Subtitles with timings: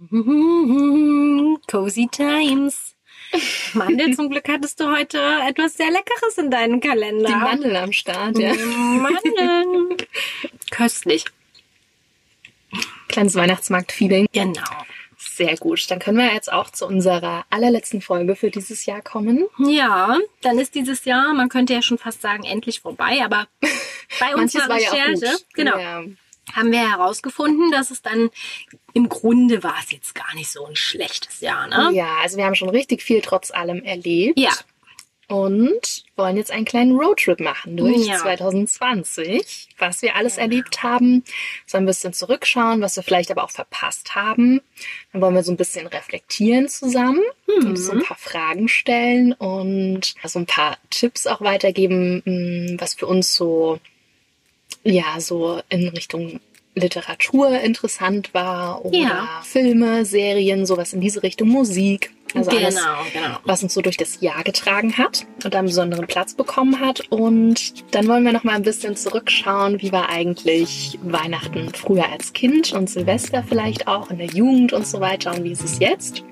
[1.70, 2.94] Cozy Times.
[3.74, 7.28] Mandel, zum Glück hattest du heute etwas sehr Leckeres in deinem Kalender.
[7.28, 8.54] Die Mandel am Start, ja.
[8.54, 9.96] Mandeln.
[10.70, 11.24] Köstlich.
[13.08, 14.26] Kleines Weihnachtsmarkt-Feeling.
[14.32, 14.62] Genau.
[15.16, 15.90] Sehr gut.
[15.90, 19.46] Dann können wir jetzt auch zu unserer allerletzten Folge für dieses Jahr kommen.
[19.58, 23.46] Ja, dann ist dieses Jahr, man könnte ja schon fast sagen, endlich vorbei, aber
[24.20, 25.46] bei unserer Manches war ja auch Recherche, gut.
[25.54, 26.04] genau, Ja.
[26.54, 28.30] Haben wir herausgesfunden, dass es dann
[28.92, 31.90] im Grunde war es jetzt gar nicht so ein schlechtes Jahr, ne?
[31.92, 34.38] ja, also wir haben schon richtig viel trotz allem erlebt.
[34.38, 34.52] Ja.
[35.26, 38.18] Und wollen jetzt einen kleinen Roadtrip machen durch Ja.
[38.18, 41.24] 2020, was wir alles erlebt haben.
[41.66, 44.60] So ein bisschen zurückschauen, was wir vielleicht aber auch verpasst haben.
[45.12, 50.14] Dann wollen wir so ein bisschen reflektieren zusammen und so ein paar Fragen stellen und
[50.24, 53.80] so ein paar Tipps auch weitergeben, mh, was für uns so,
[54.84, 56.40] ja, so in Richtung
[56.74, 59.42] Literatur interessant war oder Ja.
[59.44, 62.10] Filme, Serien, sowas in diese Richtung, Musik.
[62.34, 63.38] Also alles, genau, genau.
[63.44, 67.00] was uns so durch das Jahr getragen hat und einen besonderen Platz bekommen hat.
[67.10, 72.32] Und dann wollen wir noch mal ein bisschen zurückschauen, wie war eigentlich Weihnachten früher als
[72.32, 75.78] Kind und Silvester vielleicht auch in der Jugend und so weiter und wie ist es
[75.78, 76.24] jetzt?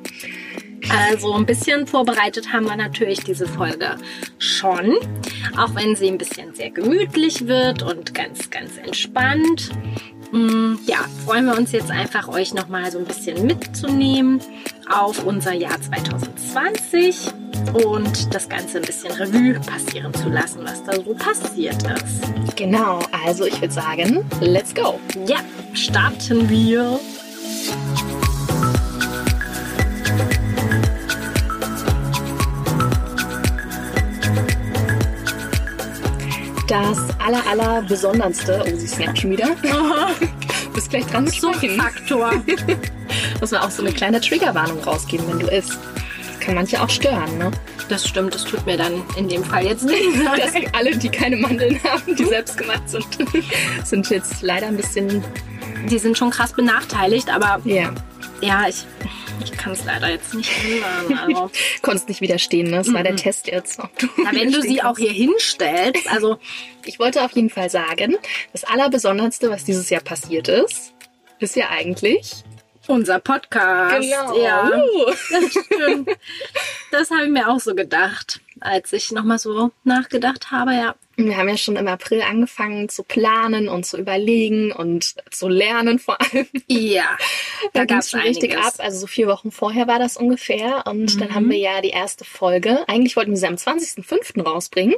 [0.91, 3.97] Also ein bisschen vorbereitet haben wir natürlich diese Folge
[4.39, 4.97] schon,
[5.57, 9.71] auch wenn sie ein bisschen sehr gemütlich wird und ganz, ganz entspannt.
[10.33, 14.41] Mm, Ja, freuen wir uns jetzt einfach, euch nochmal so ein bisschen mitzunehmen
[14.91, 17.29] auf unser Jahr 2020
[17.85, 22.57] und das Ganze ein bisschen Revue passieren zu lassen, was da so passiert ist.
[22.57, 24.99] Genau, also ich würde sagen, let's go.
[25.27, 25.39] Ja,
[25.75, 26.99] starten wir.
[36.73, 39.51] Das aller, aller besonderste, oh, sie snappt schon wieder.
[39.61, 41.79] Du bist gleich dran mit Sprechen.
[41.79, 42.33] Faktor.
[43.41, 45.79] Muss man auch so eine kleine Triggerwarnung rausgeben, wenn du isst.
[46.27, 47.51] Das kann manche auch stören, ne?
[47.91, 50.01] Das stimmt, das tut mir dann in dem Fall jetzt nicht.
[50.25, 53.07] dass alle, die keine Mandeln haben, die selbst gemacht sind,
[53.85, 55.23] sind jetzt leider ein bisschen,
[55.91, 57.93] Die sind schon krass benachteiligt, aber ja,
[58.43, 58.85] ja, ich,
[59.43, 61.19] ich kann es leider jetzt nicht ändern.
[61.27, 61.51] Also,
[61.83, 62.71] konntest nicht widerstehen.
[62.71, 62.79] Ne?
[62.79, 63.79] Das war der Test jetzt.
[63.99, 66.39] Du na, wenn du sie auch hier hinstellst, also
[66.85, 68.17] Ich wollte auf jeden Fall sagen,
[68.53, 70.93] das Allerbesonderste, was dieses Jahr passiert ist,
[71.39, 72.45] ist ja eigentlich...
[72.89, 74.09] unser Podcast.
[74.09, 75.07] Ja, Uh.
[75.31, 76.11] das stimmt.
[76.91, 80.95] Das habe ich mir auch so gedacht, als ich nochmal so nachgedacht habe, ja.
[81.17, 85.99] Wir haben ja schon im April angefangen zu planen und zu überlegen und zu lernen
[85.99, 86.47] vor allem.
[86.67, 87.17] Ja,
[87.73, 88.75] Da ging es es schon richtig ab.
[88.79, 90.85] Also so vier Wochen vorher war das ungefähr.
[90.87, 92.87] Und dann haben wir ja die erste Folge.
[92.89, 94.43] Eigentlich wollten wir sie am 20.05.
[94.43, 94.95] rausbringen.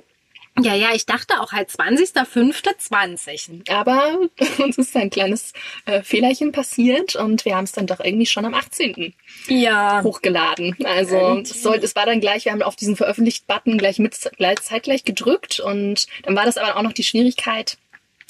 [0.61, 3.71] Ja, ja, ich dachte auch halt 20.05.20.
[3.71, 4.19] Aber
[4.63, 5.53] uns ist ein kleines
[5.87, 9.15] äh, Fehlerchen passiert und wir haben es dann doch irgendwie schon am 18.
[9.49, 10.03] Ja.
[10.03, 10.77] hochgeladen.
[10.85, 14.61] Also es, soll, es war dann gleich, wir haben auf diesen Veröffentlicht-Button gleich mit gleich,
[14.63, 17.77] zeitgleich gedrückt und dann war das aber auch noch die Schwierigkeit,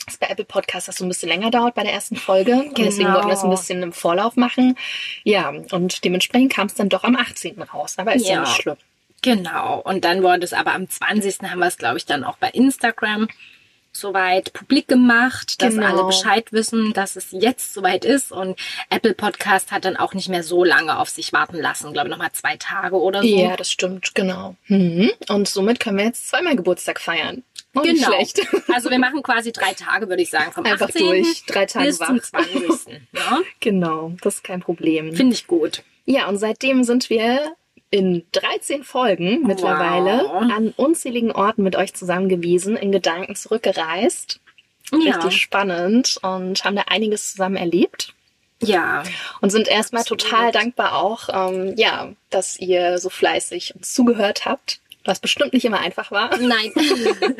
[0.06, 2.52] dass bei Apple Podcasts das so ein bisschen länger dauert bei der ersten Folge.
[2.54, 3.14] Und deswegen Genau.
[3.14, 4.76] wollten wir das ein bisschen im Vorlauf machen.
[5.24, 7.60] Ja, und dementsprechend kam es dann doch am 18.
[7.62, 7.94] raus.
[7.96, 8.40] Aber ist ja, Ja.
[8.42, 8.76] nicht schlimm.
[9.24, 9.80] Genau.
[9.82, 11.50] Und dann wurde es aber am 20.
[11.50, 13.26] haben wir es, glaube ich, dann auch bei Instagram
[13.90, 15.86] soweit publik gemacht, dass Genau.
[15.86, 18.32] alle Bescheid wissen, dass es jetzt soweit ist.
[18.32, 18.58] Und
[18.90, 21.92] Apple Podcast hat dann auch nicht mehr so lange auf sich warten lassen.
[21.94, 23.28] glaube nochmal zwei Tage oder so.
[23.28, 24.56] Ja, das stimmt, genau.
[24.66, 25.10] Mhm.
[25.28, 27.44] Und somit können wir jetzt zweimal Geburtstag feiern.
[27.74, 28.08] Oh, nicht Genau.
[28.08, 28.40] schlecht.
[28.74, 31.06] Also wir machen quasi drei Tage, würde ich sagen, vom Einfach 18.
[31.06, 32.22] durch, drei Tage bis zum wach.
[32.24, 33.00] 20.
[33.12, 33.38] Ja?
[33.60, 35.14] Genau, das ist kein Problem.
[35.14, 35.82] Finde ich gut.
[36.04, 37.54] Ja, und seitdem sind wir
[37.94, 40.50] in 13 Folgen mittlerweile Wow.
[40.50, 44.40] an unzähligen Orten mit euch zusammen gewesen, in Gedanken zurückgereist.
[44.90, 45.14] Ja.
[45.14, 48.12] Richtig spannend und haben da einiges zusammen erlebt.
[48.60, 49.04] Ja.
[49.40, 54.80] Und sind erstmal total dankbar auch, ähm, ja, dass ihr so fleißig uns zugehört habt,
[55.04, 56.36] was bestimmt nicht immer einfach war.
[56.38, 56.72] Nein.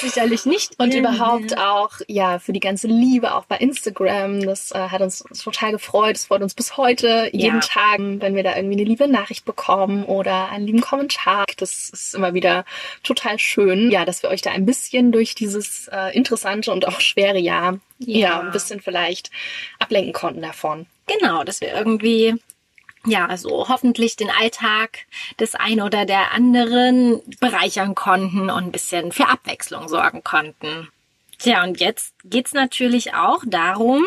[0.00, 0.78] Sicherlich nicht.
[0.78, 4.40] Und überhaupt auch, ja, für die ganze Liebe auch bei Instagram.
[4.42, 6.16] Das äh, hat uns total gefreut.
[6.16, 7.60] Es freut uns bis heute, jeden Ja.
[7.60, 11.44] Tag, wenn wir da irgendwie eine liebe Nachricht bekommen oder einen lieben Kommentar.
[11.56, 12.64] Das ist immer wieder
[13.02, 13.90] total schön.
[13.90, 17.78] Ja, dass wir euch da ein bisschen durch dieses äh, interessante und auch schwere Jahr,
[17.98, 18.18] ja.
[18.18, 18.40] Ja.
[18.40, 19.30] ein bisschen vielleicht
[19.78, 20.86] ablenken konnten davon.
[21.06, 22.34] Genau, dass wir irgendwie,
[23.06, 25.06] ja, so hoffentlich den Alltag
[25.40, 30.88] des einen oder der anderen bereichern konnten und ein bisschen für Abwechslung sorgen konnten.
[31.38, 34.04] Tja, und jetzt geht's natürlich auch darum,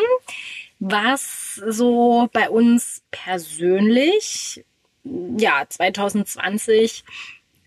[0.80, 4.64] was so bei uns persönlich,
[5.04, 7.04] ja, 2020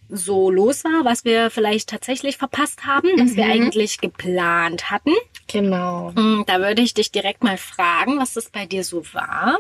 [0.10, 5.14] so los war, was wir vielleicht tatsächlich verpasst haben, was wir eigentlich geplant hatten.
[5.48, 6.12] Genau.
[6.12, 9.58] Mm, Da würde ich dich direkt mal fragen, was das bei dir so war.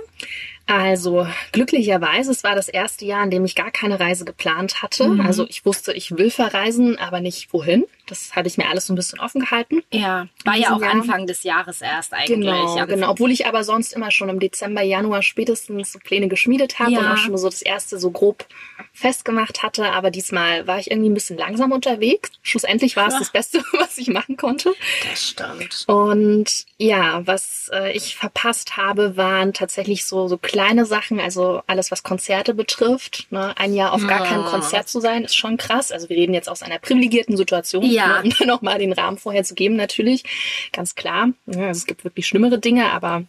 [0.65, 5.07] Also glücklicherweise, es war das erste Jahr, in dem ich gar keine Reise geplant hatte.
[5.10, 5.21] Mhm.
[5.21, 7.86] Also ich wusste, ich will verreisen, aber nicht wohin.
[8.07, 9.81] Das hatte ich mir alles so ein bisschen offen gehalten.
[9.92, 10.92] Ja, war ja auch Jahr.
[10.92, 12.27] Anfang des Jahres erst eigentlich.
[12.39, 13.12] Genau, Ja, genau.
[13.12, 17.00] Obwohl ich aber sonst immer schon im Dezember, Januar spätestens so Pläne geschmiedet habe Ja.
[17.00, 18.45] und auch schon so das erste so grob
[18.94, 19.92] festgemacht hatte.
[19.92, 22.31] Aber diesmal war ich irgendwie ein bisschen langsam unterwegs.
[22.42, 23.19] Schlussendlich war es Ja.
[23.19, 24.74] das Beste, was ich machen konnte.
[25.09, 25.83] Das stimmt.
[25.88, 30.52] Und ja, was äh, ich verpasst habe, waren tatsächlich so, so kleine
[30.85, 33.27] Sachen, also alles, was Konzerte betrifft.
[33.31, 33.53] Ne?
[33.57, 34.25] Ein Jahr auf gar Ja.
[34.25, 35.91] keinem Konzert zu sein, ist schon krass.
[35.91, 38.07] Also wir reden jetzt aus einer privilegierten Situation, Ja.
[38.07, 38.23] ne?
[38.23, 40.23] um dann nochmal den Rahmen vorher zu geben, natürlich.
[40.71, 41.29] Ganz klar.
[41.47, 43.23] Ja, also es gibt wirklich schlimmere Dinge, aber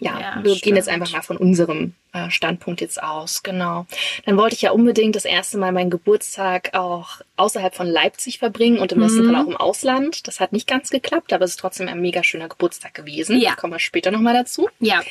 [0.00, 0.76] ja, Ja, wir gehen stimmt.
[0.76, 3.42] jetzt einfach mal von unserem äh, Standpunkt jetzt aus.
[3.42, 3.86] Genau.
[4.24, 8.78] Dann wollte ich ja unbedingt das erste Mal meinen Geburtstag auch außerhalb von Leipzig verbringen
[8.78, 9.32] und im besten Mhm.
[9.32, 10.26] Fall auch im Ausland.
[10.26, 13.38] Das hat nicht ganz geklappt, aber es ist trotzdem ein mega schöner Geburtstag gewesen.
[13.40, 13.54] Ja.
[13.54, 14.68] Kommen wir später nochmal dazu.
[14.80, 15.02] Ja,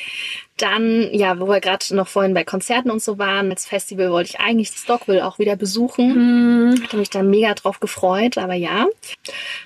[0.58, 4.30] Dann, ja, wo wir gerade noch vorhin bei Konzerten und so waren, als Festival wollte
[4.30, 6.14] ich eigentlich das Stockville auch wieder besuchen.
[6.14, 8.86] hm, Hatte mich da mega drauf gefreut, aber ja.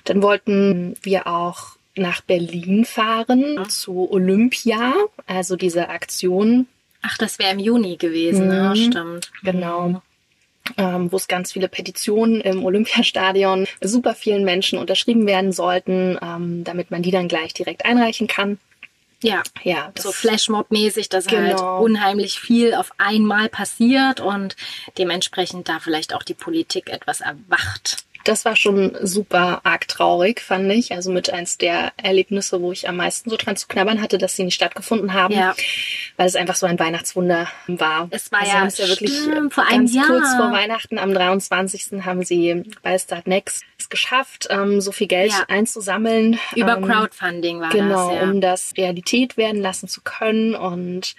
[0.03, 4.93] Dann wollten wir auch nach Berlin fahren zu Olympia,
[5.27, 6.67] also diese Aktion,
[7.01, 8.73] ach, das wäre im Juni gewesen, ne?
[8.75, 8.75] Mhm.
[8.91, 9.31] Stimmt.
[9.43, 10.01] genau,
[10.77, 16.63] ähm, wo es ganz viele Petitionen im Olympiastadion super vielen Menschen unterschrieben werden sollten, ähm,
[16.63, 18.57] damit man die dann gleich direkt einreichen kann.
[19.23, 21.83] Ja, Ja, so Flashmob-mäßig, dass halt Genau.
[21.83, 24.55] unheimlich viel auf einmal passiert und
[24.97, 27.97] dementsprechend da vielleicht auch die Politik etwas erwacht.
[28.23, 30.91] Das war schon super arg traurig, fand ich.
[30.93, 34.35] Also mit eins der Erlebnisse, wo ich am meisten so dran zu knabbern hatte, dass
[34.35, 35.33] sie nicht stattgefunden haben.
[35.33, 35.55] Ja.
[36.17, 38.07] Weil es einfach so ein Weihnachtswunder war.
[38.11, 40.07] Es war also ja- ja wirklich stimmt, vor ganz einem Jahr.
[40.07, 42.05] kurz vor Weihnachten am 23.
[42.05, 45.45] haben sie bei Start Next es geschafft, ähm, so viel Geld Ja.
[45.47, 46.39] einzusammeln.
[46.55, 48.23] Über ähm, Crowdfunding war Genau, das, ja.
[48.29, 51.15] um das Realität werden lassen zu können und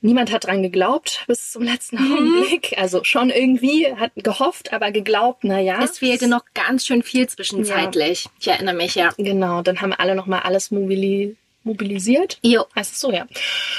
[0.00, 2.12] Niemand hat dran geglaubt bis zum letzten Mhm.
[2.12, 2.74] Augenblick.
[2.78, 5.82] Also schon irgendwie hat gehofft, aber geglaubt, na ja.
[5.82, 8.26] es fehlte noch ganz schön viel zwischenzeitlich.
[8.40, 9.10] Ich erinnere mich, ja.
[9.18, 12.38] Genau, dann haben alle nochmal alles mobili mobilisiert.
[12.42, 12.64] Jo.
[12.74, 13.26] Heißt es so, ja.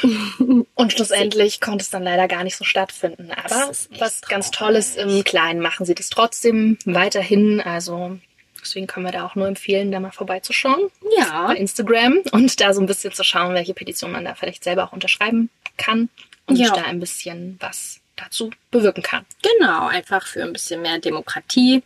[0.75, 3.31] Und schlussendlich konnte es dann leider gar nicht so stattfinden.
[3.31, 4.51] Aber was ganz.
[4.51, 7.61] Tolles im Kleinen machen sie das trotzdem weiterhin.
[7.61, 8.17] Also
[8.61, 11.47] deswegen können wir da auch nur empfehlen, da mal vorbeizuschauen Ja.
[11.47, 14.83] bei Instagram und da so ein bisschen zu schauen, welche Petition man da vielleicht selber
[14.85, 16.09] auch unterschreiben kann
[16.47, 16.71] und Ja.
[16.73, 19.25] da ein bisschen was dazu bewirken kann.
[19.41, 21.81] Genau, einfach für ein bisschen mehr Demokratie.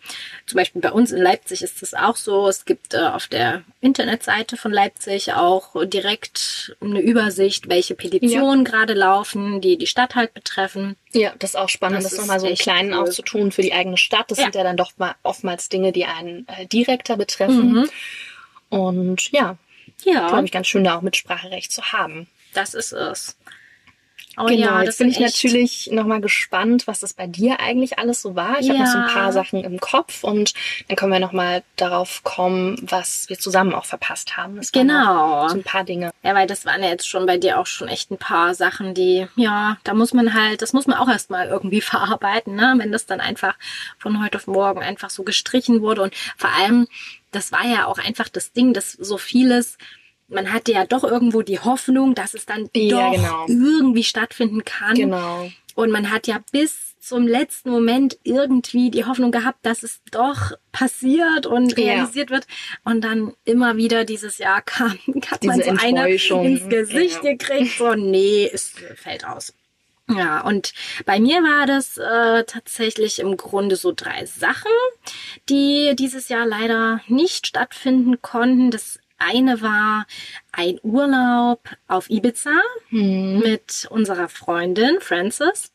[0.47, 2.47] Zum Beispiel bei uns in Leipzig ist das auch so.
[2.47, 8.94] Es gibt äh, auf der Internetseite von Leipzig auch direkt eine Übersicht, welche Petitionen gerade
[8.94, 10.95] laufen, die die Stadt halt betreffen.
[11.12, 13.00] Ja, das ist auch spannend, Das das, ist nochmal so im Kleinen cool.
[13.07, 14.30] auch zu tun für die eigene Stadt.
[14.31, 14.45] Das Ja.
[14.45, 17.71] sind ja dann doch mal oftmals Dinge, die einen äh, direkter betreffen.
[17.74, 17.89] Mhm.
[18.69, 19.57] Und ja,
[20.03, 22.27] Ja, glaube ich, ganz schön, da auch Mitspracherecht zu haben.
[22.53, 23.38] das ist es.
[24.38, 27.59] Oh genau, ja, jetzt das bin ich echt- natürlich nochmal gespannt, was das bei dir
[27.59, 28.59] eigentlich alles so war.
[28.59, 29.13] Ich habe noch so ein Ja.
[29.13, 30.53] paar Sachen im Kopf und
[30.88, 34.56] dann können wir nochmal darauf kommen, was wir zusammen auch verpasst haben.
[34.56, 35.47] Das Genau.
[35.50, 36.12] So ein paar Dinge.
[36.24, 38.94] Ja, weil das waren ja jetzt schon bei dir auch schon echt ein paar Sachen,
[38.95, 42.74] die, ja, da muss man halt, das muss man auch erstmal irgendwie verarbeiten, ne?
[42.77, 43.56] Wenn das dann einfach
[44.00, 46.01] von heute auf morgen einfach so gestrichen wurde.
[46.01, 46.88] Und vor allem,
[47.31, 49.77] das war ja auch einfach das Ding, dass so vieles,
[50.33, 53.45] man hatte ja doch irgendwo die Hoffnung, dass es dann Ja, doch genau.
[53.47, 54.95] irgendwie stattfinden kann.
[54.95, 55.51] Genau.
[55.75, 60.52] Und man hat ja bis zum letzten Moment irgendwie die Hoffnung gehabt, dass es doch
[60.71, 61.83] passiert und Ja.
[61.95, 62.45] realisiert wird.
[62.85, 64.97] Und dann immer wieder dieses Jahr kam,
[65.31, 66.45] hat man so eine Enttäuschung.
[66.45, 67.31] ins Gesicht Ja.
[67.31, 69.54] gekriegt, so nee, es fällt aus.
[70.09, 70.73] Ja, und
[71.06, 74.69] bei mir war das äh, tatsächlich im Grunde so drei Sachen,
[75.49, 78.69] die dieses Jahr leider nicht stattfinden konnten.
[78.69, 80.06] Das eine war
[80.51, 82.51] ein Urlaub auf Ibiza
[82.89, 83.39] Hm.
[83.39, 85.69] mit unserer Freundin Frances.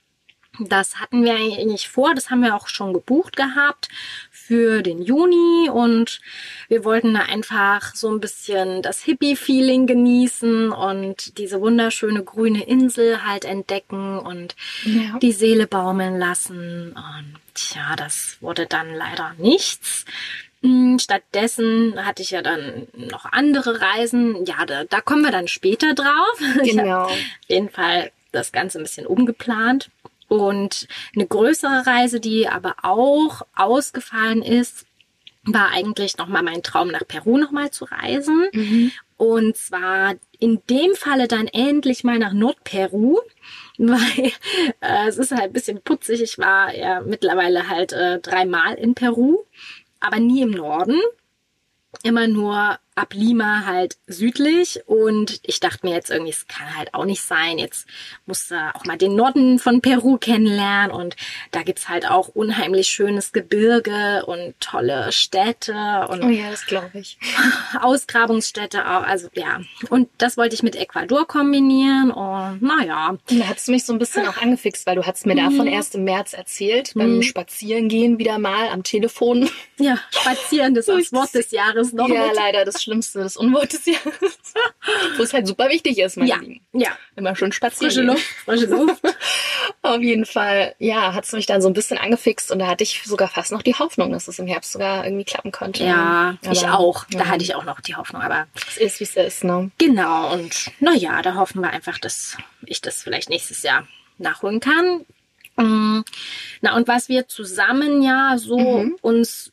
[0.61, 3.89] Das hatten wir eigentlich vor, das haben wir auch schon gebucht gehabt
[4.33, 6.21] für den Juni und
[6.69, 13.25] wir wollten da einfach so ein bisschen das Hippie-Feeling genießen und diese wunderschöne grüne Insel
[13.25, 15.19] halt entdecken und Ja.
[15.21, 16.93] die Seele baumeln lassen.
[16.93, 20.07] Und tja, das wurde dann leider nichts.
[20.63, 24.45] Mm, Stattdessen hatte ich ja dann noch andere Reisen.
[24.45, 26.39] Ja, da, da kommen wir dann später drauf.
[26.63, 27.05] Genau.
[27.05, 29.91] auf jeden Fall das Ganze ein bisschen umgeplant.
[30.29, 34.85] Und eine größere Reise, die aber auch ausgefallen ist,
[35.45, 38.49] war eigentlich nochmal mein Traum, nach Peru nochmal zu reisen.
[38.53, 38.93] Mhm.
[39.17, 43.19] Und zwar in dem Falle dann endlich mal nach Nordperu,
[43.79, 44.33] weil
[44.81, 46.23] äh, es ist halt ein bisschen putzig.
[46.23, 49.39] Ich war ja mittlerweile halt äh, dreimal in Peru,
[50.01, 51.01] aber nie im Norden.
[52.03, 56.95] Immer nur ab Lima halt südlich und ich dachte mir jetzt irgendwie, es kann halt
[56.95, 57.59] auch nicht sein.
[57.59, 57.87] Jetzt
[58.27, 61.17] musst du auch mal den Norden von Peru kennenlernen und
[61.51, 66.99] da gibt's halt auch unheimlich schönes Gebirge und tolle Städte und Oh ja, das glaube
[66.99, 67.19] ich.
[67.81, 69.03] Ausgrabungsstätte auch.
[69.03, 73.85] Also ja, und das wollte ich mit Ecuador kombinieren und naja, Da hat es mich
[73.85, 77.23] so ein bisschen auch angefixt, weil du hast mir davon erst im März erzählt, beim
[77.23, 79.49] Spazierengehen wieder mal am Telefon.
[79.79, 83.71] ja, spazieren, das ist das Wort des Jahres noch ja, leider das Schlimmste, das Unwort
[83.73, 84.03] des Jahres.
[85.19, 86.61] Wo es halt super wichtig ist, meine Ja, Lieben.
[86.73, 86.89] ja.
[87.17, 87.91] Immer schön spazieren.
[87.93, 88.03] Frische.
[88.07, 89.03] Luft, frische Luft.
[89.83, 92.83] Auf jeden Fall, ja, hat es mich dann so ein bisschen angefixt und da hatte
[92.85, 95.85] ich sogar fast noch die Hoffnung, dass es im Herbst sogar irgendwie klappen könnte.
[95.85, 97.05] Ja, ich Aber, auch.
[97.11, 99.71] Da ja, hatte ich auch noch die Hoffnung, aber Es ist, wie es ist, ne?
[99.79, 105.05] Genau, und naja, da hoffen wir einfach, dass ich das vielleicht nächstes Jahr nachholen kann.
[105.57, 106.03] Mm,
[106.63, 108.97] Na, und was wir zusammen ja so Mhm.
[109.03, 109.53] uns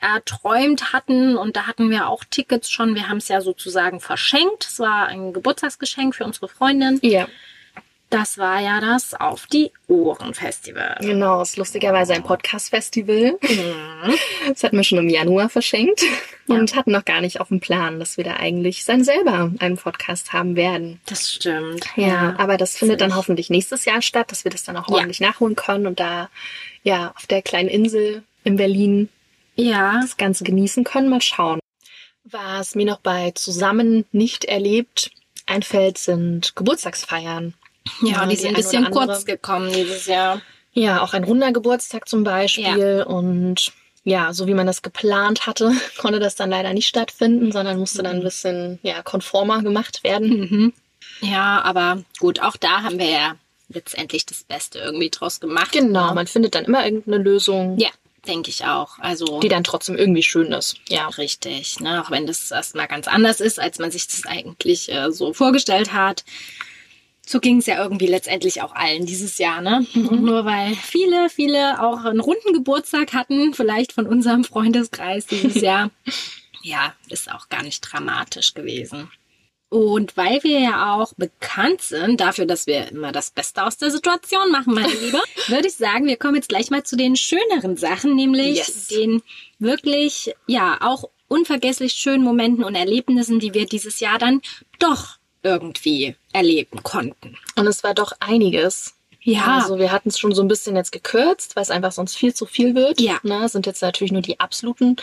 [0.00, 4.66] erträumt hatten, und da hatten wir auch Tickets schon, wir haben es ja sozusagen verschenkt.
[4.66, 6.98] Es war ein Geburtstagsgeschenk für unsere Freundin.
[7.02, 7.26] Ja,
[8.10, 10.96] Das war ja das Auf die Ohren Festival.
[11.00, 11.40] genau.
[11.42, 13.38] Es ist lustigerweise ein Podcast-Festival.
[13.42, 14.14] Mhm.
[14.48, 16.02] Das hatten wir schon im Januar verschenkt
[16.46, 19.76] und hatten noch gar nicht auf dem Plan, dass wir da eigentlich dann selber einen
[19.78, 21.00] Podcast haben werden.
[21.06, 21.86] Das stimmt.
[21.96, 24.94] Ja, aber das findet dann hoffentlich nächstes Jahr statt, dass wir das dann auch Ja.
[24.96, 26.28] ordentlich nachholen können und da
[26.84, 29.08] ja auf der kleinen Insel in Berlin
[29.56, 31.08] Ja, das Ganze genießen können.
[31.08, 31.60] Mal schauen.
[32.24, 35.10] Was mir noch bei Zusammen nicht erlebt
[35.46, 37.54] einfällt, sind Geburtstagsfeiern.
[38.02, 40.40] ja, die die sind ein bisschen kurz gekommen dieses Jahr.
[40.72, 43.04] Ja, auch ein runder Geburtstag zum Beispiel.
[43.06, 43.72] Und
[44.04, 48.02] ja, so wie man das geplant hatte, konnte das dann leider nicht stattfinden, sondern musste
[48.02, 50.28] dann ein bisschen ja, konformer gemacht werden.
[50.28, 50.72] Mhm.
[51.20, 53.36] Ja, aber gut, auch da haben wir ja
[53.68, 55.72] letztendlich das Beste irgendwie draus gemacht.
[55.72, 56.14] Genau, ne?
[56.14, 57.90] man findet dann immer irgendeine Lösung, Ja,
[58.24, 58.98] denke ich auch.
[58.98, 60.76] Also die dann trotzdem irgendwie schön ist.
[60.88, 61.08] Ja.
[61.08, 62.02] richtig, ne?
[62.02, 65.92] auch wenn das erstmal ganz anders ist, als man sich das eigentlich äh, so vorgestellt
[65.92, 66.24] hat.
[67.26, 69.86] So ging es ja irgendwie letztendlich auch allen dieses Jahr, ne?
[69.94, 75.54] Und nur weil viele, viele auch einen runden Geburtstag hatten, vielleicht von unserem Freundeskreis dieses
[75.62, 75.90] Jahr,
[76.62, 79.10] ja, ist auch gar nicht dramatisch gewesen.
[79.68, 83.90] Und weil wir ja auch bekannt sind dafür, dass wir immer das Beste aus der
[83.90, 87.76] Situation machen, meine Liebe, würde ich sagen, wir kommen jetzt gleich mal zu den schöneren
[87.76, 88.86] Sachen, nämlich Yes.
[88.88, 89.22] den
[89.58, 94.42] wirklich, ja, auch unvergesslich schönen Momenten und Erlebnissen, die wir dieses Jahr dann
[94.78, 97.36] doch irgendwie erleben konnten.
[97.56, 98.94] Und es war doch einiges.
[99.24, 99.58] Ja.
[99.58, 102.34] Also wir hatten es schon so ein bisschen jetzt gekürzt, weil es einfach sonst viel
[102.34, 103.00] zu viel wird.
[103.00, 103.18] Ja.
[103.22, 104.96] Ne, sind jetzt natürlich nur die absoluten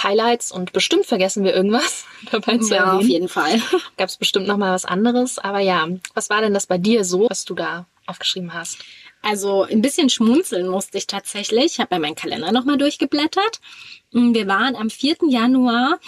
[0.00, 3.60] Highlights und bestimmt vergessen wir irgendwas dabei zu Ja, auf jeden Fall.
[3.96, 5.38] Gab es bestimmt noch mal was anderes.
[5.38, 8.78] Aber ja, was war denn das bei dir so, was du da aufgeschrieben hast?
[9.22, 11.64] Also ein bisschen schmunzeln musste ich tatsächlich.
[11.64, 13.60] Ich habe ja meinen Kalender nochmal durchgeblättert.
[14.10, 15.16] Mm, Wir waren am 4.
[15.28, 15.98] Januar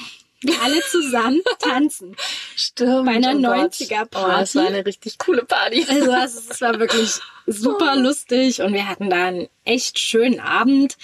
[0.62, 2.14] alle zusammen tanzen.
[2.56, 3.06] Stimmt.
[3.06, 3.72] Bei einer oh Gott.
[3.72, 4.26] 90er-Party.
[4.26, 5.86] Oh, das war eine richtig coole Party.
[5.88, 10.96] Also es war wirklich super lustig und wir hatten da einen echt schönen Abend.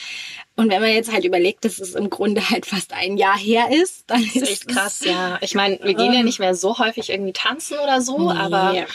[0.57, 3.69] Und wenn man jetzt halt überlegt, dass es im Grunde halt fast ein Jahr her
[3.71, 5.39] ist, dann ist ist echt krass, ja.
[5.41, 8.39] Ich meine, wir gehen ja nicht mehr so häufig irgendwie tanzen oder so, Nee.
[8.39, 8.87] aber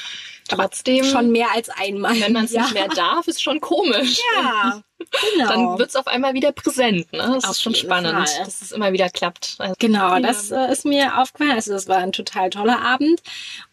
[0.48, 2.20] trotzdem, schon mehr als einmal.
[2.20, 2.62] wenn man es ja.
[2.64, 4.20] nicht mehr darf, ist schon komisch.
[4.36, 4.82] Ja,
[5.34, 5.50] genau.
[5.50, 7.12] Dann wird es auf einmal wieder präsent.
[7.12, 7.32] Ne?
[7.36, 8.46] Das Auf ist schon spannend, Fall.
[8.46, 9.56] dass es immer wieder klappt.
[9.60, 10.20] Also, Genau, ja.
[10.20, 11.52] das äh, ist mir aufgefallen.
[11.52, 13.22] Also das war ein total toller Abend.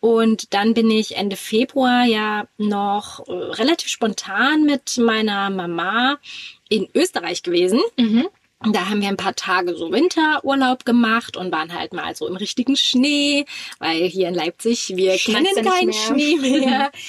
[0.00, 6.18] Und dann bin ich Ende Februar ja noch äh, relativ spontan mit meiner Mama
[6.68, 7.80] in Österreich gewesen.
[7.98, 8.28] Mhm.
[8.70, 12.36] Da haben wir ein paar Tage so Winterurlaub gemacht und waren halt mal so im
[12.36, 13.44] richtigen Schnee,
[13.78, 16.90] weil hier in Leipzig, wir Schneit's kennen keinen nicht Schnee mehr.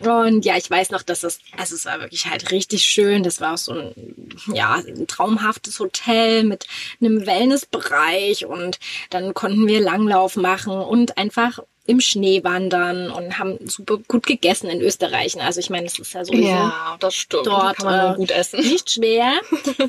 [0.00, 3.22] Und ja, ich weiß noch, dass es, also es war wirklich halt richtig schön.
[3.22, 4.16] Das war auch so ein,
[4.54, 6.66] ja, ein traumhaftes Hotel mit
[7.00, 8.78] einem Wellnessbereich und
[9.10, 14.68] dann konnten wir Langlauf machen und einfach im Schnee wandern und haben super gut gegessen
[14.68, 15.40] in Österreich.
[15.40, 17.46] Also ich meine, es ist ja sowieso Ja, das stimmt.
[17.46, 18.60] dort kann man äh, gut essen.
[18.60, 19.32] nicht schwer.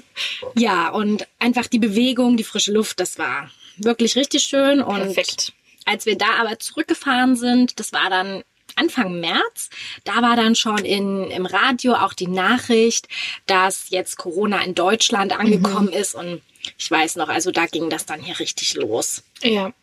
[0.56, 4.82] ja, und einfach die Bewegung, die frische Luft, das war wirklich richtig schön.
[4.82, 5.54] Und Perfekt.
[5.86, 8.44] als wir da aber zurückgefahren sind, das war dann
[8.76, 9.70] Anfang März,
[10.06, 13.08] da war dann schon in, im Radio auch die Nachricht,
[13.46, 16.16] dass jetzt Corona in Deutschland angekommen ist.
[16.16, 16.42] Und
[16.78, 19.24] ich weiß noch, also da ging das dann hier richtig los.
[19.44, 19.74] Ja,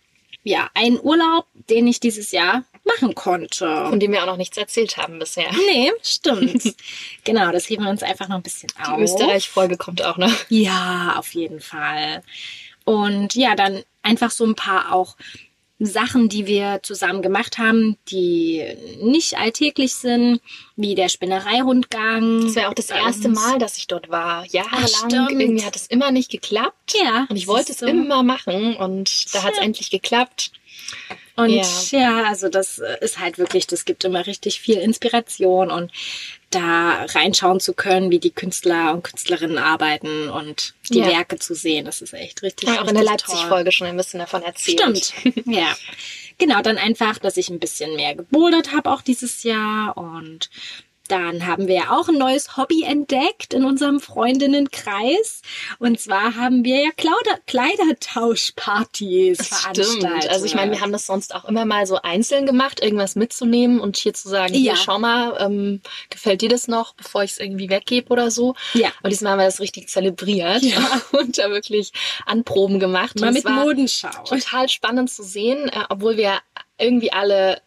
[0.49, 3.67] Ja, ein Urlaub, den ich dieses Jahr machen konnte.
[3.91, 5.53] von dem wir auch noch nichts erzählt haben bisher.
[5.53, 6.75] Nee, stimmt.
[7.25, 8.97] genau, das heben wir uns einfach noch ein bisschen auf.
[8.97, 10.33] Die Österreich-Folge kommt auch noch.
[10.49, 12.23] Ja, auf jeden Fall.
[12.87, 15.17] Und ja, dann einfach so ein paar auch
[15.79, 18.65] Sachen, die wir zusammen gemacht haben, die
[19.01, 20.41] nicht alltäglich sind,
[20.77, 22.43] wie der Spinnereirundgang.
[22.43, 24.45] Das war auch das erste Mal, dass ich dort war.
[24.47, 24.89] Jahrelang.
[24.89, 25.31] stimmt.
[25.31, 26.95] Irgendwie hat es immer nicht geklappt.
[27.01, 27.27] Ja.
[27.29, 27.87] Und ich wollte es so.
[27.87, 30.51] immer machen und da hat es endlich geklappt.
[31.39, 31.65] Und Ja.
[31.93, 32.25] ja.
[32.25, 35.93] also das äh, ist halt wirklich, das gibt immer richtig viel Inspiration und
[36.51, 41.07] da reinschauen zu können, wie die Künstler und Künstlerinnen arbeiten und die Ja.
[41.07, 43.05] Werke zu sehen, das ist echt richtig, Ja, auch in der.
[43.05, 44.81] Leipzig-Folge schon ein bisschen davon erzählt.
[45.05, 45.77] Stimmt, ja.
[46.39, 50.51] Genau, dann einfach, dass ich ein bisschen mehr gebouldert habe auch dieses Jahr und
[51.09, 55.43] dann haben wir ja auch ein neues Hobby entdeckt in unserem Freundinnenkreis.
[55.79, 60.31] Und zwar haben wir ja Kleider Kleidertauschpartys veranstaltet.
[60.31, 63.81] Also ich meine, wir haben das sonst auch immer mal so einzeln gemacht, irgendwas mitzunehmen
[63.81, 64.77] und hier zu sagen, hier, Ja.
[64.77, 68.55] schau mal, ähm, gefällt dir das noch, bevor ich es irgendwie weggebe oder so.
[68.75, 68.89] Ja.
[69.03, 71.01] Und diesmal haben wir das richtig zelebriert Ja.
[71.13, 71.93] und da wirklich
[72.27, 73.19] Anproben gemacht.
[73.21, 74.09] Mal und mit Modenschau.
[74.25, 76.39] total spannend zu sehen, äh, obwohl wir
[76.79, 77.61] irgendwie alle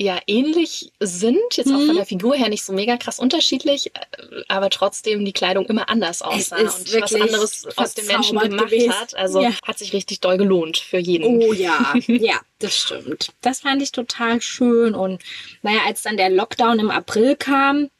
[0.00, 1.86] ja ähnlich sind, jetzt auch Mhm.
[1.86, 5.88] von der Figur her nicht so mega krass unterschiedlich, äh, aber trotzdem die Kleidung immer
[5.88, 8.92] anders aussah und was anderes aus den Menschen gemacht gewesen.
[8.92, 9.14] hat.
[9.16, 9.50] Also Ja.
[9.66, 11.26] hat sich richtig doll gelohnt für jeden.
[11.26, 13.32] Oh ja, ja, das stimmt.
[13.40, 14.94] Das fand ich total schön.
[14.94, 15.20] Und
[15.62, 17.90] naja, als dann der Lockdown im April kam,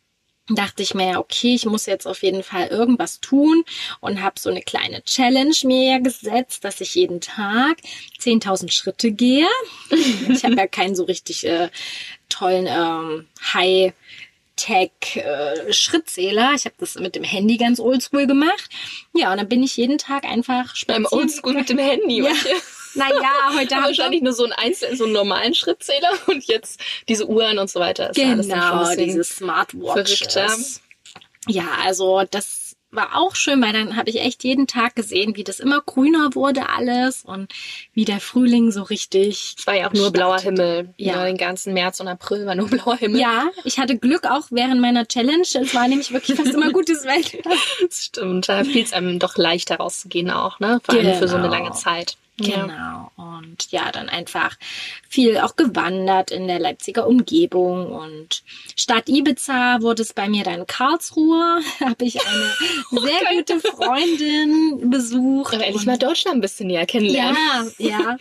[0.49, 3.65] dachte ich mir, ja, okay, ich muss jetzt auf jeden Fall irgendwas tun
[4.01, 7.79] und habe so eine kleine Challenge mir ja gesetzt, dass ich jeden Tag
[8.21, 9.49] 10.000 Schritte gehe.
[10.29, 11.69] Ich habe ja keinen so richtig äh,
[12.29, 13.93] tollen ähm, High
[14.57, 16.53] Tech äh, Schrittzähler.
[16.55, 18.69] Ich habe das mit dem Handy ganz oldschool gemacht.
[19.15, 22.23] Ja, und dann bin ich jeden Tag einfach Beim spazieren Oldschool mit dem Handy.
[22.23, 22.33] Ja.
[22.99, 26.45] Naja, heute haben habe ich wahrscheinlich nur so einen einzelnen, so einen normalen Schrittzähler und
[26.45, 28.11] jetzt diese Uhren und so weiter.
[28.15, 30.83] Genau, diese Smartwatches.
[31.47, 35.45] Ja, also das war auch schön, weil dann habe ich echt jeden Tag gesehen, wie
[35.45, 37.53] das immer grüner wurde alles und
[37.93, 39.57] wie der Frühling so richtig.
[39.59, 40.41] Es war ja auch nur blauer.
[40.41, 40.95] Himmel.
[40.97, 41.17] Ja.
[41.17, 41.25] Ja.
[41.27, 43.21] Den ganzen März und April war nur blauer Himmel.
[43.21, 45.43] Ja, ich hatte Glück auch während meiner Challenge.
[45.43, 47.51] Es war nämlich wirklich fast immer gutes Wetter.
[47.91, 48.49] Stimmt.
[48.49, 50.81] Da fiel es einem doch leichter rauszugehen auch, ne?
[50.83, 51.63] Vor allem für so eine Genau.
[51.63, 52.17] lange Zeit.
[52.39, 53.11] Genau.
[53.17, 54.57] Und ja, dann einfach
[55.09, 57.93] viel auch gewandert in der Leipziger Umgebung.
[57.93, 58.43] Und
[58.77, 61.61] statt Ibiza wurde es bei mir dann Karlsruhe.
[61.81, 62.53] Habe ich eine
[63.03, 63.37] sehr geil.
[63.39, 65.55] gute Freundin besucht.
[65.55, 67.37] Aber endlich Und- mal Deutschland ein bisschen näher kennenlernen.
[67.79, 68.17] Ja, ja.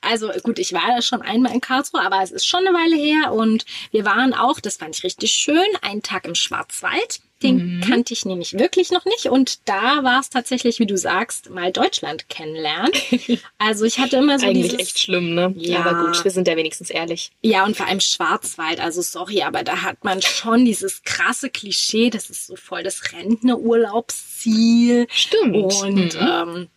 [0.00, 2.96] Also gut, ich war da schon einmal in Karlsruhe, aber es ist schon eine Weile
[2.96, 3.32] her.
[3.32, 7.20] Und wir waren auch, das fand ich richtig schön, einen Tag im Schwarzwald.
[7.42, 7.80] Den Mhm.
[7.80, 9.26] kannte ich nämlich wirklich noch nicht.
[9.26, 12.92] Und da war es tatsächlich, wie du sagst, mal Deutschland kennenlernen.
[13.58, 15.52] Also ich hatte immer so Eigentlich dieses, echt schlimm, ne?
[15.56, 15.80] Ja.
[15.84, 17.30] Aber gut, wir sind ja wenigstens ehrlich.
[17.42, 22.10] ja, und vor allem Schwarzwald, also sorry, aber da hat man schon dieses krasse Klischee,
[22.10, 25.06] das ist so voll das Rentnerurlaubsziel.
[25.10, 25.56] Stimmt.
[25.56, 26.28] Und Mhm.
[26.28, 26.68] ähm,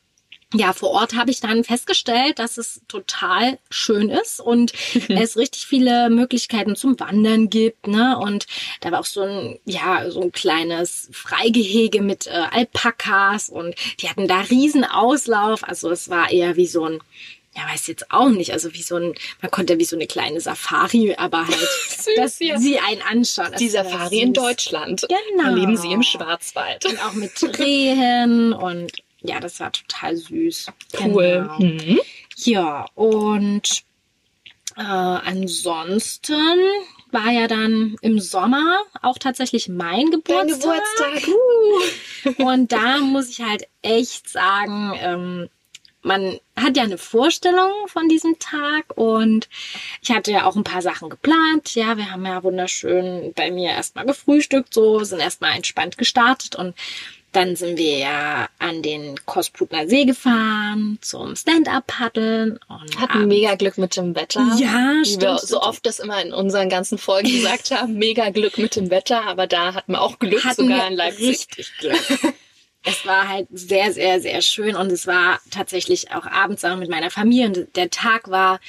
[0.53, 4.73] ja, vor Ort habe ich dann festgestellt, dass es total schön ist und
[5.09, 8.17] es richtig viele Möglichkeiten zum Wandern gibt, ne?
[8.17, 8.45] Und
[8.81, 14.09] da war auch so ein, ja, so ein kleines Freigehege mit äh, Alpakas und die
[14.09, 15.63] hatten da riesen Auslauf.
[15.63, 16.99] Also es war eher wie so ein
[17.55, 18.51] ja, weiß jetzt auch nicht.
[18.51, 22.57] Also wie so ein, man konnte wie so eine kleine Safari, aber halt, dass ja.
[22.57, 23.51] sie einen anschauen.
[23.51, 24.43] Das Die Safari in süß.
[24.43, 25.05] Deutschland.
[25.07, 25.43] Genau.
[25.43, 26.85] Da leben sie im Schwarzwald.
[26.85, 28.91] Und auch mit Rehen und
[29.23, 30.67] ja, das war total süß.
[30.99, 31.49] Cool.
[31.57, 31.59] Genau.
[31.59, 31.99] Mhm.
[32.37, 33.83] Ja, und
[34.75, 36.59] äh, ansonsten
[37.11, 41.23] war ja dann im Sommer auch tatsächlich mein Dein Geburtstag.
[41.23, 41.27] Geburtstag.
[41.27, 42.43] Uh.
[42.43, 45.49] Und da muss ich halt echt sagen, ähm,
[46.03, 49.47] man hat ja eine Vorstellung von diesem Tag und
[50.01, 51.75] ich hatte ja auch ein paar Sachen geplant.
[51.75, 56.75] Ja, wir haben ja wunderschön bei mir erstmal gefrühstückt, so sind erstmal entspannt gestartet und
[57.33, 63.55] dann sind wir ja an den Kosprutner See gefahren zum Stand-up-Paddeln und Hatten abends- mega
[63.55, 64.41] Glück mit dem Wetter.
[64.57, 65.61] Ja, Wie wir stimmt, so stimmt.
[65.63, 67.93] oft das immer in unseren ganzen Folgen gesagt haben.
[67.97, 70.93] Mega Glück mit dem Wetter, aber da hatten wir auch Glück, hatten sogar wir in
[70.93, 71.27] Leipzig.
[71.27, 72.33] richtig Glück.
[72.85, 76.89] es war halt sehr, sehr, sehr schön und es war tatsächlich auch abends auch mit
[76.89, 78.59] meiner Familie und der Tag war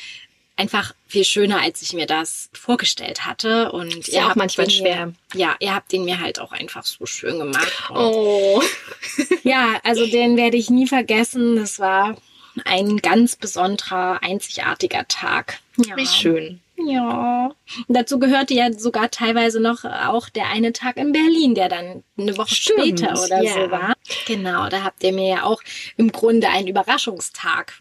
[0.56, 3.72] einfach viel schöner, als ich mir das vorgestellt hatte.
[3.72, 5.06] Und ja auch manchmal schwer.
[5.06, 7.90] Mir, ja, ihr habt den mir halt auch einfach so schön gemacht.
[7.90, 8.62] Und Oh.
[9.42, 11.56] Ja, also den werde ich nie vergessen.
[11.56, 12.16] Das war
[12.64, 15.58] ein ganz besonderer, einzigartiger Tag.
[15.76, 15.96] Ja.
[15.96, 16.60] Wie schön.
[16.76, 17.52] Ja.
[17.88, 22.02] Und dazu gehörte ja sogar teilweise noch auch der eine Tag in Berlin, der dann
[22.18, 23.52] eine Woche Stimmt, später oder ja.
[23.52, 23.94] so war.
[24.26, 25.62] Genau, da habt ihr mir ja auch
[25.96, 27.80] im Grunde einen Überraschungstag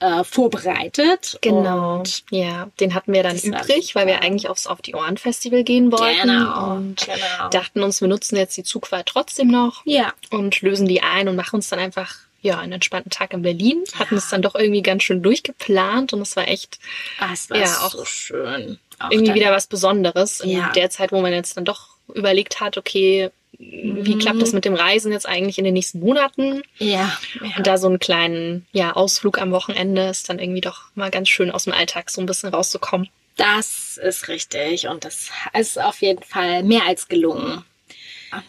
[0.00, 1.38] äh, vorbereitet.
[1.40, 2.02] Genau.
[2.30, 5.90] Ja, den hatten wir dann übrig, weil wir eigentlich aufs Auf die Ohren Festival gehen
[5.92, 6.22] wollten.
[6.28, 7.48] Genau, Und genau.
[7.50, 11.36] dachten uns, wir nutzen jetzt die Zugfahrt trotzdem noch ja, und lösen die ein und
[11.36, 14.82] machen uns dann einfach ja, einen entspannten Tag in Berlin, hatten es dann doch irgendwie
[14.82, 16.78] ganz schön durchgeplant und es war echt
[17.18, 18.78] Ah, es war Ja, so auch schön.
[19.00, 20.70] Auch irgendwie wieder was Besonderes in Ja.
[20.72, 24.18] der Zeit, wo man jetzt dann doch überlegt hat, okay, wie Mhm.
[24.18, 26.62] klappt das mit dem Reisen jetzt eigentlich in den nächsten Monaten?
[26.78, 27.56] Ja, ja.
[27.56, 31.28] Und da so einen kleinen ja, Ausflug am Wochenende ist dann irgendwie doch mal ganz
[31.28, 33.08] schön aus dem Alltag so ein bisschen rauszukommen.
[33.36, 37.64] Das ist richtig und das ist auf jeden Fall mehr als gelungen.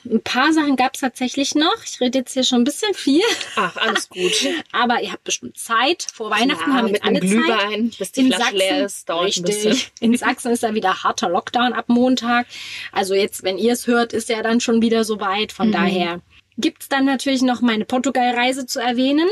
[0.05, 1.83] Ein paar Sachen gab es tatsächlich noch.
[1.85, 3.21] Ich rede jetzt hier schon ein bisschen viel,
[3.55, 4.31] Ach, alles gut.
[4.71, 6.07] aber ihr habt bestimmt Zeit.
[6.13, 7.45] Vor Weihnachten Ja, haben wir mit alle einem Zeit.
[7.45, 9.43] Glühwein, bis die Flasche leer ist, dauert richtig.
[9.43, 9.77] ein bisschen.
[10.01, 12.47] In Sachsen ist da wieder harter Lockdown ab Montag.
[12.91, 15.51] Also jetzt, wenn ihr es hört, ist ja dann schon wieder soweit.
[15.51, 15.55] Mhm.
[15.55, 16.21] Von daher
[16.57, 19.29] gibt's dann natürlich noch meine Portugal-Reise zu erwähnen.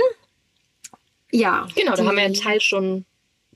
[1.32, 1.68] Ja.
[1.76, 3.06] Genau, da haben wir einen Teil schon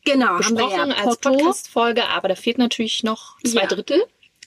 [0.03, 1.17] genau, haben wir besprochen ja als.
[1.17, 3.67] Podcast-Folge, aber da fehlt natürlich noch zwei Ja.
[3.67, 4.03] Drittel.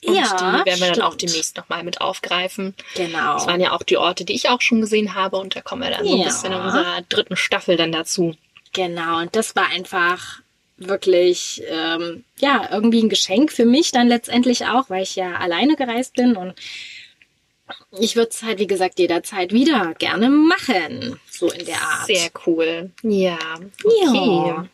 [0.07, 1.31] Und Ja, die werden wir dann auch stimmt.
[1.33, 2.75] demnächst nochmal mit aufgreifen.
[2.95, 3.35] Genau.
[3.35, 5.83] Das waren ja auch die Orte, die ich auch schon gesehen habe und da kommen
[5.83, 6.25] wir dann so ein Ja.
[6.27, 8.35] bisschen in unserer dritten Staffel dann dazu.
[8.73, 10.41] Genau, und das war einfach
[10.77, 15.77] wirklich, ähm, ja, irgendwie ein Geschenk für mich dann letztendlich auch, weil ich ja alleine
[15.77, 16.55] gereist bin und
[17.99, 21.19] ich würde es halt, wie gesagt, jederzeit wieder gerne machen.
[21.31, 22.07] So in der Art.
[22.07, 22.91] Sehr cool.
[23.03, 23.39] Ja.
[23.83, 24.49] Okay.
[24.49, 24.67] Ja.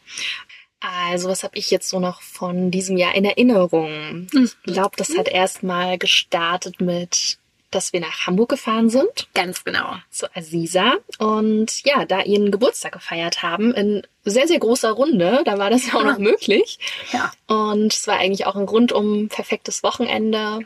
[0.81, 4.29] Also, was habe ich jetzt so noch von diesem Jahr in Erinnerung?
[4.33, 7.38] Ich glaube, das hat erstmal gestartet mit,
[7.71, 9.29] dass wir nach Hamburg gefahren sind.
[9.35, 9.97] Ganz genau.
[10.11, 15.43] zu Aziza und ja, da ihren Geburtstag gefeiert haben in sehr, sehr großer Runde.
[15.45, 16.79] Da war das ja auch noch möglich.
[17.12, 20.61] Ja, Und es war eigentlich auch ein rundum perfektes Wochenende.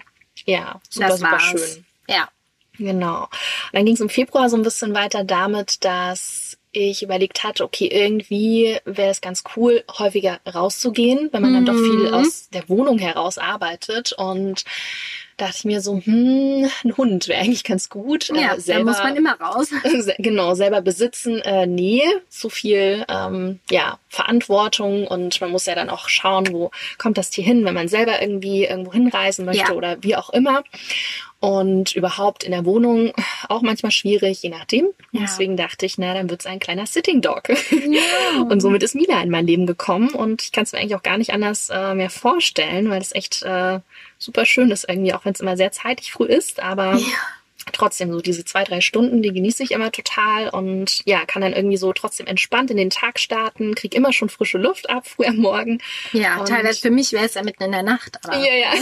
[0.46, 1.42] Ja, super, das super war's.
[1.42, 1.84] schön.
[2.08, 2.28] Ja.
[2.76, 3.22] Genau.
[3.22, 3.30] Und
[3.72, 7.86] dann ging es im Februar so ein bisschen weiter damit, dass ich überlegt hatte, okay,
[7.86, 12.14] irgendwie wäre es ganz cool, häufiger rauszugehen, wenn man dann doch viel Mhm.
[12.14, 14.12] aus der Wohnung heraus arbeitet.
[14.12, 14.64] Und
[15.36, 18.28] dachte ich mir so, hm, ein Hund wäre eigentlich ganz gut.
[18.28, 19.68] Ja, Äh, da muss man immer raus.
[20.18, 25.90] Genau, selber besitzen, äh, nee, zu viel ähm, ja, Verantwortung und man muss ja dann
[25.90, 29.72] auch schauen, wo kommt das Tier hin, wenn man selber irgendwie irgendwo hinreisen möchte Ja.
[29.72, 30.62] oder wie auch immer.
[31.44, 33.12] Und überhaupt in der Wohnung
[33.48, 34.86] auch manchmal schwierig, je nachdem.
[35.12, 35.20] Ja.
[35.22, 37.48] Deswegen dachte ich, na, dann wird's ein kleiner Sitting Dog.
[38.48, 41.02] Und somit ist Mila in mein Leben gekommen und ich kann es mir eigentlich auch
[41.02, 43.80] gar nicht anders äh, mehr vorstellen, weil es echt äh,
[44.18, 46.98] super schön ist irgendwie, auch wenn es immer sehr zeitig früh ist, aber
[47.72, 51.52] trotzdem so diese zwei, drei Stunden, die genieße ich immer total und ja, kann dann
[51.52, 55.24] irgendwie so trotzdem entspannt in den Tag starten, krieg immer schon frische Luft ab, früh
[55.26, 55.80] am Morgen.
[56.12, 58.72] Ja, Und- teilweise für mich wäre es ja mitten in der Nacht, aber Ja, ja.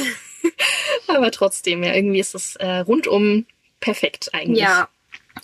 [1.07, 3.47] aber trotzdem, ja, irgendwie ist es äh, rundum
[3.81, 4.63] perfekt eigentlich.
[4.63, 4.89] ja.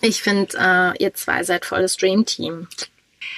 [0.01, 2.67] Ich finde, äh, ihr zwei seid volles Dream-Team.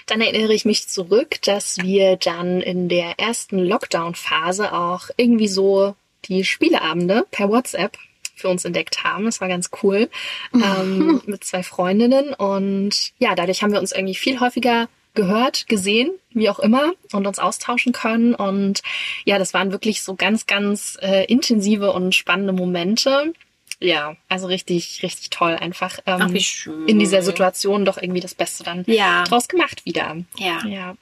[0.06, 5.95] Dann erinnere ich mich zurück, dass wir dann in der ersten Lockdown-Phase auch irgendwie so
[6.26, 7.97] die Spieleabende per WhatsApp
[8.36, 9.26] für uns entdeckt haben.
[9.26, 10.10] Das war ganz cool.
[10.54, 12.34] ähm, mit zwei Freundinnen.
[12.34, 17.28] Und ja, dadurch haben wir uns irgendwie viel häufiger gehört, gesehen, wie auch immer, und
[17.28, 18.34] uns austauschen können.
[18.36, 18.82] Und
[19.26, 23.34] ja, das waren wirklich so ganz, ganz äh, intensive und spannende Momente.
[23.80, 25.54] Ja, also richtig, richtig toll.
[25.60, 29.24] Einfach ähm, Ach, in dieser Situation doch irgendwie das Beste dann Ja.
[29.24, 30.17] draus gemacht wieder.
[30.38, 30.65] Ja.
[30.67, 30.95] Ja.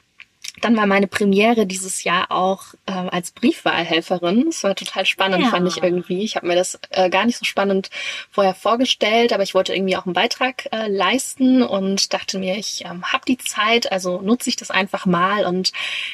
[0.61, 4.45] Dann war meine Premiere dieses Jahr auch ähm, als Briefwahlhelferin.
[4.47, 5.49] Das war total spannend, Ja.
[5.49, 6.23] fand ich irgendwie.
[6.23, 7.89] Ich habe mir das äh, gar nicht so spannend
[8.31, 12.83] vorher vorgestellt, aber ich wollte irgendwie auch einen Beitrag äh, leisten und dachte mir, ich
[12.85, 15.45] ähm, habe die Zeit, also nutze ich das einfach mal.
[15.45, 15.71] Und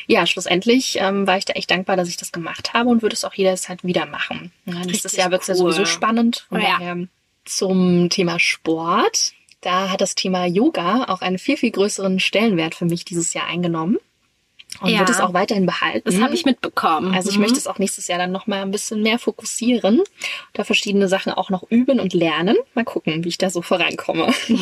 [0.07, 3.15] ja, schlussendlich ähm, war ich da echt dankbar, dass ich das gemacht habe und würde
[3.15, 4.51] es auch jederzeit wieder machen.
[4.65, 5.71] Ja, nächstes Jahr wird es ja cool.
[5.71, 6.45] sowieso spannend.
[6.49, 6.77] Von Ja.
[6.77, 7.07] daher
[7.45, 9.33] zum Thema Sport.
[9.61, 13.47] Da hat das Thema Yoga auch einen viel, viel größeren Stellenwert für mich dieses Jahr
[13.47, 13.97] eingenommen.
[14.81, 14.99] Und Ja.
[14.99, 16.01] wird es auch weiterhin behalten.
[16.05, 17.13] Das habe ich mitbekommen.
[17.15, 17.43] Also ich Mhm.
[17.43, 20.01] möchte es auch nächstes Jahr dann noch mal ein bisschen mehr fokussieren,
[20.53, 22.57] da verschiedene Sachen auch noch üben und lernen.
[22.73, 24.33] Mal gucken, wie ich da so vorankomme.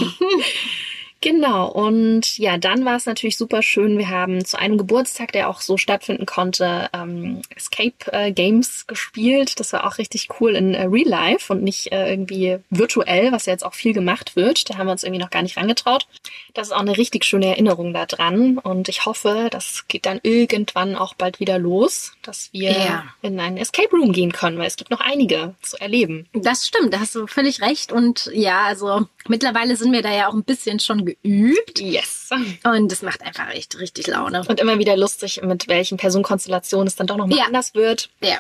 [1.24, 3.98] Genau, und ja, dann war es natürlich super schön.
[3.98, 9.58] Wir haben zu einem Geburtstag, der auch so stattfinden konnte, ähm, Escape äh, Games gespielt.
[9.62, 13.46] Das war auch richtig cool in äh, Real Life und nicht äh, irgendwie virtuell, was
[13.46, 14.70] ja jetzt auch viel gemacht wird.
[14.70, 16.08] Da haben wir uns irgendwie noch gar nicht rangetraut.
[16.54, 18.58] Das ist auch eine richtig schöne Erinnerung da dran.
[18.58, 23.06] Und ich hoffe, das geht dann irgendwann auch bald wieder los, dass wir Ja.
[23.22, 26.28] in einen Escape Room gehen können, weil es gibt noch einige zu erleben.
[26.34, 27.94] Das stimmt, da hast du völlig recht.
[27.94, 31.13] Und ja, also mittlerweile sind wir da ja auch ein bisschen schon geübt.
[31.24, 32.30] Yes.
[32.64, 34.44] Und das macht einfach echt richtig Laune.
[34.48, 37.46] Und immer wieder lustig, mit welchen Personenkonstellationen es dann doch nochmal Ja.
[37.46, 38.10] anders wird.
[38.22, 38.38] Ja,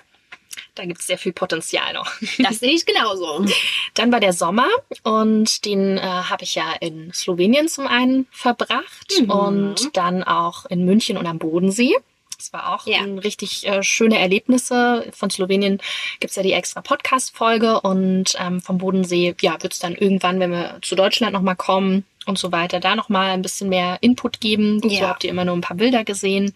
[0.75, 2.11] Da gibt es sehr viel Potenzial noch.
[2.39, 3.45] das sehe ich genauso.
[3.95, 4.67] Dann war der Sommer
[5.03, 9.29] und den äh, habe ich ja in Slowenien zum einen verbracht Mhm.
[9.29, 11.95] und dann auch in München und am Bodensee.
[12.37, 13.01] Das war auch Ja.
[13.03, 15.07] richtig äh, schöne Erlebnisse.
[15.13, 15.79] Von Slowenien
[16.19, 20.77] gibt's ja die extra Podcast-Folge und ähm, vom Bodensee ja, wird's dann irgendwann, wenn wir
[20.81, 24.81] zu Deutschland nochmal kommen, und so weiter da nochmal ein bisschen mehr Input geben.
[24.87, 24.99] Ja.
[25.01, 26.53] So habt ihr immer nur ein paar Bilder gesehen.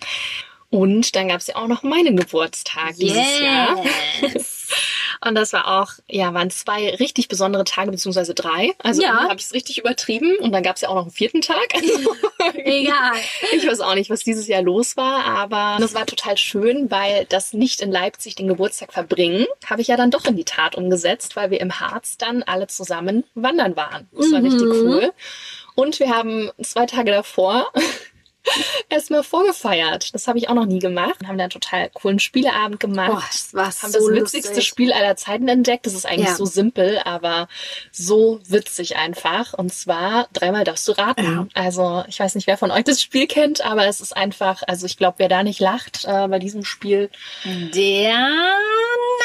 [0.69, 3.77] Und dann gab es ja auch noch meinen Geburtstag dieses Jahr.
[4.21, 4.55] Yes.
[5.25, 8.73] Und das war auch, ja, waren zwei richtig besondere Tage, beziehungsweise drei.
[8.83, 9.23] Also Ja.
[9.29, 10.35] habe ich es richtig übertrieben.
[10.39, 11.73] Und dann gab es ja auch noch einen vierten Tag.
[11.73, 12.13] Also,
[12.65, 13.13] Egal.
[13.53, 17.25] ich weiß auch nicht, was dieses Jahr los war, aber das war total schön, weil
[17.29, 20.75] das nicht in Leipzig den Geburtstag verbringen, habe ich ja dann doch in die Tat
[20.75, 24.07] umgesetzt, weil wir im Harz dann alle zusammen wandern waren.
[24.11, 25.13] Das war richtig cool.
[25.79, 27.71] Und wir haben zwei Tage davor
[28.89, 30.13] erstmal vorgefeiert.
[30.13, 31.15] Das habe ich auch noch nie gemacht.
[31.19, 33.11] Wir haben dann einen total coolen Spieleabend gemacht.
[33.11, 34.67] Boah, das war haben so das witzigste lustig.
[34.67, 35.85] Spiel aller Zeiten entdeckt.
[35.85, 36.35] Das ist eigentlich Ja.
[36.35, 37.47] so simpel, aber
[37.91, 39.53] so witzig einfach.
[39.53, 41.23] Und zwar dreimal darfst du raten.
[41.23, 41.61] Ja.
[41.61, 44.85] Also ich weiß nicht, wer von euch das Spiel kennt, aber es ist einfach, also
[44.85, 47.09] ich glaube, wer da nicht lacht äh, bei diesem Spiel,
[47.73, 48.29] Der,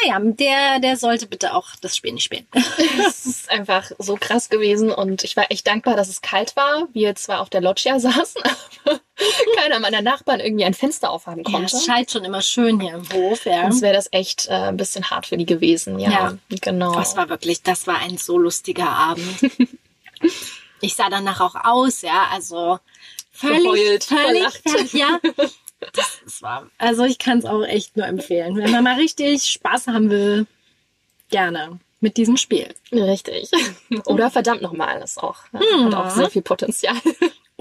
[0.05, 2.47] naja, der, der sollte bitte auch das Spiel nicht spielen.
[3.09, 4.91] es ist einfach so krass gewesen.
[4.91, 6.89] Und ich war echt dankbar, dass es kalt war.
[6.93, 8.43] Wir zwar auf der Loggia saßen,
[8.85, 9.01] aber
[9.57, 11.77] keiner meiner Nachbarn irgendwie ein Fenster aufhaben Ja, konnte.
[11.77, 13.63] es schallt schon immer schön hier im Hof, ja.
[13.63, 15.99] Sonst wäre das echt äh, ein bisschen hart für die gewesen.
[15.99, 16.39] Ja, Ja.
[16.49, 16.95] genau.
[16.95, 19.51] Das war wirklich, das war ein so lustiger Abend.
[20.81, 22.79] ich sah danach auch aus, ja, also
[23.31, 25.19] völlig, Verheult, völlig fertig, ja.
[25.93, 28.57] Das, das war, also ich kann es auch echt nur empfehlen.
[28.57, 30.47] Wenn man mal richtig Spaß haben will,
[31.29, 32.73] gerne mit diesem Spiel.
[32.93, 33.51] Richtig.
[34.07, 36.97] Oder verdammt nochmal, ist auch, äh, hat auch sehr viel Potenzial.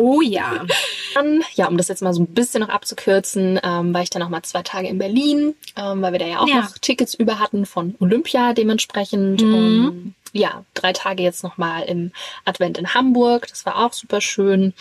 [0.01, 0.65] Oh ja.
[1.13, 4.21] Dann, ja, um das jetzt mal so ein bisschen noch abzukürzen, ähm, war ich dann
[4.21, 6.61] noch mal zwei Tage in Berlin, ähm, weil wir da ja auch Ja.
[6.61, 9.43] noch Tickets über hatten von Olympia dementsprechend.
[9.43, 12.11] Und, ja, drei Tage jetzt noch mal im
[12.45, 13.47] Advent in Hamburg.
[13.49, 14.73] Das war auch super schön.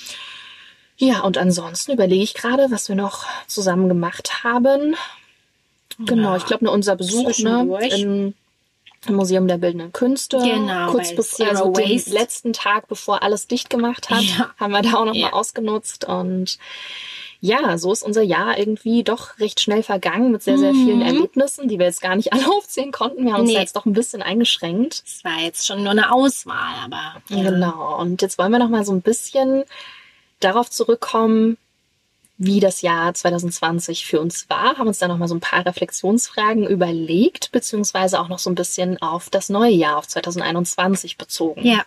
[0.97, 4.95] Ja, und ansonsten überlege ich gerade, was wir noch zusammen gemacht haben.
[5.99, 6.37] Genau, Ja.
[6.37, 8.07] ich glaube, nur unser Besuch ne, Zwischendurch.
[9.09, 10.39] Museum der Bildenden Künste.
[10.39, 12.11] Genau, kurz bevor, also den Waste.
[12.13, 14.51] letzten Tag, bevor alles dicht gemacht hat, Ja.
[14.59, 15.29] haben wir da auch noch Ja.
[15.31, 16.59] mal ausgenutzt und
[17.43, 21.07] ja, so ist unser Jahr irgendwie doch recht schnell vergangen mit sehr, sehr vielen Mhm.
[21.07, 23.25] Erlebnissen, die wir jetzt gar nicht alle aufzählen konnten.
[23.25, 23.55] Wir haben uns Nee.
[23.55, 25.03] da jetzt doch ein bisschen eingeschränkt.
[25.07, 27.51] Das war jetzt schon nur eine Auswahl, aber ja.
[27.51, 27.99] Genau.
[27.99, 29.65] Und jetzt wollen wir noch mal so ein bisschen
[30.41, 31.57] darauf zurückkommen,
[32.43, 35.67] wie das Jahr 2020 für uns war, haben uns da noch mal so ein paar
[35.67, 41.67] Reflexionsfragen überlegt, beziehungsweise auch noch so ein bisschen auf das neue Jahr, auf 2021 bezogen.
[41.67, 41.85] Ja.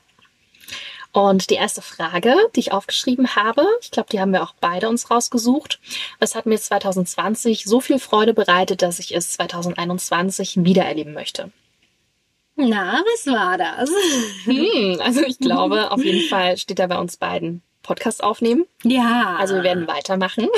[1.11, 4.89] Und die erste Frage, die ich aufgeschrieben habe, ich glaube, die haben wir auch beide
[4.89, 5.79] uns rausgesucht.
[6.19, 11.51] Was hat mir 2020 so viel Freude bereitet, dass ich es 2021 wiedererleben möchte?
[12.55, 13.89] Na, was war das?
[14.43, 18.65] Hm, also ich glaube, auf jeden Fall steht da bei uns beiden Podcast aufnehmen.
[18.83, 19.35] Ja.
[19.37, 20.47] Also wir werden weitermachen.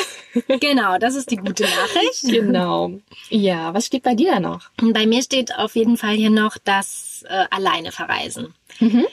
[0.60, 2.24] Genau, das ist die gute Nachricht.
[2.24, 2.92] genau.
[3.30, 4.70] Ja, was steht bei dir da noch?
[4.82, 8.54] Bei mir steht auf jeden Fall hier noch das äh, alleine verreisen.
[8.82, 9.06] Mhm.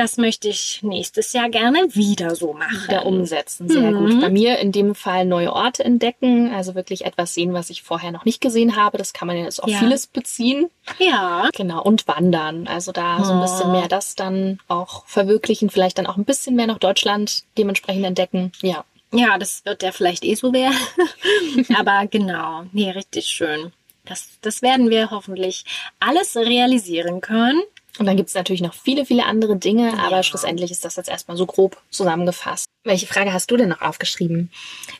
[0.00, 2.84] Das möchte ich nächstes Jahr gerne wieder so machen.
[2.88, 3.98] Wieder umsetzen, sehr Mhm.
[4.12, 4.20] gut.
[4.22, 8.10] Bei mir in dem Fall neue Orte entdecken, also wirklich etwas sehen, was ich vorher
[8.10, 8.96] noch nicht gesehen habe.
[8.96, 9.78] Das kann man jetzt auf Ja.
[9.78, 10.70] vieles beziehen.
[10.98, 12.66] Ja, Genau, und wandern.
[12.66, 13.72] Also da so ein bisschen Oh.
[13.72, 18.52] mehr das dann auch verwirklichen, vielleicht dann auch ein bisschen mehr noch Deutschland dementsprechend entdecken.
[18.62, 18.84] Ja.
[19.12, 20.78] ja, das wird ja vielleicht eh so werden.
[21.78, 23.72] Aber genau, nee, richtig schön.
[24.06, 25.66] Das, das werden wir hoffentlich
[26.00, 27.60] alles realisieren können.
[27.98, 30.22] Und dann gibt es natürlich noch viele, viele andere Dinge, aber Ja.
[30.22, 32.66] schlussendlich ist das jetzt erstmal so grob zusammengefasst.
[32.84, 34.50] Welche Frage hast du denn noch aufgeschrieben?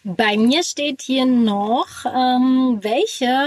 [0.04, 3.46] Bei mir steht hier noch, ähm, welche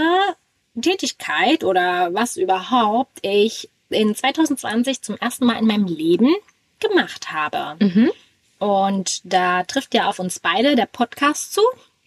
[0.81, 6.33] Tätigkeit oder was überhaupt ich in 2020 zum ersten Mal in meinem Leben
[6.79, 7.83] gemacht habe.
[7.83, 8.11] Mhm.
[8.59, 11.61] Und da trifft ja auf uns beide der Podcast zu,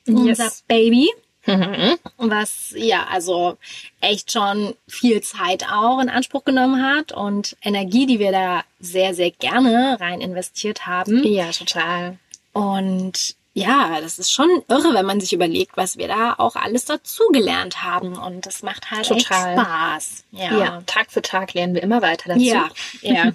[0.07, 0.16] Yes.
[0.40, 1.09] unser Baby.
[1.47, 1.99] Mhm.
[2.19, 3.57] was ja also
[4.01, 9.15] echt schon viel Zeit auch in Anspruch genommen hat und Energie, die wir da sehr,
[9.15, 11.25] sehr gerne rein investiert haben.
[11.25, 12.19] Ja, total.
[12.53, 16.85] Und ja, das ist schon irre, wenn man sich überlegt, was wir da auch alles
[16.85, 18.13] dazugelernt haben.
[18.15, 19.55] Und das macht halt Total.
[19.55, 20.25] echt Spaß.
[20.33, 20.59] Ja.
[20.59, 20.83] Ja.
[20.85, 22.45] Tag für Tag lernen wir immer weiter dazu.
[22.45, 22.69] Ja,
[23.01, 23.33] ja.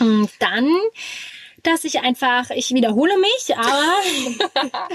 [0.00, 0.74] Und dann,
[1.64, 3.94] dass ich einfach, ich wiederhole mich, aber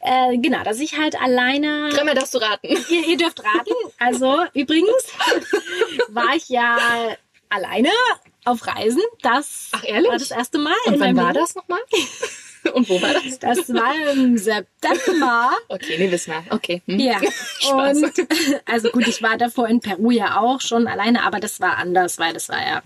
[0.00, 2.66] äh, genau, dass ich halt alleine Dreimal darfst du raten.
[2.66, 3.72] Ihr, ihr dürft raten.
[3.98, 4.90] Also übrigens
[6.08, 6.78] war ich ja
[7.48, 7.90] alleine
[8.44, 9.02] auf Reisen.
[9.22, 10.76] Das Ach, war das erste Mal.
[10.86, 11.80] Und wann war das nochmal?
[12.74, 13.38] Und wo war das?
[13.38, 15.52] Das war im September.
[15.68, 16.54] Okay, nee, wissen wir.
[16.54, 16.82] Okay.
[16.86, 17.00] Hm.
[17.00, 17.18] Ja.
[17.72, 18.12] Und
[18.66, 22.18] also gut, ich war davor in Peru ja auch schon alleine, aber das war anders,
[22.18, 22.82] weil das war ja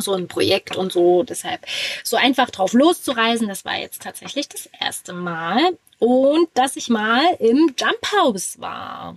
[0.00, 1.22] so ein Projekt und so.
[1.22, 1.66] Deshalb
[2.02, 5.76] so einfach drauf loszureisen, das war jetzt tatsächlich das erste Mal.
[5.98, 9.16] Und dass ich mal im Jump House war.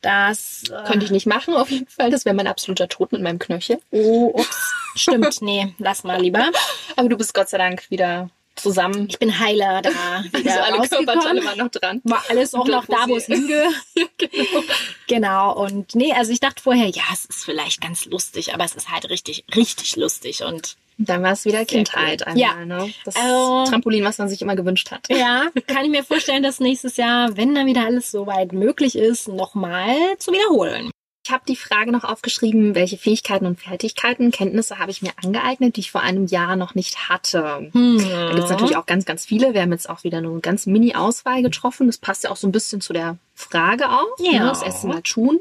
[0.00, 2.10] Das äh, Könnte ich nicht machen, auf jeden Fall.
[2.10, 3.80] Das wäre mein absoluter Tod mit meinem Knöchel.
[3.90, 4.74] Oh, ups.
[4.96, 6.50] Stimmt, nee, lass mal lieber.
[6.96, 9.06] Aber du bist Gott sei Dank wieder zusammen.
[9.08, 9.90] Ich bin heiler da
[10.32, 12.00] wieder also alle Körperteile waren noch dran.
[12.04, 13.74] War alles auch noch da, wo es hingehört.
[14.18, 14.62] genau.
[15.06, 18.74] Genau, und nee, also ich dachte vorher, ja, es ist vielleicht ganz lustig, aber es
[18.74, 22.32] ist halt richtig, richtig lustig und Dann war es wieder Sehr Kindheit cool.
[22.32, 22.64] einmal, Ja.
[22.64, 22.94] ne?
[23.04, 25.08] Das Also- Trampolin, was man sich immer gewünscht hat.
[25.08, 29.26] ja, kann ich mir vorstellen, dass nächstes Jahr, wenn dann wieder alles soweit möglich ist,
[29.28, 30.90] nochmal zu wiederholen.
[31.26, 35.76] Ich habe die Frage noch aufgeschrieben, welche Fähigkeiten und Fertigkeiten, Kenntnisse habe ich mir angeeignet,
[35.76, 37.70] die ich vor einem Jahr noch nicht hatte.
[37.72, 37.98] Hm.
[37.98, 39.54] Da gibt's natürlich auch ganz, ganz viele.
[39.54, 41.86] Wir haben jetzt auch wieder nur eine ganz Mini-Auswahl getroffen.
[41.86, 44.18] Das passt ja auch so ein bisschen zu der Frage auch.
[44.18, 44.40] Ja.
[44.40, 44.48] Ne?
[44.48, 45.40] Das erste Mal tun.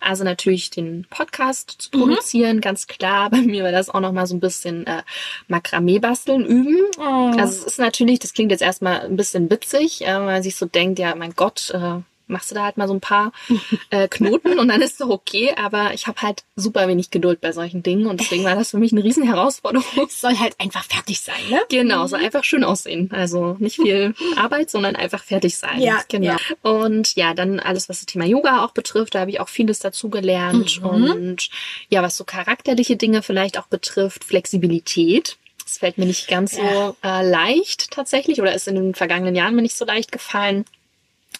[0.00, 3.28] Also natürlich den Podcast zu produzieren, ganz klar.
[3.28, 5.02] Bei mir war das auch noch mal so ein bisschen äh,
[5.48, 6.78] Makramee basteln üben.
[6.96, 7.32] Oh.
[7.36, 10.54] Also es ist natürlich, das klingt jetzt erstmal ein bisschen witzig, äh, weil man sich
[10.54, 13.32] so denkt, ja, mein Gott, äh, machst du da halt mal so ein paar
[13.90, 15.54] äh, Knoten und dann ist doch okay.
[15.56, 18.78] Aber ich habe halt super wenig Geduld bei solchen Dingen und deswegen war das für
[18.78, 20.06] mich eine riesen Herausforderung.
[20.06, 21.60] es soll halt einfach fertig sein, ne?
[21.68, 23.10] Genau, so einfach schön aussehen.
[23.12, 25.80] Also nicht viel Arbeit, sondern einfach fertig sein.
[25.80, 26.32] Ja, genau.
[26.32, 26.38] ja.
[26.62, 29.78] Und ja, dann alles, was das Thema Yoga auch betrifft, da habe ich auch vieles
[29.78, 30.80] dazu gelernt.
[30.80, 30.86] Mhm.
[30.86, 31.48] Und
[31.88, 35.36] ja, was so charakterliche Dinge vielleicht auch betrifft, Flexibilität.
[35.64, 39.54] Das fällt mir nicht ganz so äh, leicht tatsächlich oder ist in den vergangenen Jahren
[39.54, 40.66] mir nicht so leicht gefallen,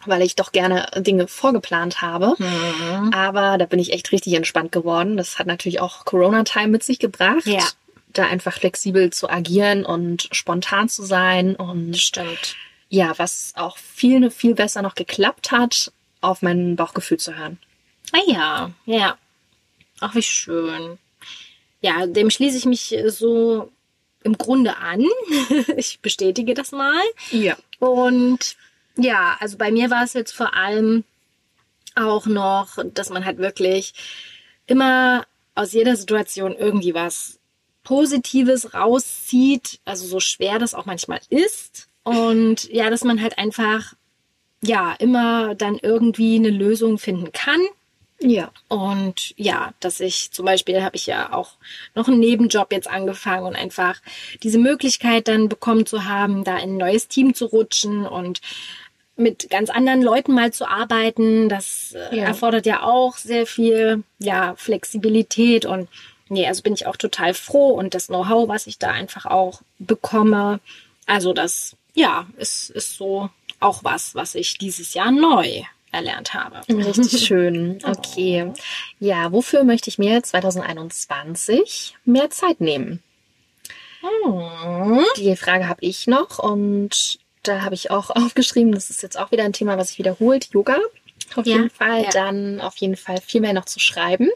[0.06, 2.34] weil ich doch gerne Dinge vorgeplant habe.
[2.38, 3.12] Mhm.
[3.12, 5.16] Aber da bin ich echt richtig entspannt geworden.
[5.16, 7.46] Das hat natürlich auch Corona-Time mit sich gebracht.
[7.46, 7.64] Ja.
[8.12, 11.56] Da einfach flexibel zu agieren und spontan zu sein.
[11.56, 12.56] Und Stimmt.
[12.88, 17.58] ja, was auch viel, viel besser noch geklappt hat, auf mein Bauchgefühl zu hören.
[18.12, 19.16] Ah ja, ja.
[20.00, 20.98] Ach, wie schön.
[21.80, 23.70] Ja, dem schließe ich mich so
[24.22, 25.04] im Grunde an.
[25.76, 27.02] ich bestätige das mal.
[27.30, 27.56] Ja.
[27.78, 28.56] Und
[28.96, 31.04] ja, also bei mir war es jetzt vor allem
[31.94, 33.94] auch noch, dass man halt wirklich
[34.66, 37.38] immer aus jeder Situation irgendwie was
[37.84, 41.88] Positives rauszieht, also so schwer das auch manchmal ist.
[42.02, 43.94] Und ja, dass man halt einfach,
[44.62, 47.60] ja, immer dann irgendwie eine Lösung finden kann.
[48.20, 48.50] Ja.
[48.68, 51.56] Und ja, dass ich zum Beispiel habe ich ja auch
[51.94, 54.00] noch einen Nebenjob jetzt angefangen und einfach
[54.42, 58.40] diese Möglichkeit dann bekommen zu haben, da in ein neues Team zu rutschen und
[59.16, 61.48] mit ganz anderen Leuten mal zu arbeiten.
[61.48, 62.24] Das äh, Ja.
[62.24, 65.88] erfordert ja auch sehr viel, ja, Flexibilität und
[66.28, 69.62] nee, also bin ich auch total froh und das Know-how, was ich da einfach auch
[69.78, 70.60] bekomme.
[71.06, 76.60] Also das, ja, ist, ist so auch was, was ich dieses Jahr neu erlernt habe.
[76.68, 77.78] Richtig schön.
[77.84, 78.52] Okay.
[78.98, 83.02] Ja, wofür möchte ich mir 2021 mehr Zeit nehmen?
[84.00, 85.04] Hm.
[85.16, 89.30] Die Frage habe ich noch und da habe ich auch aufgeschrieben, das ist jetzt auch
[89.30, 90.78] wieder ein Thema, was sich wiederholt, Yoga.
[91.36, 92.10] Auf Ja, jeden Fall, ja.
[92.10, 94.28] dann auf jeden Fall viel mehr noch zu schreiben.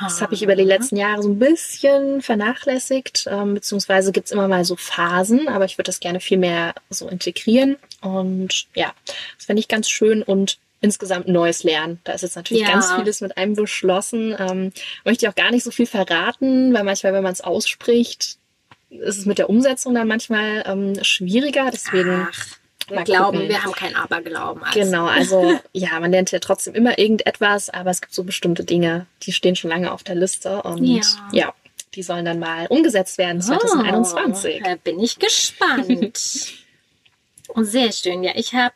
[0.00, 0.66] Das habe ich über die Ah.
[0.66, 5.78] letzten Jahre so ein bisschen vernachlässigt, ähm, beziehungsweise gibt's immer mal so Phasen, aber ich
[5.78, 7.76] würde das gerne viel mehr so integrieren.
[8.00, 8.92] Und ja,
[9.36, 12.00] das fände ich ganz schön und insgesamt neues Lernen.
[12.04, 12.70] Da ist jetzt natürlich Ja.
[12.72, 14.34] ganz vieles mit einem beschlossen.
[14.38, 14.72] Ähm,
[15.04, 18.36] möchte ich auch gar nicht so viel verraten, weil manchmal, wenn man es ausspricht,
[19.00, 21.70] ist es mit der Umsetzung dann manchmal ähm, schwieriger.
[21.72, 22.46] Deswegen Ach,
[22.88, 23.48] wir glauben, gucken.
[23.48, 24.62] wir haben kein Aberglauben.
[24.62, 24.78] Also.
[24.78, 29.06] Genau, also ja, man lernt ja trotzdem immer irgendetwas, aber es gibt so bestimmte Dinge,
[29.22, 31.02] die stehen schon lange auf der Liste und Ja.
[31.32, 31.54] ja,
[31.94, 34.60] die sollen dann mal umgesetzt werden 2021.
[34.60, 35.88] Oh, da bin ich gespannt.
[37.48, 38.22] Und sehr schön.
[38.22, 38.74] Ja, ich habe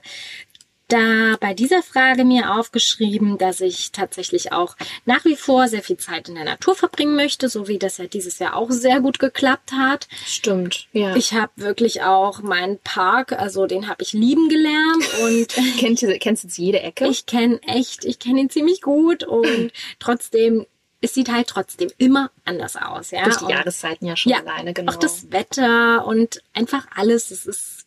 [0.90, 4.76] da bei dieser Frage mir aufgeschrieben, dass ich tatsächlich auch
[5.06, 8.06] nach wie vor sehr viel Zeit in der Natur verbringen möchte, so wie das ja
[8.06, 10.08] dieses Jahr auch sehr gut geklappt hat.
[10.26, 11.16] Stimmt, ja.
[11.16, 15.48] Ich habe wirklich auch meinen Park, also den habe ich lieben gelernt und
[15.78, 17.06] Kennt, ihr- kennst jetzt jede Ecke?
[17.08, 20.66] ich kenne echt, ich kenne ihn ziemlich gut und trotzdem,
[21.00, 23.24] es sieht halt trotzdem immer anders aus, ja.
[23.24, 24.92] Durch die Und- Jahreszeiten ja schon ja, alleine, genau.
[24.92, 27.79] Auch das Wetter und einfach alles, es ist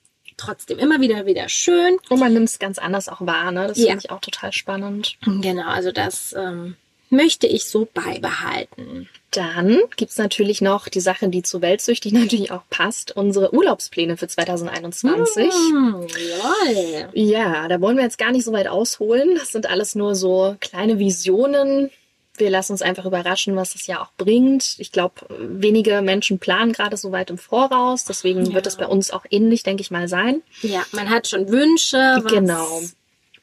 [0.45, 1.97] trotzdem immer wieder wieder schön.
[2.09, 3.67] und man nimmt es ganz anders auch wahr, ne?
[3.67, 3.87] Das Ja.
[3.87, 5.15] finde ich auch total spannend.
[5.25, 6.75] Genau, also das ähm,
[7.09, 9.07] möchte ich so beibehalten.
[9.31, 14.27] Dann gibt's natürlich noch die Sache, die zu Weltsüchtig natürlich auch passt, unsere Urlaubspläne für
[14.27, 15.51] 2021.
[15.51, 17.09] Hm, jawohl.
[17.13, 19.35] Ja, da wollen wir jetzt gar nicht so weit ausholen.
[19.35, 21.89] Das sind alles nur so kleine Visionen.
[22.35, 24.75] Wir lassen uns einfach überraschen, was das Jahr auch bringt.
[24.79, 28.05] Ich glaube, wenige Menschen planen gerade so weit im Voraus.
[28.05, 28.53] Deswegen Ja.
[28.55, 30.41] wird es bei uns auch ähnlich, denke ich mal, sein.
[30.61, 32.81] Ja, man hat schon Wünsche, was Genau.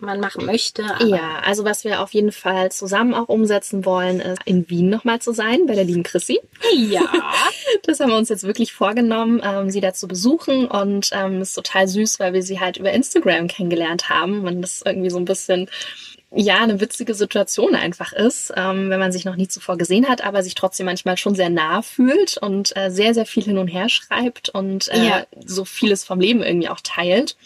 [0.01, 0.83] man machen möchte.
[1.07, 5.21] Ja, also was wir auf jeden Fall zusammen auch umsetzen wollen, ist in Wien nochmal
[5.21, 6.41] zu sein, bei der lieben Chrissy.
[6.77, 7.03] ja.
[7.85, 11.55] Das haben wir uns jetzt wirklich vorgenommen, ähm, sie da zu besuchen und ähm, ist
[11.55, 15.25] total süß, weil wir sie halt über Instagram kennengelernt haben und das irgendwie so ein
[15.25, 15.69] bisschen
[16.33, 20.23] ja eine witzige Situation einfach ist, ähm, wenn man sich noch nie zuvor gesehen hat,
[20.25, 23.69] aber sich trotzdem manchmal schon sehr nah fühlt und äh, sehr, sehr viel hin und
[23.69, 25.27] her schreibt und äh, Ja.
[25.45, 27.37] so vieles vom Leben irgendwie auch teilt.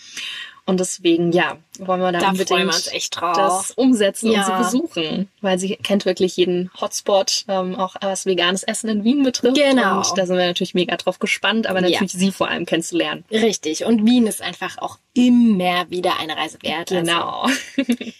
[0.66, 3.36] Und deswegen, ja, wollen wir da, Da unbedingt echt drauf.
[3.36, 4.38] das umsetzen Ja.
[4.40, 9.04] und sie besuchen, weil sie kennt wirklich jeden Hotspot, ähm, auch was veganes Essen in
[9.04, 9.56] Wien betrifft.
[9.56, 9.98] Genau.
[9.98, 11.90] Und da sind wir natürlich mega drauf gespannt, aber Ja.
[11.90, 13.24] natürlich sie vor allem kennenzulernen.
[13.30, 13.84] Richtig.
[13.84, 16.88] Und Wien ist einfach auch immer wieder eine Reise wert.
[16.88, 17.42] Genau.
[17.42, 17.52] Also,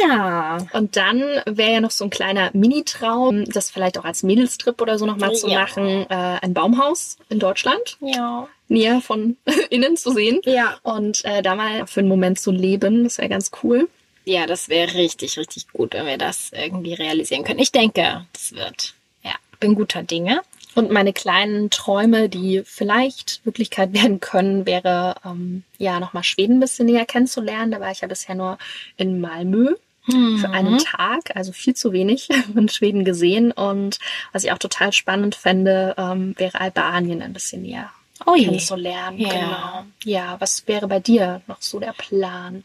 [0.00, 0.58] ja.
[0.72, 4.98] Und dann wäre ja noch so ein kleiner Mini-Traum, das vielleicht auch als Mädelstrip oder
[4.98, 5.60] so nochmal zu Ja.
[5.60, 8.48] machen, äh, ein Baumhaus in Deutschland, Ja.
[8.68, 9.36] näher von
[9.70, 10.40] innen zu sehen.
[10.44, 10.76] Ja.
[10.82, 13.88] Und äh, da mal für einen Moment zu leben, das wäre ganz cool.
[14.26, 17.58] Ja, das wäre richtig, richtig gut, wenn wir das irgendwie realisieren können.
[17.60, 18.94] Ich denke, das wird.
[19.22, 20.40] Ja, bin guter Dinge.
[20.74, 26.60] Und meine kleinen Träume, die vielleicht Wirklichkeit werden können, wäre ähm, ja nochmal Schweden ein
[26.60, 27.70] bisschen näher kennenzulernen.
[27.72, 28.58] Da war ich ja bisher nur
[28.96, 29.74] in Malmö
[30.06, 33.52] für einen Tag, also viel zu wenig von Schweden gesehen.
[33.52, 33.98] Und
[34.32, 37.90] was ich auch total spannend fände, ähm, wäre Albanien ein bisschen näher
[38.26, 38.44] Oh je.
[38.44, 39.18] kennenzulernen.
[39.18, 39.28] Ja.
[39.30, 39.84] Genau.
[40.04, 42.64] Ja, was wäre bei dir noch so der Plan?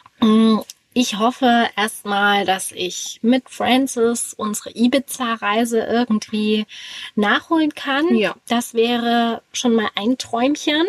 [0.94, 6.66] Ich hoffe erstmal, dass ich mit Francis unsere Ibiza-Reise irgendwie
[7.16, 8.16] nachholen kann.
[8.16, 8.36] Ja.
[8.48, 10.88] Das wäre schon mal ein Träumchen.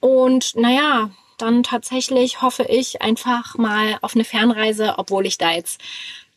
[0.00, 5.80] Und naja, dann tatsächlich hoffe ich einfach mal auf eine Fernreise, obwohl ich da jetzt,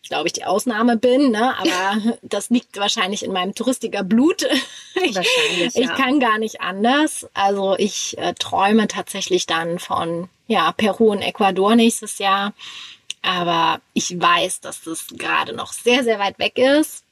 [0.07, 1.57] glaube ich, die Ausnahme bin, ne?
[1.57, 4.45] Aber das liegt wahrscheinlich in meinem Touristiker-Blut.
[4.95, 5.95] Ich, Wahrscheinlich, ich ja.
[5.95, 7.27] kann gar nicht anders.
[7.33, 12.53] Also ich äh, träume tatsächlich dann von ja, Peru und Ecuador nächstes Jahr.
[13.21, 17.03] Aber ich weiß, dass das gerade noch sehr, sehr weit weg ist.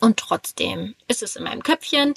[0.00, 2.14] Und trotzdem ist es in meinem Köpfchen.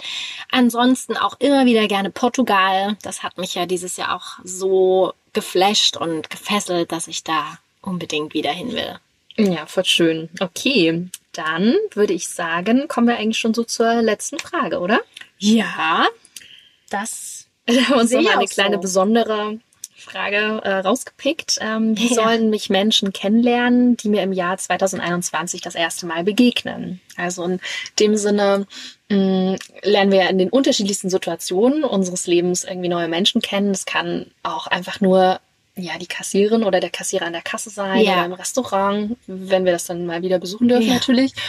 [0.51, 2.97] Ansonsten auch immer wieder gerne Portugal.
[3.01, 8.33] Das hat mich ja dieses Jahr auch so geflasht und gefesselt, dass ich da unbedingt
[8.33, 8.99] wieder hin will.
[9.37, 10.29] Ja, voll schön.
[10.39, 15.01] Okay, dann würde ich sagen, kommen wir eigentlich schon so zur letzten Frage, oder?
[15.37, 16.07] Ja,
[16.89, 18.81] das Wir haben uns Sehe noch mal ich eine kleine so.
[18.81, 19.59] besondere
[19.99, 21.57] Frage äh, rausgepickt.
[21.61, 22.15] Ähm, wie Ja.
[22.15, 27.01] sollen mich Menschen kennenlernen, die mir im Jahr 2021 das erste Mal begegnen?
[27.17, 27.59] Also in
[27.99, 28.65] dem Sinne
[29.09, 33.71] mh, lernen wir in den unterschiedlichsten Situationen unseres Lebens irgendwie neue Menschen kennen.
[33.71, 35.39] Es kann auch einfach nur
[35.81, 38.13] ja, die Kassiererin oder der Kassierer an der Kasse sein Ja.
[38.17, 40.93] oder im Restaurant, wenn wir das dann mal wieder besuchen dürfen Ja.
[40.95, 41.33] natürlich.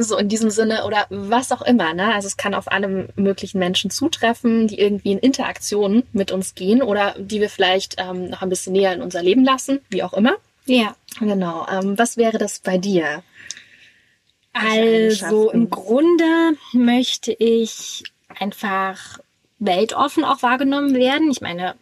[0.00, 1.94] So in diesem Sinne oder was auch immer.
[1.94, 2.12] Ne?
[2.14, 6.82] Also es kann auf alle möglichen Menschen zutreffen, die irgendwie in Interaktion mit uns gehen
[6.82, 10.12] oder die wir vielleicht ähm, noch ein bisschen näher in unser Leben lassen, wie auch
[10.12, 10.34] immer.
[10.66, 10.94] ja.
[11.20, 11.66] Genau.
[11.70, 13.22] Ähm, was wäre das bei dir?
[14.52, 18.04] Also im Grunde möchte ich
[18.38, 19.18] einfach
[19.58, 21.30] weltoffen auch wahrgenommen werden.
[21.30, 21.74] Ich meine,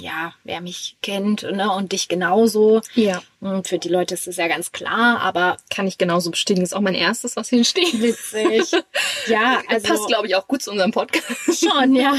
[0.00, 2.80] ja, wer mich kennt ne, und dich genauso.
[2.94, 3.22] Ja.
[3.40, 6.64] Und für die Leute ist es ja ganz klar, aber Kann ich genauso bestätigen.
[6.64, 8.00] Ist auch mein erstes, was hier steht.
[8.00, 8.72] witzig.
[9.26, 11.60] ja, also Passt, glaube ich, auch gut zu unserem Podcast.
[11.60, 12.14] schon, ja.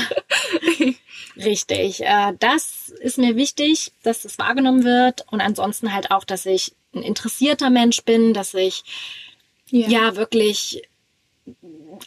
[1.35, 2.01] Richtig.
[2.01, 6.73] Äh, das ist mir wichtig, dass das wahrgenommen wird und ansonsten halt auch, dass ich
[6.93, 8.83] ein interessierter Mensch bin, dass ich
[9.69, 10.83] ja wirklich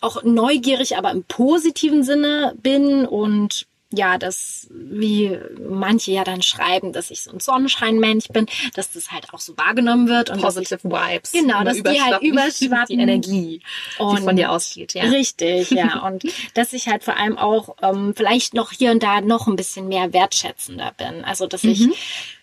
[0.00, 6.92] auch neugierig, aber im positiven Sinne bin und ja, dass wie manche ja dann schreiben,
[6.92, 10.56] dass ich so ein Sonnenscheinmensch bin, dass das halt auch so wahrgenommen wird und dass
[10.56, 11.32] ich, Positive Vibes.
[11.32, 12.96] Genau, dass die halt überschwappen.
[12.96, 13.60] Die Energie,
[13.98, 14.94] die Und- von dir ausgeht.
[14.94, 15.04] Ja.
[15.04, 16.00] Richtig, ja.
[16.06, 16.24] Und
[16.54, 19.86] dass ich halt vor allem auch ähm, vielleicht noch hier und da noch ein bisschen
[19.88, 21.24] mehr wertschätzender bin.
[21.24, 21.88] Also dass ich,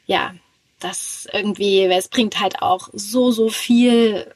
[0.05, 0.33] ja,
[0.79, 4.33] das irgendwie, es bringt halt auch so, so viel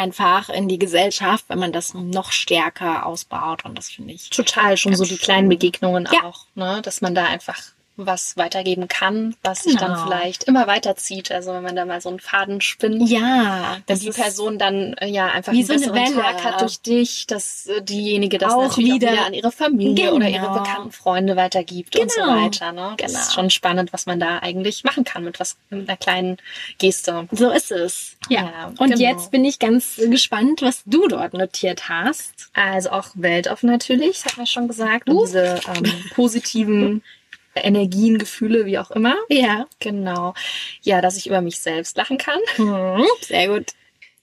[0.00, 3.64] einfach in die Gesellschaft, wenn man das noch stärker ausbaut.
[3.64, 5.48] Und das finde ich Total, schon so die kleinen schön.
[5.50, 6.24] Begegnungen Ja.
[6.24, 6.80] auch, ne?
[6.82, 7.58] dass man da einfach
[8.06, 10.04] was weitergeben kann, was sich dann Genau.
[10.04, 11.30] vielleicht immer weiterzieht.
[11.32, 14.94] Also wenn man da mal so einen Faden spinnt, ja, dass das die Person dann
[14.94, 16.22] äh, ja einfach wie einen so eine besseren Welle.
[16.36, 19.52] Tag hat durch dich, dass äh, diejenige das Auch natürlich wieder- auch wieder an ihre
[19.52, 20.58] Familie oder ihre Genau.
[20.60, 22.36] bekannten Freunde weitergibt und so Genau.
[22.44, 22.72] weiter.
[22.72, 22.94] Ne?
[22.98, 23.22] Das Genau.
[23.24, 26.38] ist schon spannend, was man da eigentlich machen kann mit was mit einer kleinen
[26.78, 27.28] Geste.
[27.32, 28.16] So ist es.
[28.28, 28.40] Ja.
[28.40, 28.96] Ja, und genau.
[28.98, 32.50] jetzt bin ich ganz gespannt, was du dort notiert hast.
[32.54, 35.08] Also auch weltoffen natürlich, das hatten wir schon gesagt.
[35.08, 35.24] Und Uh.
[35.26, 37.02] diese ähm, positiven
[37.54, 39.14] Energien, Gefühle, wie auch immer.
[39.28, 39.66] Ja.
[39.80, 40.34] Genau.
[40.82, 42.38] Ja, dass ich über mich selbst lachen kann.
[42.56, 43.70] Hm, sehr gut.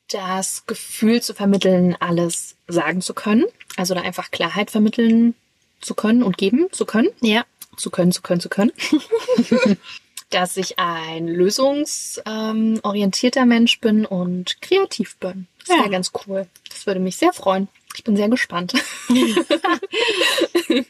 [0.09, 3.43] Das Gefühl zu vermitteln, alles sagen zu können.
[3.75, 5.35] Also da einfach Klarheit vermitteln
[5.81, 7.09] zu können und geben zu können.
[7.21, 7.45] Ja.
[7.75, 8.71] Zu können, zu können, zu können.
[10.29, 15.47] dass ich ein lösungsorientierter Mensch bin und kreativ bin.
[15.59, 15.87] Das wäre Ja.
[15.89, 16.47] ganz cool.
[16.69, 17.67] Das würde mich sehr freuen.
[17.95, 18.73] Ich bin sehr gespannt.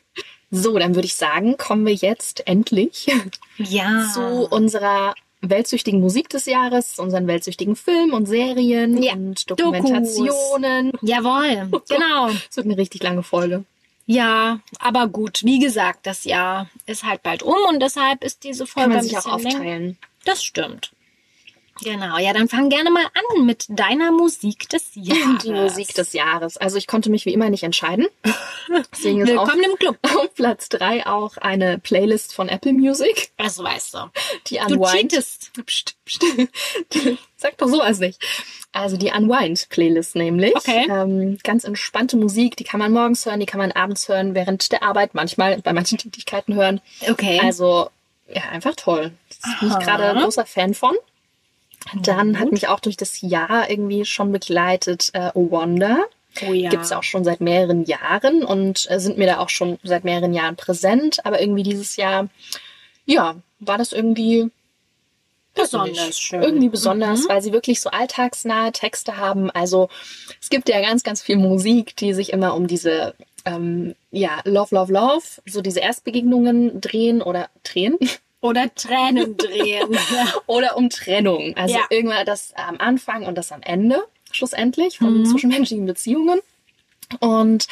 [0.51, 3.07] so, dann würde ich sagen, kommen wir jetzt endlich
[3.57, 4.07] Ja.
[4.13, 10.93] zu unserer weltsüchtigen Musik des Jahres, unseren weltsüchtigen Film und Serien Ja, und Dokumentationen.
[11.01, 12.27] Jawohl, genau.
[12.47, 13.63] Das wird eine richtig lange Folge.
[14.05, 18.65] Ja, aber gut, wie gesagt, das Jahr ist halt bald um und deshalb ist diese
[18.65, 19.55] Folge Kann man sich auch bisschen länger.
[19.59, 19.97] aufteilen.
[20.23, 20.91] Das stimmt.
[21.83, 25.43] Genau, ja, dann fang gerne mal an mit deiner Musik des Jahres.
[25.43, 26.57] Die Musik des Jahres.
[26.57, 28.07] Also ich konnte mich wie immer nicht entscheiden.
[28.91, 29.97] Deswegen ist Willkommen im Club.
[30.03, 33.31] auf, auf Platz drei auch eine Playlist von Apple Music.
[33.37, 33.99] Das weißt du.
[34.47, 35.11] Die Du Unwind.
[35.11, 35.51] cheatest.
[35.65, 36.23] Psst, psst.
[37.37, 38.19] Sag doch sowas nicht.
[38.71, 40.55] Also die Unwind-Playlist nämlich.
[40.55, 40.87] Okay.
[40.89, 44.71] Ähm, ganz entspannte Musik, die kann man morgens hören, die kann man abends hören, während
[44.71, 46.81] der Arbeit, manchmal bei manchen Tätigkeiten hören.
[47.09, 47.39] Okay.
[47.43, 47.89] Also,
[48.27, 49.11] ja, einfach toll.
[49.29, 50.95] Das bin ich gerade ein großer Fan von.
[52.03, 56.05] Dann hat mich auch durch das Jahr irgendwie schon begleitet äh, Wonder.
[56.47, 56.69] oh ja.
[56.69, 60.33] Gibt's auch schon seit mehreren Jahren und äh, sind mir da auch schon seit mehreren
[60.33, 61.25] Jahren präsent.
[61.25, 62.29] Aber irgendwie dieses Jahr,
[63.05, 64.49] ja, war das irgendwie
[65.55, 66.43] Besonders schön.
[66.43, 67.29] Irgendwie besonders, Mhm.
[67.29, 69.49] weil sie wirklich so alltagsnahe Texte haben.
[69.49, 69.89] Also
[70.39, 73.15] es gibt ja ganz, ganz viel Musik, die sich immer um diese
[73.45, 77.97] ähm, ja, Love, Love, Love, so diese Erstbegegnungen drehen oder drehen
[78.41, 79.97] Oder Tränen drehen.
[80.45, 81.55] oder um Trennung.
[81.57, 81.81] Also Ja.
[81.89, 85.25] irgendwann das am Anfang und das am Ende, schlussendlich, von Mhm.
[85.25, 86.39] zwischenmenschlichen Beziehungen.
[87.19, 87.67] Und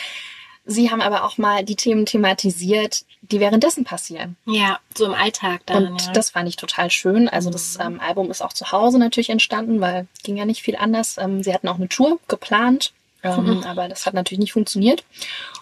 [0.65, 4.35] sie haben aber auch mal die Themen thematisiert, die währenddessen passieren.
[4.45, 5.87] ja, so im Alltag dann.
[5.93, 6.11] Und ja.
[6.13, 7.27] das fand ich total schön.
[7.29, 10.75] Also das ähm, Album ist auch zu Hause natürlich entstanden, weil ging ja nicht viel
[10.75, 11.17] anders.
[11.17, 12.93] Ähm, sie hatten auch eine Tour geplant,
[13.23, 15.03] ähm, aber das hat natürlich nicht funktioniert.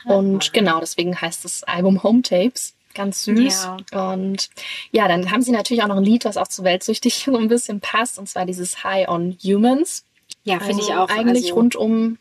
[0.05, 2.73] Und genau, deswegen heißt das Album Home Tapes.
[2.93, 3.69] Ganz süß.
[3.91, 4.49] Und
[4.91, 7.47] ja, dann haben sie natürlich auch noch ein Lied, was auch zu Weltsüchtig so ein
[7.47, 10.03] bisschen passt, und zwar dieses High on Humans.
[10.43, 11.09] ja, finde Also ich auch.
[11.09, 12.17] Eigentlich also, rundum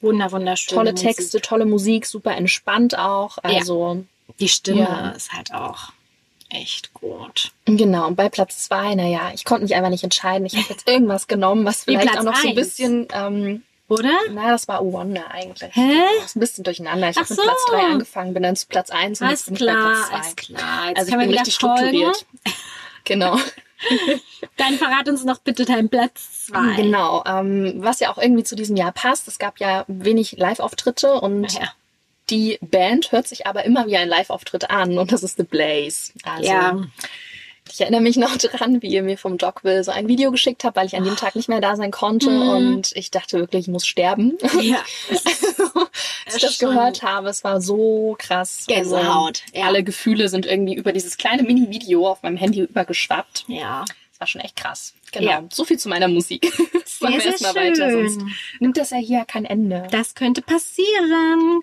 [0.00, 0.74] wunder, wunderschön.
[0.76, 3.38] tolle Texte, tolle Musik, super entspannt auch.
[3.42, 4.04] Also
[4.40, 5.08] Die Stimme Ja.
[5.10, 5.92] ist halt auch
[6.50, 7.52] echt gut.
[7.64, 10.44] Genau, und bei Platz zwei, naja, ich konnte mich einfach nicht entscheiden.
[10.46, 12.68] Ich habe jetzt irgendwas genommen, was vielleicht auch noch so ein eins?
[12.68, 13.62] bisschen, ähm,
[13.92, 14.12] Oder?
[14.30, 15.74] na, das war Wonder eigentlich.
[15.74, 16.00] Hä?
[16.18, 17.08] Das ist ein bisschen durcheinander.
[17.10, 17.34] Ich habe so.
[17.34, 19.66] mit Platz drei angefangen, bin dann zu Platz eins und Alles jetzt bin ich bei
[19.72, 20.14] klar, Platz zwei.
[20.16, 20.88] alles klar.
[20.88, 21.76] Jetzt Also ich bin richtig folgen.
[21.78, 22.26] strukturiert.
[23.04, 23.36] Genau.
[24.56, 26.74] Dann verrat uns noch bitte deinen Platz zwei.
[26.76, 27.24] Genau.
[27.26, 29.26] Ähm, was ja auch irgendwie zu diesem Jahr passt.
[29.28, 31.72] Es gab ja wenig Live-Auftritte und Ja.
[32.30, 36.12] die Band hört sich aber immer wie ein Live-Auftritt an und das ist The Blaze.
[36.22, 36.80] Also, ja.
[37.70, 40.76] Ich erinnere mich noch dran, wie ihr mir vom Dockville so ein Video geschickt habt,
[40.76, 42.48] weil ich an dem Tag nicht mehr da sein konnte Mhm.
[42.50, 44.36] und ich dachte wirklich, ich muss sterben.
[44.60, 44.82] ja.
[46.26, 48.64] Als ich das gehört habe, es war so krass.
[48.66, 49.66] Gänsehaut, Also, ja.
[49.66, 53.44] Alle Gefühle sind irgendwie über dieses kleine Mini-Video auf meinem Handy übergeschwappt.
[53.48, 53.84] Ja.
[54.10, 54.94] Das war schon echt krass.
[55.12, 55.30] Genau.
[55.30, 55.44] Ja.
[55.52, 56.52] So viel zu meiner Musik.
[56.84, 58.20] Sehr, Machen wir erstmal weiter, sonst
[58.60, 59.86] nimmt das ja hier kein Ende.
[59.90, 61.60] Das könnte passieren.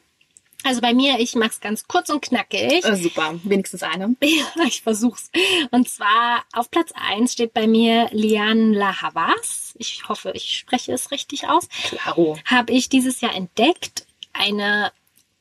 [0.64, 2.84] Also bei mir, ich mach's ganz kurz und knackig.
[2.84, 4.16] Äh, super, wenigstens eine.
[4.22, 5.32] Ja, ich versuch's.
[5.72, 9.74] Und zwar auf Platz eins steht bei mir Lian La Havas.
[9.78, 11.70] Ich hoffe, ich spreche es richtig aus.
[11.84, 12.38] Claro.
[12.46, 14.06] Habe ich dieses Jahr entdeckt.
[14.34, 14.92] Eine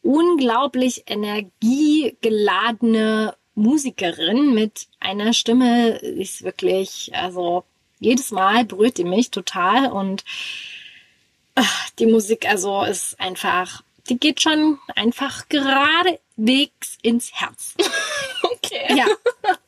[0.03, 7.64] unglaublich energiegeladene Musikerin mit einer Stimme, ist wirklich, also
[7.99, 10.25] jedes Mal berührt die mich total und
[11.57, 17.74] ach, die Musik also ist einfach, die geht schon einfach geradewegs ins Herz.
[18.61, 18.96] Okay.
[18.96, 19.06] Ja,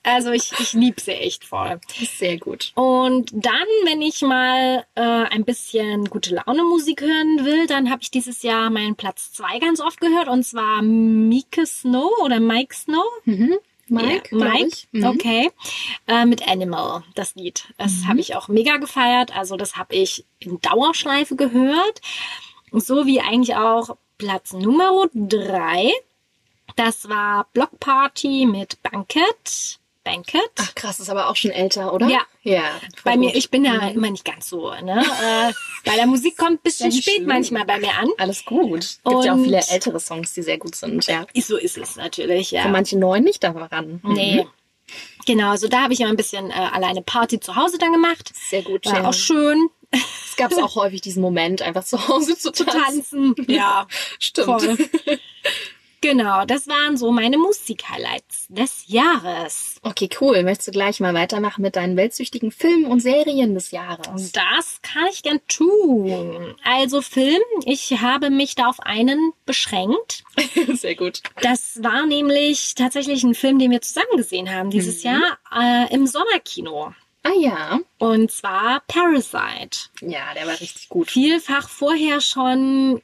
[0.03, 1.80] also ich, ich liebe sie echt voll.
[2.18, 2.72] Sehr gut.
[2.74, 8.03] Und dann, wenn ich mal äh, ein bisschen gute Laune Musik hören will, dann habe
[8.03, 12.74] ich dieses Jahr meinen Platz zwei ganz oft gehört und zwar Mike Snow oder Mike
[12.74, 13.05] Snow.
[13.24, 13.57] Mhm.
[13.88, 14.76] Mike, Ja, Mike.
[14.93, 15.05] Mhm.
[15.05, 15.51] okay.
[16.07, 17.72] Äh, mit Animal, das Lied.
[17.78, 19.34] Das habe ich auch mega gefeiert.
[19.36, 22.01] Also das habe ich in Dauerschleife gehört.
[22.72, 25.91] So wie eigentlich auch Platz Nummer drei.
[26.77, 29.79] Das war Block Party mit Banquet.
[30.05, 30.41] Banquet.
[30.59, 32.07] Ach krass, ist aber auch schon älter, oder?
[32.07, 32.21] Ja.
[32.43, 32.62] Ja.
[33.03, 33.37] Bei voll mir, gut.
[33.37, 33.97] ich bin ja Mhm.
[33.97, 35.01] immer nicht ganz so, ne?
[35.01, 35.53] Äh,
[35.87, 37.29] bei der Musik kommt ein bisschen spät schlimm.
[37.29, 38.09] manchmal bei mir an.
[38.18, 38.81] Alles gut.
[38.85, 41.07] Es gibt ja auch viele ältere Songs, die sehr gut sind.
[41.07, 41.25] Ja.
[41.35, 42.62] So ist es natürlich, ja.
[42.64, 44.01] Von manchen neuen nicht daran.
[44.03, 44.43] Nee.
[44.45, 44.49] Mhm.
[45.25, 48.33] Genau, so da habe ich immer ein bisschen äh, alleine Party zu Hause dann gemacht.
[48.51, 48.85] Sehr gut.
[48.85, 49.09] War ja.
[49.09, 53.34] auch schön Es gab auch häufig diesen Moment, einfach zu Hause zu tanzen.
[53.34, 53.47] tanzen.
[53.49, 53.86] Ja,
[54.18, 54.47] Stimmt.
[54.47, 54.78] voll.
[56.03, 59.76] Genau, das waren so meine Musik-Highlights des Jahres.
[59.82, 60.43] Okay, cool.
[60.45, 64.32] Möchtest du gleich mal weitermachen mit deinen weltsüchtigen Filmen und Serien des Jahres?
[64.32, 66.55] Das kann ich gern tun.
[66.64, 70.24] Also Film, ich habe mich da auf einen beschränkt.
[70.72, 71.20] Sehr gut.
[71.43, 75.11] Das war nämlich tatsächlich ein Film, den wir zusammen gesehen haben dieses Mhm.
[75.11, 76.95] Jahr äh, im Sommerkino.
[77.23, 77.81] Ah ja.
[77.99, 79.89] Und zwar Parasite.
[80.01, 81.11] Ja, der war richtig gut.
[81.11, 83.03] Vielfach vorher schon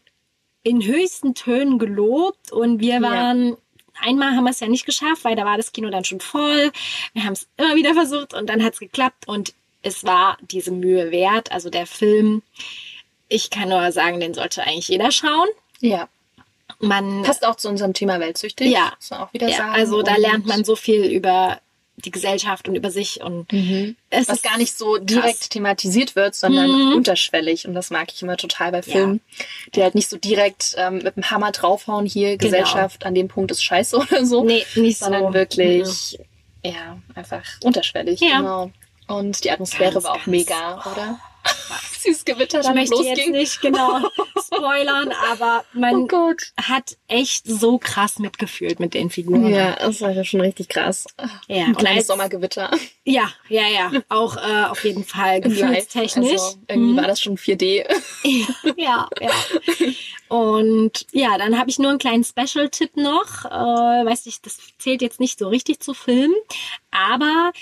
[0.62, 3.02] in höchsten Tönen gelobt und wir Ja.
[3.02, 3.56] waren
[4.00, 6.70] einmal haben wir es ja nicht geschafft, weil da war das Kino dann schon voll.
[7.14, 10.70] Wir haben es immer wieder versucht und dann hat es geklappt und es war diese
[10.72, 11.52] Mühe wert.
[11.52, 12.42] Also der Film,
[13.28, 15.48] ich kann nur sagen, den sollte eigentlich jeder schauen.
[15.80, 16.08] Ja.
[16.80, 18.70] Man, Passt auch zu unserem Thema weltsüchtig.
[18.70, 18.92] Ja.
[18.96, 19.74] Muss man auch wieder ja, sagen.
[19.74, 21.60] also da Und lernt man so viel über
[21.96, 23.50] die Gesellschaft und über sich und
[24.10, 26.92] es was gar nicht so direkt thematisiert wird, sondern Mhm.
[26.96, 27.66] unterschwellig.
[27.66, 29.20] Und das mag ich immer total bei Filmen,
[29.74, 33.50] die halt nicht so direkt ähm, mit dem Hammer draufhauen, hier Gesellschaft an dem Punkt
[33.50, 35.28] ist scheiße oder so, nee, nicht sondern so.
[35.30, 35.34] Mhm.
[35.34, 36.18] wirklich,
[36.64, 38.20] ja, einfach unterschwellig.
[38.20, 38.38] Ja.
[38.38, 38.70] Genau.
[39.08, 41.18] Und die Atmosphäre Ganz, war auch mega, oder?
[42.00, 44.00] Süßes Gewitter Ich dann möchte jetzt nicht genau
[44.44, 49.48] spoilern, aber man Oh hat echt so krass mitgefühlt mit den Figuren.
[49.52, 51.06] Ja, das war ja schon richtig krass.
[51.48, 51.64] ja.
[51.64, 52.70] Ein kleines als, Sommergewitter.
[53.04, 53.90] Ja, ja, ja.
[54.08, 56.32] Auch äh, auf jeden Fall gefühlstechnisch.
[56.32, 56.96] Also, irgendwie Mhm.
[56.96, 57.84] war das schon 4D.
[58.76, 59.30] ja, ja.
[60.28, 63.44] Und ja, dann habe ich nur einen kleinen Special-Tipp noch.
[63.44, 63.48] Äh,
[64.06, 66.34] weiß ich, das zählt jetzt nicht so richtig zu Filmen,
[66.90, 67.52] aber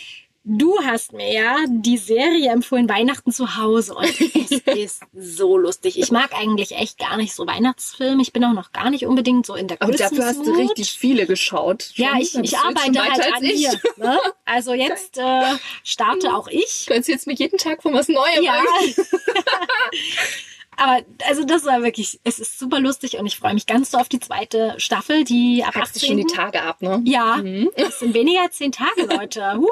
[0.45, 5.99] du hast mir ja die Serie empfohlen Weihnachten zu Hause und es ist so lustig.
[5.99, 8.23] Ich mag eigentlich echt gar nicht so Weihnachtsfilme.
[8.23, 10.93] Ich bin auch noch gar nicht unbedingt so in der Aber dafür hast du richtig
[10.93, 11.93] viele geschaut.
[11.95, 12.21] Ja, Schon.
[12.21, 13.69] ich, bist ich jetzt schon arbeite halt an ich.
[13.69, 13.81] mir.
[13.97, 14.19] Ne?
[14.47, 16.85] Also jetzt äh, starte auch ich.
[16.87, 18.43] Du erzählst mir jeden Tag von was Neuem.
[18.43, 18.63] Ja.
[20.77, 23.99] Aber also das war wirklich, es ist super lustig und ich freue mich ganz so
[23.99, 26.09] auf die zweite Staffel, die ab du 18.
[26.09, 27.01] schon die Tage ab, ne?
[27.05, 27.71] ja, Mhm.
[27.77, 29.59] es sind weniger als zehn Tage, Leute.
[29.59, 29.69] Huh.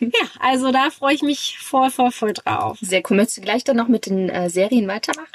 [0.00, 2.78] Ja, also da freue ich mich voll, voll, voll drauf.
[2.80, 3.16] Sehr cool.
[3.16, 5.28] Möchtest du gleich dann noch mit den äh, Serien weitermachen?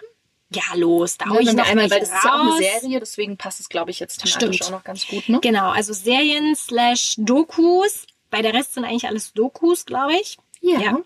[0.49, 2.57] Ja, los, da hau Ja, ich noch einmal, weil das ist ja auch eine.
[2.57, 4.63] Serie, deswegen passt es, glaube ich, jetzt thematisch Stimmt.
[4.63, 5.39] auch noch ganz gut, ne?
[5.41, 8.05] Genau, also Serien slash Dokus.
[8.29, 10.37] Bei der Rest sind eigentlich alles Dokus, glaube ich.
[10.61, 10.99] Ja.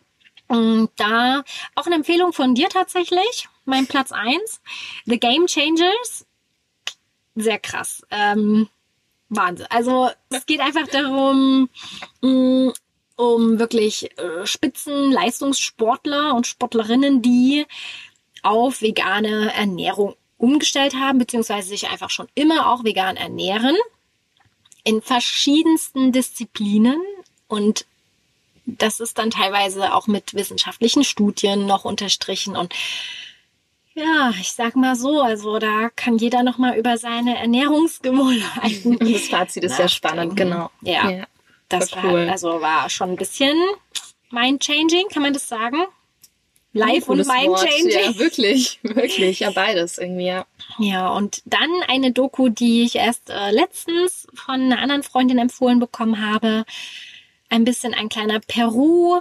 [0.48, 1.44] Und da
[1.76, 4.62] auch eine Empfehlung von dir tatsächlich, mein Platz eins
[5.06, 6.26] The Game Changers.
[7.36, 8.06] Sehr krass.
[8.12, 8.68] Ähm,
[9.30, 9.68] Wahnsinn.
[9.70, 11.70] Also es geht einfach darum,
[12.22, 12.74] mh,
[13.16, 17.66] um wirklich äh, Spitzenleistungssportler und Sportlerinnen, die
[18.42, 23.78] auf vegane Ernährung umgestellt haben, beziehungsweise sich einfach schon immer auch vegan ernähren.
[24.84, 27.00] In verschiedensten Disziplinen
[27.48, 27.86] und
[28.66, 32.74] das ist dann teilweise auch mit wissenschaftlichen Studien noch unterstrichen und
[33.94, 38.98] ja, ich sag mal so, also da kann jeder noch mal über seine Ernährungsgewohnheiten.
[38.98, 40.70] Und das Fazit ist sehr spannend, genau.
[40.82, 41.26] Ja,
[41.68, 42.30] das voll war cool.
[42.30, 43.58] also war schon ein bisschen
[44.30, 45.84] mind-changing, kann man das sagen?
[46.74, 47.90] Live und mind-changing.
[47.90, 49.42] Ja, wirklich, wirklich.
[49.42, 50.46] Ja, beides irgendwie, ja.
[50.78, 55.80] Ja, und dann eine Doku, die ich erst äh, letztens von einer anderen Freundin empfohlen
[55.80, 56.64] bekommen habe.
[57.50, 59.20] Ein bisschen ein kleiner Peru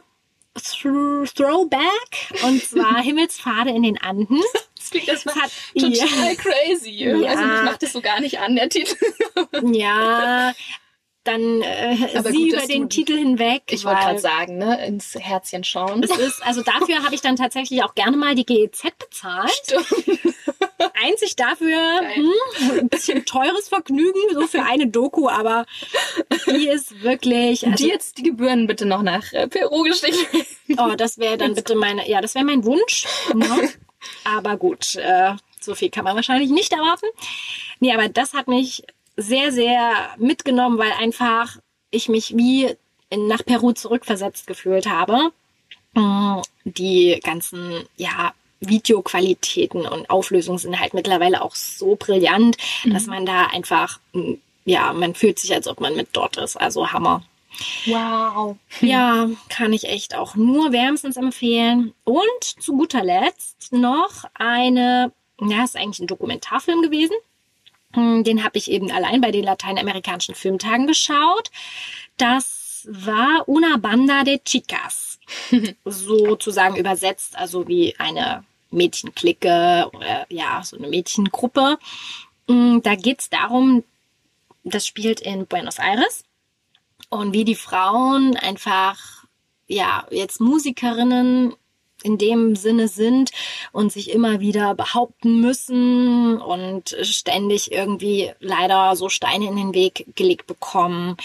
[0.56, 4.40] Throwback und zwar Himmelspfade in den Anden.
[4.76, 6.90] Das klingt erstmal Das hat- total crazy.
[6.90, 7.28] Ja.
[7.28, 8.96] Also mich macht das so gar nicht an, der Titel.
[9.72, 10.52] Ja,
[11.24, 13.62] dann äh, Aber sie gut, über den Titel hinweg.
[13.70, 16.02] Ich wollte gerade sagen, ne, ins Herzchen schauen.
[16.02, 19.50] Es ist, also dafür habe ich dann tatsächlich auch gerne mal die GEZ bezahlt.
[19.50, 19.86] Stimmt.
[21.02, 21.78] Einzig dafür
[22.14, 22.32] hm,
[22.78, 25.66] ein bisschen teures Vergnügen, so für eine Doku, aber
[26.46, 27.66] die ist wirklich.
[27.66, 30.18] Also, Die jetzt die Gebühren bitte noch nach äh, Peru geschickt.
[30.78, 33.06] oh, das wäre dann bitte meine, ja, das wäre mein Wunsch.
[33.34, 33.70] Ne?
[34.24, 37.06] Aber gut, äh, so viel kann man wahrscheinlich nicht erwarten.
[37.80, 38.82] Nee, aber das hat mich
[39.16, 41.58] sehr, sehr mitgenommen, weil einfach
[41.90, 42.74] ich mich wie
[43.10, 45.32] in, nach Peru zurückversetzt gefühlt habe.
[45.94, 53.26] Mm, Die ganzen, ja, Videoqualitäten und Auflösungen sind halt mittlerweile auch so brillant, dass man
[53.26, 54.34] da einfach, mm,
[54.64, 56.56] ja, man fühlt sich, als ob man mit dort ist.
[56.56, 57.22] Also Hammer.
[57.86, 58.56] Wow.
[58.80, 61.92] Ja, kann ich echt auch nur wärmstens empfehlen.
[62.04, 67.16] Und zu guter Letzt noch eine, ja, ist eigentlich ein Dokumentarfilm gewesen.
[67.94, 71.50] Hm, Den habe ich eben allein bei den lateinamerikanischen Filmtagen geschaut.
[72.16, 75.18] Das war Una Banda de Chicas.
[75.84, 81.78] Sozusagen übersetzt, also wie eine Mädchenklicke oder ja, so eine Mädchengruppe.
[82.48, 83.84] Hm, Da geht's darum,
[84.64, 86.24] das spielt in Buenos Aires
[87.08, 89.24] und wie die Frauen einfach,
[89.66, 91.54] ja, jetzt Musikerinnen
[92.02, 93.30] in dem Sinne sind
[93.72, 100.06] und sich immer wieder behaupten müssen und ständig irgendwie leider so Steine in den Weg
[100.14, 101.16] gelegt bekommen.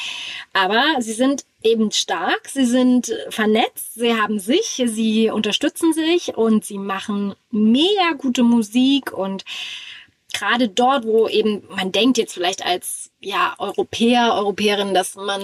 [0.54, 6.64] Aber sie sind eben stark, sie sind vernetzt, sie haben sich, sie unterstützen sich und
[6.64, 9.44] sie machen mega gute Musik und
[10.34, 15.42] gerade dort, wo eben man denkt jetzt vielleicht als ja Europäer, Europäerin, dass man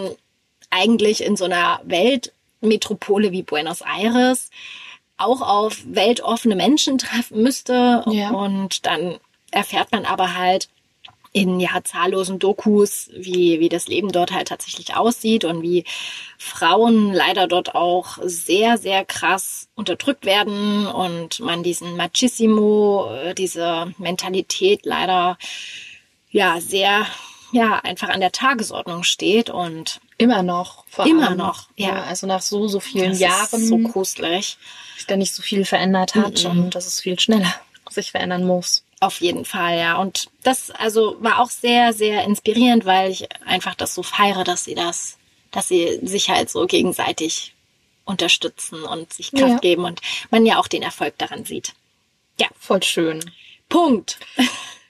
[0.69, 4.49] eigentlich in so einer Weltmetropole wie Buenos Aires
[5.23, 8.31] auch auf weltoffene Menschen treffen müsste Ja.
[8.31, 9.17] und dann
[9.51, 10.69] erfährt man aber halt,
[11.33, 15.85] in ja zahllosen Dokus, wie, wie das Leben dort halt tatsächlich aussieht und wie
[16.37, 23.93] Frauen leider dort auch sehr, sehr krass unterdrückt werden und man diesen Machismo, äh, diese
[23.97, 25.37] Mentalität leider
[26.31, 27.05] ja sehr
[27.53, 31.37] ja einfach an der Tagesordnung steht und immer noch vor immer allem.
[31.37, 31.89] noch ja.
[31.89, 32.03] ja.
[32.03, 34.57] also nach so so vielen das Jahren so gruselig
[34.95, 36.49] sich da nicht so viel verändert hat mhm.
[36.49, 37.53] und dass es viel schneller
[37.89, 39.97] sich verändern muss auf jeden Fall, ja.
[39.97, 44.63] Und das also war auch sehr, sehr inspirierend, weil ich einfach das so feiere, dass
[44.65, 45.17] sie das,
[45.49, 47.55] dass sie sich halt so gegenseitig
[48.05, 49.57] unterstützen und sich Kraft ja.
[49.57, 51.73] geben und man ja auch den Erfolg daran sieht.
[52.39, 53.19] Ja, voll schön.
[53.69, 54.19] Punkt.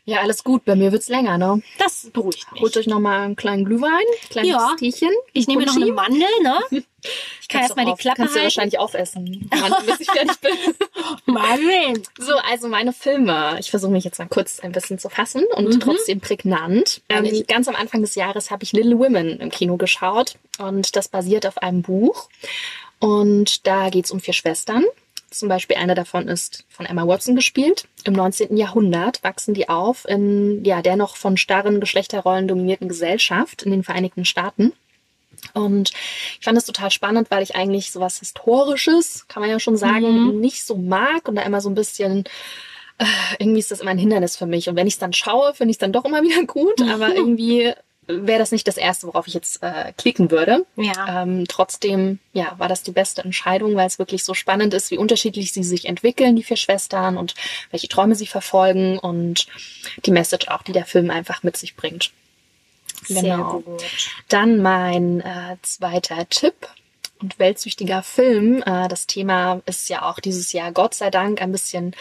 [0.06, 0.66] Ja, alles gut.
[0.66, 1.62] Bei mir wird's länger, ne?
[1.78, 2.62] Das beruhigt mich.
[2.62, 4.76] Holt euch noch mal einen kleinen Glühwein, kleines ja.
[4.78, 5.12] Tierchen.
[5.34, 6.60] Ich nehme noch eine Mandel, ne?
[7.42, 8.38] Ich kann erstmal die Klappe Kannst halten.
[8.38, 10.52] du wahrscheinlich aufessen, Mann, bis ich fertig bin.
[11.58, 12.04] sehen.
[12.20, 13.58] So, also meine Filme.
[13.60, 15.80] Ich versuche mich jetzt mal kurz ein bisschen zu fassen und mhm.
[15.80, 17.02] trotzdem prägnant.
[17.10, 21.08] Ähm, ganz am Anfang des Jahres habe ich Little Women im Kino geschaut und das
[21.08, 22.30] basiert auf einem Buch.
[23.00, 24.86] Und da geht's um vier Schwestern
[25.32, 27.88] zum Beispiel eine davon ist von Emma Watson gespielt.
[28.04, 28.56] Im 19.
[28.58, 33.84] Jahrhundert wachsen die auf in ja, der noch von starren Geschlechterrollen dominierten Gesellschaft in den
[33.84, 34.74] Vereinigten Staaten.
[35.54, 35.92] Und
[36.40, 40.36] ich fand es total spannend, weil ich eigentlich sowas Historisches, kann man ja schon sagen,
[40.36, 40.40] mhm.
[40.40, 42.26] nicht so mag und da immer so ein bisschen
[43.02, 43.06] äh,
[43.40, 44.70] irgendwie ist das immer ein Hindernis für mich.
[44.70, 46.82] Und wenn ich es dann schaue, finde ich es dann doch immer wieder gut.
[46.92, 47.74] Aber irgendwie
[48.28, 50.66] wäre das nicht das Erste, worauf ich jetzt äh, klicken würde.
[50.76, 51.24] Ja.
[51.24, 54.98] Ähm, trotzdem, ja, war das die beste Entscheidung, weil es wirklich so spannend ist, wie
[54.98, 57.36] unterschiedlich sie sich entwickeln, die vier Schwestern und
[57.72, 59.48] welche Träume sie verfolgen und
[60.06, 62.12] die Message auch, die der Film einfach mit sich bringt.
[63.04, 63.60] Sehr genau.
[63.60, 63.84] gut.
[64.28, 66.68] Dann mein äh, zweiter Tipp
[67.22, 68.62] und weltsüchtiger Film.
[68.66, 71.96] Äh, das Thema ist ja auch dieses Jahr Gott sei Dank ein bisschen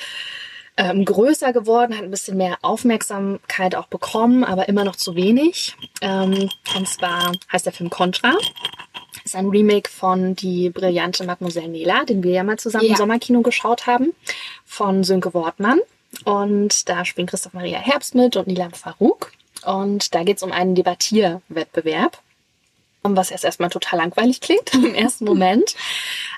[0.81, 5.77] ähm, größer geworden, hat ein bisschen mehr Aufmerksamkeit auch bekommen, aber immer noch zu wenig.
[6.01, 8.33] Ähm, und zwar heißt der Film Contra.
[9.23, 12.91] Ist ein Remake von Die brillante Mademoiselle Nela, den wir ja mal zusammen ja.
[12.93, 14.15] im Sommerkino geschaut haben,
[14.65, 15.81] von Sönke Wortmann.
[16.25, 19.33] Und da spielen Christoph Maria Herbst mit und Nilam Farouk.
[19.67, 22.19] Und da geht es um einen Debattierwettbewerb,
[23.03, 25.75] was erst erstmal total langweilig klingt im ersten Moment.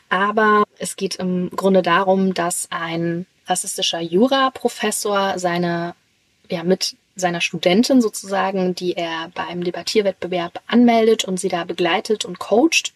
[0.09, 5.95] Aber es geht im Grunde darum, dass ein rassistischer Jura-Professor seine,
[6.49, 12.39] ja, mit seiner Studentin sozusagen, die er beim Debattierwettbewerb anmeldet und sie da begleitet und
[12.39, 12.95] coacht,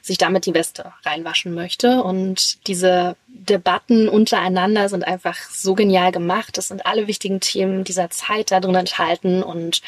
[0.00, 2.02] sich damit die Weste reinwaschen möchte.
[2.04, 6.56] Und diese Debatten untereinander sind einfach so genial gemacht.
[6.56, 9.82] Es sind alle wichtigen Themen dieser Zeit da drin enthalten und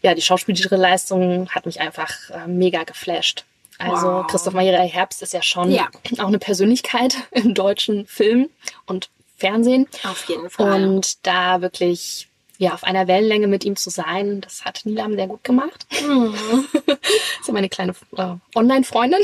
[0.00, 3.44] ja, die schauspielerische Leistung hat mich einfach äh, mega geflasht.
[3.80, 4.26] Also wow.
[4.26, 5.88] Christoph Maria Herbst ist ja schon ja.
[6.18, 8.50] auch eine Persönlichkeit im deutschen Film
[8.86, 9.10] und
[9.40, 9.88] Fernsehen.
[10.04, 10.84] Auf jeden Fall.
[10.84, 12.28] Und da wirklich
[12.60, 15.86] ja, auf einer Wellenlänge mit ihm zu sein, das hat Nilam sehr gut gemacht.
[16.06, 16.34] Mhm.
[16.84, 16.98] das
[17.40, 19.20] ist ja meine kleine äh, Online-Freundin.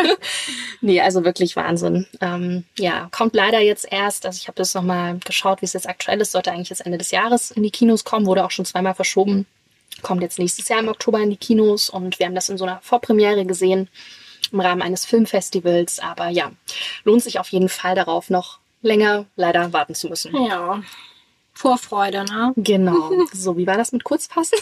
[0.80, 2.06] nee, also wirklich Wahnsinn.
[2.20, 5.88] Ähm, ja, kommt leider jetzt erst, also ich habe das nochmal geschaut, wie es jetzt
[5.88, 8.64] aktuell ist, sollte eigentlich jetzt Ende des Jahres in die Kinos kommen, wurde auch schon
[8.64, 9.46] zweimal verschoben.
[10.02, 12.66] Kommt jetzt nächstes Jahr im Oktober in die Kinos und wir haben das in so
[12.66, 13.88] einer Vorpremiere gesehen
[14.52, 15.98] im Rahmen eines Filmfestivals.
[15.98, 16.52] Aber ja,
[17.02, 20.34] lohnt sich auf jeden Fall darauf noch länger leider warten zu müssen.
[20.44, 20.82] Ja.
[21.52, 22.52] Vorfreude, ne?
[22.56, 23.12] Genau.
[23.32, 24.58] So, wie war das mit Kurzfassen?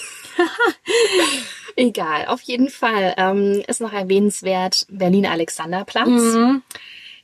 [1.76, 6.08] Egal, auf jeden Fall ähm, ist noch erwähnenswert Berliner Alexanderplatz.
[6.08, 6.62] Mhm.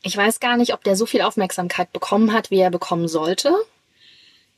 [0.03, 3.53] Ich weiß gar nicht, ob der so viel Aufmerksamkeit bekommen hat, wie er bekommen sollte.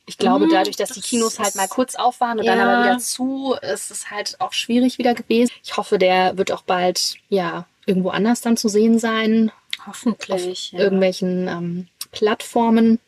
[0.05, 2.55] Ich glaube, mhm, dadurch, dass das die Kinos halt mal kurz auf waren und ja.
[2.55, 5.51] dann aber wieder zu, ist es halt auch schwierig wieder gewesen.
[5.63, 9.51] Ich hoffe, der wird auch bald, ja, irgendwo anders dann zu sehen sein.
[9.85, 10.71] Hoffentlich.
[10.73, 10.79] Auf ja.
[10.79, 12.99] irgendwelchen ähm, Plattformen.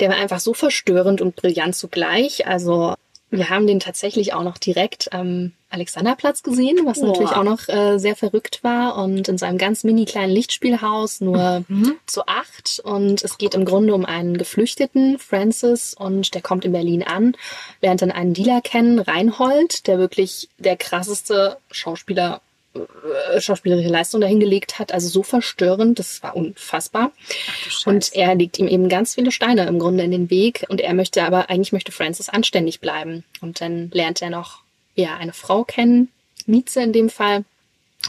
[0.00, 2.46] Der war einfach so verstörend und brillant zugleich.
[2.46, 2.94] Also
[3.30, 7.08] wir haben den tatsächlich auch noch direkt am Alexanderplatz gesehen, was Boah.
[7.08, 11.64] natürlich auch noch äh, sehr verrückt war und in seinem ganz mini kleinen Lichtspielhaus nur
[11.68, 11.96] mhm.
[12.06, 12.80] zu acht.
[12.82, 17.36] Und es geht im Grunde um einen Geflüchteten, Francis, und der kommt in Berlin an,
[17.82, 22.40] lernt dann einen Dealer kennen, Reinhold, der wirklich der krasseste Schauspieler
[23.38, 24.92] schauspielerische Leistung dahingelegt hat.
[24.92, 27.12] Also so verstörend, das war unfassbar.
[27.84, 30.64] Und er legt ihm eben ganz viele Steine im Grunde in den Weg.
[30.68, 33.24] Und er möchte aber, eigentlich möchte Francis anständig bleiben.
[33.40, 34.62] Und dann lernt er noch,
[34.94, 36.08] ja, eine Frau kennen,
[36.46, 37.44] Mieze in dem Fall,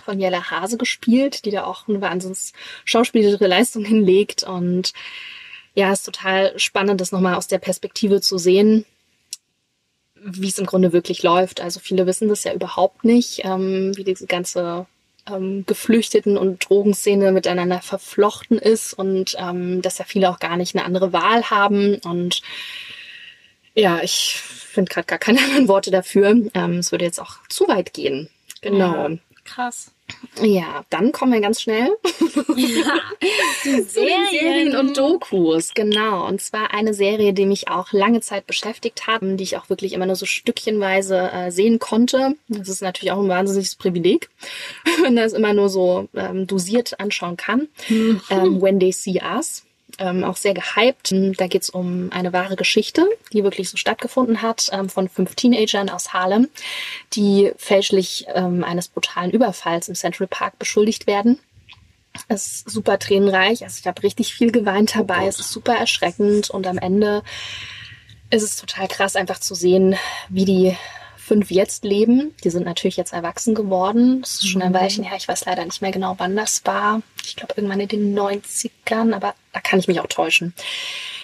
[0.03, 2.53] von Jella Hase gespielt, die da auch eine wahnsinns
[2.85, 4.43] schauspielerische Leistung hinlegt.
[4.43, 4.93] Und
[5.73, 8.85] ja, es ist total spannend, das nochmal aus der Perspektive zu sehen,
[10.23, 11.61] wie es im Grunde wirklich läuft.
[11.61, 14.85] Also viele wissen das ja überhaupt nicht, ähm, wie diese ganze
[15.29, 20.75] ähm, Geflüchteten- und Drogenszene miteinander verflochten ist und ähm, dass ja viele auch gar nicht
[20.75, 21.95] eine andere Wahl haben.
[22.03, 22.41] Und
[23.73, 26.35] ja, ich finde gerade gar keine anderen Worte dafür.
[26.53, 28.29] Ähm, es würde jetzt auch zu weit gehen.
[28.61, 29.09] Genau.
[29.09, 29.91] Ja, krass.
[30.41, 31.89] Ja, dann kommen wir ganz schnell
[32.55, 32.99] Ja,
[33.61, 35.73] zu den Serien und Dokus.
[35.73, 36.27] Genau.
[36.27, 39.93] Und zwar eine Serie, die mich auch lange Zeit beschäftigt hat, die ich auch wirklich
[39.93, 42.35] immer nur so stückchenweise äh, sehen konnte.
[42.47, 44.29] Das ist natürlich auch ein wahnsinniges Privileg,
[44.83, 47.67] wenn man das immer nur so ähm, dosiert anschauen kann.
[47.89, 48.21] Mhm.
[48.29, 49.66] Ähm, When They See Us.
[49.99, 51.13] Ähm, auch sehr gehypt.
[51.37, 55.89] Da geht's um eine wahre Geschichte, die wirklich so stattgefunden hat, ähm, von fünf Teenagern
[55.89, 56.49] aus Harlem,
[57.13, 61.39] die fälschlich ähm, eines brutalen Überfalls im Central Park beschuldigt werden.
[62.27, 66.49] Es ist super tränenreich, also ich habe richtig viel geweint dabei, es ist super erschreckend
[66.49, 67.23] und am Ende
[68.29, 69.95] ist es total krass einfach zu sehen,
[70.29, 70.77] wie die
[71.27, 72.33] fünf jetzt leben.
[72.43, 74.21] Die sind natürlich jetzt erwachsen geworden.
[74.21, 75.17] Das ist schon ein Weilchen her.
[75.17, 77.01] Ich weiß leider nicht mehr genau, wann das war.
[77.25, 80.53] Ich glaube irgendwann in den 90ern, aber da kann ich mich auch täuschen.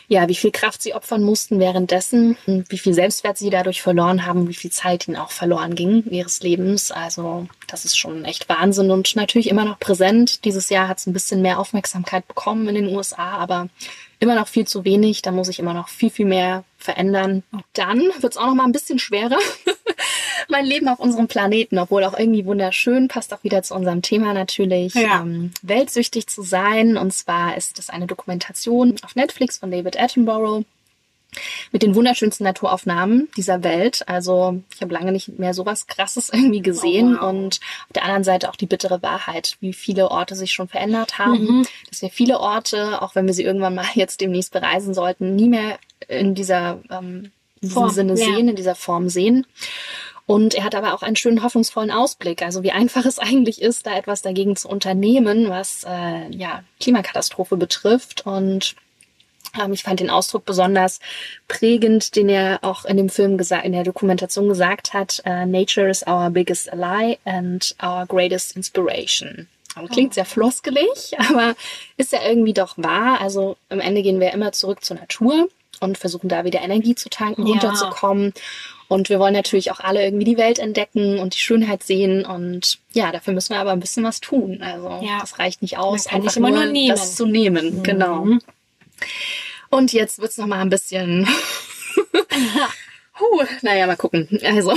[0.09, 4.25] Ja, wie viel Kraft sie opfern mussten währenddessen, und wie viel Selbstwert sie dadurch verloren
[4.25, 6.91] haben, wie viel Zeit ihnen auch verloren ging ihres Lebens.
[6.91, 10.43] Also das ist schon echt Wahnsinn und natürlich immer noch präsent.
[10.43, 13.69] Dieses Jahr hat es ein bisschen mehr Aufmerksamkeit bekommen in den USA, aber
[14.24, 15.21] immer noch viel zu wenig.
[15.21, 17.43] Da muss ich immer noch viel, viel mehr verändern.
[17.74, 19.38] Dann wird es auch noch mal ein bisschen schwerer.
[20.49, 24.34] mein Leben auf unserem Planeten, obwohl auch irgendwie wunderschön, passt auch wieder zu unserem Thema
[24.34, 25.21] natürlich, Ja.
[25.21, 26.97] ähm, weltsüchtig zu sein.
[26.97, 30.63] Und zwar ist es eine Dokumentation auf Netflix von David Attenborough
[31.71, 34.07] mit den wunderschönsten Naturaufnahmen dieser Welt.
[34.07, 37.17] Also ich habe lange nicht mehr sowas Krasses irgendwie gesehen.
[37.17, 37.29] Oh, wow.
[37.29, 41.17] Und auf der anderen Seite auch die bittere Wahrheit, wie viele Orte sich schon verändert
[41.17, 41.57] haben.
[41.57, 41.67] Mhm.
[41.89, 45.49] Dass wir viele Orte, auch wenn wir sie irgendwann mal jetzt demnächst bereisen sollten, nie
[45.49, 47.31] mehr in dieser ähm,
[47.67, 48.25] Form, Sinne ja.
[48.25, 49.45] sehen, in dieser Form sehen.
[50.25, 52.41] Und er hat aber auch einen schönen hoffnungsvollen Ausblick.
[52.41, 57.57] Also wie einfach es eigentlich ist, da etwas dagegen zu unternehmen, was äh, ja Klimakatastrophe
[57.57, 58.25] betrifft.
[58.25, 58.75] Und
[59.71, 60.99] ich fand den Ausdruck besonders
[61.47, 65.21] prägend, den er auch in dem Film gesagt, in der Dokumentation gesagt hat.
[65.25, 69.47] Äh, Nature is our biggest ally and our greatest inspiration.
[69.91, 71.55] Klingt sehr floskelig, aber
[71.97, 73.21] ist ja irgendwie doch wahr.
[73.21, 75.49] Also am Ende gehen wir immer zurück zur Natur
[75.79, 77.53] und versuchen da wieder Energie zu tanken, Ja.
[77.53, 78.33] runterzukommen.
[78.87, 82.23] Und wir wollen natürlich auch alle irgendwie die Welt entdecken und die Schönheit sehen.
[82.25, 84.61] Und ja, dafür müssen wir aber ein bisschen was tun.
[84.61, 85.19] Also Ja.
[85.21, 86.89] das reicht nicht aus, einfach nicht immer nur nehmen.
[86.89, 87.81] das zu nehmen.
[87.81, 88.27] Genau.
[89.69, 91.27] Und jetzt wird's noch mal ein bisschen.
[93.19, 94.27] Huh, naja, mal gucken.
[94.43, 94.73] Also,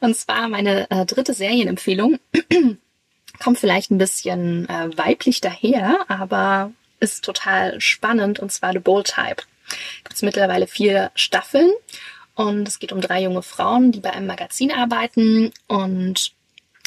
[0.00, 2.20] und zwar meine äh, dritte Serienempfehlung.
[3.42, 9.06] Kommt vielleicht ein bisschen äh, weiblich daher, aber ist total spannend und zwar The Bold
[9.06, 9.42] Type.
[10.04, 11.72] Gibt es mittlerweile vier Staffeln
[12.34, 16.32] und es geht um drei junge Frauen, die bei einem Magazin arbeiten und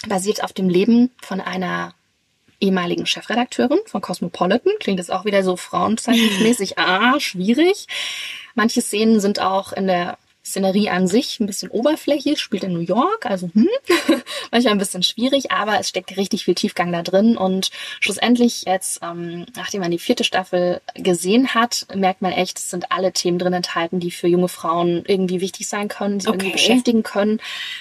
[0.07, 1.93] basiert auf dem Leben von einer
[2.59, 4.73] ehemaligen Chefredakteurin von Cosmopolitan.
[4.79, 6.77] Klingt jetzt auch wieder so frauenzeichnungsmäßig.
[6.77, 7.87] ah, schwierig.
[8.53, 12.79] Manche Szenen sind auch in der Szenerie an sich ein bisschen oberflächlich, spielt in New
[12.79, 13.67] York, also hm,
[14.51, 18.99] manchmal ein bisschen schwierig, aber es steckt richtig viel Tiefgang da drin und schlussendlich jetzt,
[19.01, 23.39] ähm, nachdem man die vierte Staffel gesehen hat, merkt man echt, es sind alle Themen
[23.39, 26.53] drin enthalten, die für junge Frauen irgendwie wichtig sein können, sie irgendwie Okay.
[26.53, 27.39] beschäftigen können.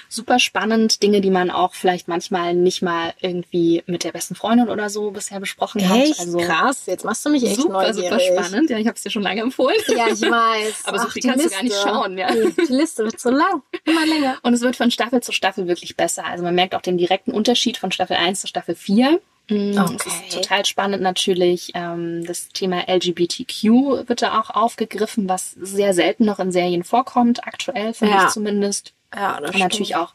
[0.09, 4.71] Super spannend, Dinge, die man auch vielleicht manchmal nicht mal irgendwie mit der besten Freundin
[4.71, 6.01] oder so bisher besprochen hat.
[6.01, 6.87] Echt Also krass.
[6.87, 8.47] Jetzt machst du mich echt super, super neugierig.
[8.47, 8.71] spannend.
[8.71, 9.77] Ja, ich habe es dir schon lange empfohlen.
[9.95, 10.85] Ja, ich weiß.
[10.85, 12.29] Aber so Ach, viel die kannst du gar nicht schauen, ja.
[12.57, 13.63] Die Liste wird so lang.
[13.85, 14.39] Immer länger.
[14.43, 16.25] Und es wird von Staffel zu Staffel wirklich besser.
[16.27, 19.21] Also man merkt auch den direkten Unterschied von Staffel 1 zu Staffel 4.
[19.51, 19.97] Mm, Okay.
[20.07, 21.73] Es ist total spannend natürlich.
[21.75, 27.47] Ähm, das Thema LGBTQ wird da auch aufgegriffen, was sehr selten noch in Serien vorkommt,
[27.47, 28.27] aktuell finde Ja.
[28.27, 28.93] ich zumindest.
[29.15, 30.13] Ja, das Und natürlich auch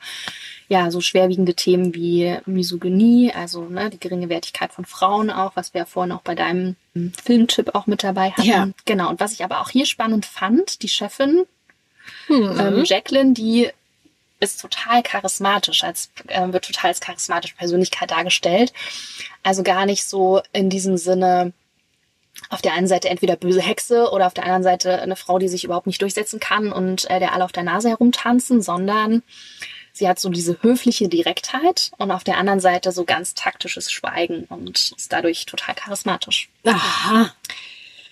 [0.67, 5.73] ja so schwerwiegende Themen wie Misogynie, also ne, die geringe Wertigkeit von Frauen auch, was
[5.73, 8.43] wir ja vorhin auch bei deinem ähm, Filmtipp auch mit dabei hatten.
[8.47, 8.69] Ja.
[8.85, 9.09] Genau.
[9.09, 11.43] Und was ich aber auch hier spannend fand, die Chefin
[12.27, 12.59] Mhm.
[12.59, 13.69] ähm, Jacqueline, die
[14.39, 18.73] ist total charismatisch, als äh, wird total als charismatische Persönlichkeit dargestellt.
[19.43, 21.53] Also gar nicht so in diesem Sinne
[22.49, 25.49] auf der einen Seite entweder böse Hexe oder auf der anderen Seite eine Frau, die
[25.49, 29.23] sich überhaupt nicht durchsetzen kann und äh, der alle auf der Nase herumtanzen, sondern
[29.91, 34.45] sie hat so diese höfliche Direktheit und auf der anderen Seite so ganz taktisches Schweigen
[34.45, 36.49] und ist dadurch total charismatisch.
[36.63, 37.33] Aha.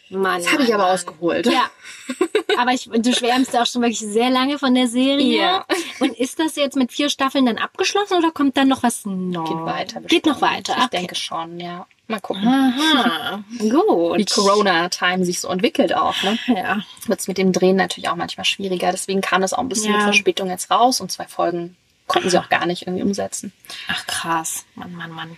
[0.10, 0.93] Mann, Das habe ich aber Mann.
[0.93, 1.45] ausgeholt.
[1.47, 1.70] Ja.
[2.58, 5.38] Aber ich, du schwärmst ja auch schon wirklich sehr lange von der Serie.
[5.41, 5.66] Ja.
[5.99, 9.47] Und ist das jetzt mit vier Staffeln dann abgeschlossen oder kommt dann noch was Neues?
[9.49, 10.01] Geht weiter.
[10.01, 10.51] Geht noch bestimmt.
[10.70, 10.74] weiter.
[10.78, 10.97] Ich okay.
[10.97, 11.86] denke schon, ja.
[12.08, 12.47] Mal gucken.
[12.47, 13.43] Aha.
[13.60, 14.18] Gut.
[14.18, 16.16] wie Corona-Time sich so entwickelt auch.
[16.24, 16.39] Ne?
[16.47, 16.82] Ja.
[17.05, 18.91] Wird es mit dem Drehen natürlich auch manchmal schwieriger.
[18.91, 19.97] Deswegen kam das auch ein bisschen Ja.
[19.97, 21.76] mit Verspätung jetzt raus und zwei Folgen
[22.08, 23.51] konnten sie auch gar nicht irgendwie umsetzen.
[23.89, 24.66] Ach krass.
[24.76, 25.38] Mann, Mann, Mann.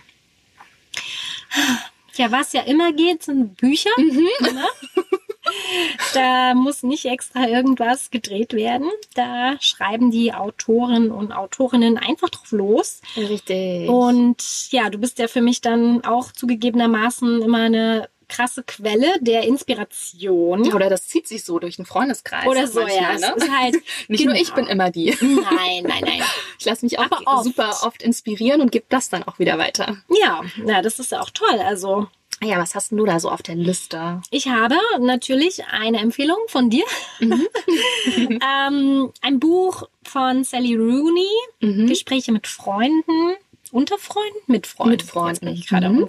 [2.14, 3.90] Ja, was ja immer geht, sind Bücher.
[3.96, 4.28] Mhm.
[4.40, 4.64] Ne?
[6.14, 8.88] da muss nicht extra irgendwas gedreht werden.
[9.14, 13.00] Da schreiben die Autoren und Autorinnen einfach drauf los.
[13.16, 13.88] Richtig.
[13.88, 19.42] Und ja, du bist ja für mich dann auch zugegebenermaßen immer eine krasse Quelle der
[19.44, 20.72] Inspiration.
[20.72, 22.46] Oder das zieht sich so durch den Freundeskreis.
[22.46, 23.34] Oder so, manchmal, ja.
[23.36, 23.58] Ne?
[23.58, 23.74] Halt,
[24.08, 24.32] Nicht genau.
[24.32, 25.14] nur ich bin immer die.
[25.20, 26.22] Nein, nein, nein.
[26.58, 27.44] Ich lasse mich auch oft.
[27.44, 29.96] super oft inspirieren und gebe das dann auch wieder weiter.
[30.10, 31.58] Ja, ja, das ist ja auch toll.
[31.64, 32.06] Also,
[32.42, 34.20] Ja, was hast du da so auf der Liste?
[34.30, 36.84] ich habe natürlich eine Empfehlung von dir.
[37.20, 37.46] Mhm.
[38.40, 41.28] ähm, ein Buch von Sally Rooney,
[41.60, 41.86] Mhm.
[41.86, 43.34] Gespräche mit Freunden.
[43.72, 44.38] Unter Freunden?
[44.46, 44.90] Mit Freunden.
[44.90, 45.30] Mit Freunden.
[45.30, 46.08] Jetzt bin ich gerade Mhm.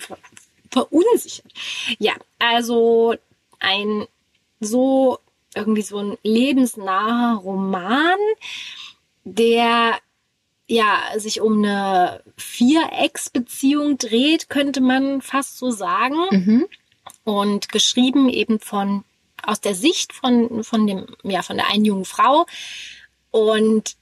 [0.71, 1.51] Verunsichert.
[1.99, 3.15] Ja, also
[3.59, 4.07] ein
[4.59, 5.19] so
[5.55, 8.17] irgendwie so ein lebensnaher Roman,
[9.23, 9.99] der
[10.67, 16.67] ja sich um eine Vierecksbeziehung dreht, könnte man fast so sagen Mhm.
[17.23, 19.03] und geschrieben eben von
[19.43, 22.45] aus der Sicht von von dem ja von der einen jungen Frau
[23.31, 23.95] und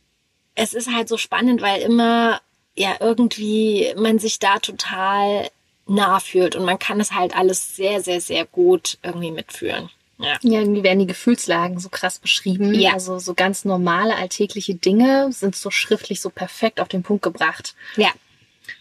[0.56, 2.42] es ist halt so spannend, weil immer
[2.76, 5.50] ja irgendwie man sich da total
[5.90, 9.90] nah fühlt und man kann es halt alles sehr sehr sehr gut irgendwie mitfühlen.
[10.22, 10.38] Ja.
[10.42, 12.74] Ja, irgendwie werden die Gefühlslagen so krass beschrieben.
[12.74, 12.92] Ja.
[12.94, 17.74] Also so ganz normale alltägliche Dinge sind so schriftlich so perfekt auf den Punkt gebracht.
[17.96, 18.10] Ja,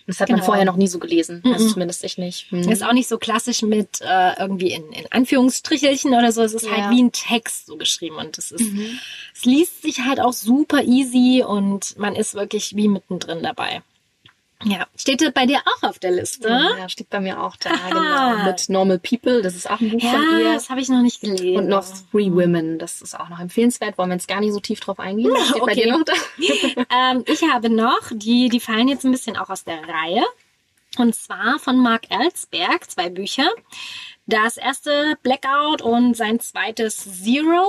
[0.06, 0.46] Das hat man Genau.
[0.46, 1.42] vorher noch nie so gelesen.
[1.44, 1.70] Also Mhm.
[1.70, 2.50] zumindest ich nicht.
[2.50, 2.68] Hm.
[2.70, 6.42] ist auch nicht so klassisch mit äh, irgendwie in, in Anführungsstrichelchen oder so.
[6.42, 6.72] Es ist Ja.
[6.72, 8.98] halt wie ein Text so geschrieben und es ist, Mhm.
[9.34, 13.82] es liest sich halt auch super easy und man ist wirklich wie mittendrin dabei.
[14.64, 16.48] Ja, steht bei dir auch auf der Liste?
[16.48, 17.88] Ja, steht bei mir auch da, Aha.
[18.36, 18.44] genau.
[18.44, 20.52] Mit Normal People, das ist auch ein Buch von Ja, ihr.
[20.54, 21.56] das habe ich noch nicht gelesen.
[21.56, 23.96] Und noch Three Women, das ist auch noch empfehlenswert.
[23.98, 25.30] Wollen wir jetzt gar nicht so tief drauf eingehen?
[25.32, 25.82] Das steht bei Okay.
[25.84, 26.12] dir noch da.
[27.12, 30.24] ähm, ich habe noch, die, die fallen jetzt ein bisschen auch aus der Reihe.
[30.96, 33.48] Und zwar von Mark Ellsberg, zwei Bücher.
[34.26, 37.64] Das erste Blackout und sein zweites Zero.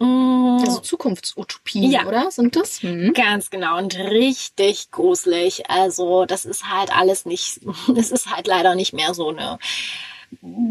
[0.00, 2.06] Mm, Also Zukunftsutopien, Ja.
[2.06, 2.30] oder?
[2.30, 2.82] Sind das?
[2.82, 3.12] Mhm.
[3.12, 5.70] Ganz genau und richtig gruselig.
[5.70, 7.60] Also das ist halt alles nicht,
[7.96, 9.58] es ist halt leider nicht mehr so eine,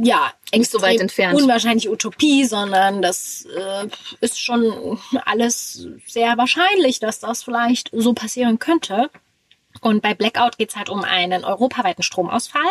[0.04, 1.36] ja, Nicht so weit entfernt.
[1.40, 3.88] Unwahrscheinlich Utopie, sondern das äh,
[4.22, 9.10] ist schon alles sehr wahrscheinlich, dass das vielleicht so passieren könnte.
[9.82, 12.62] Und bei Blackout geht's halt um einen europaweiten Stromausfall.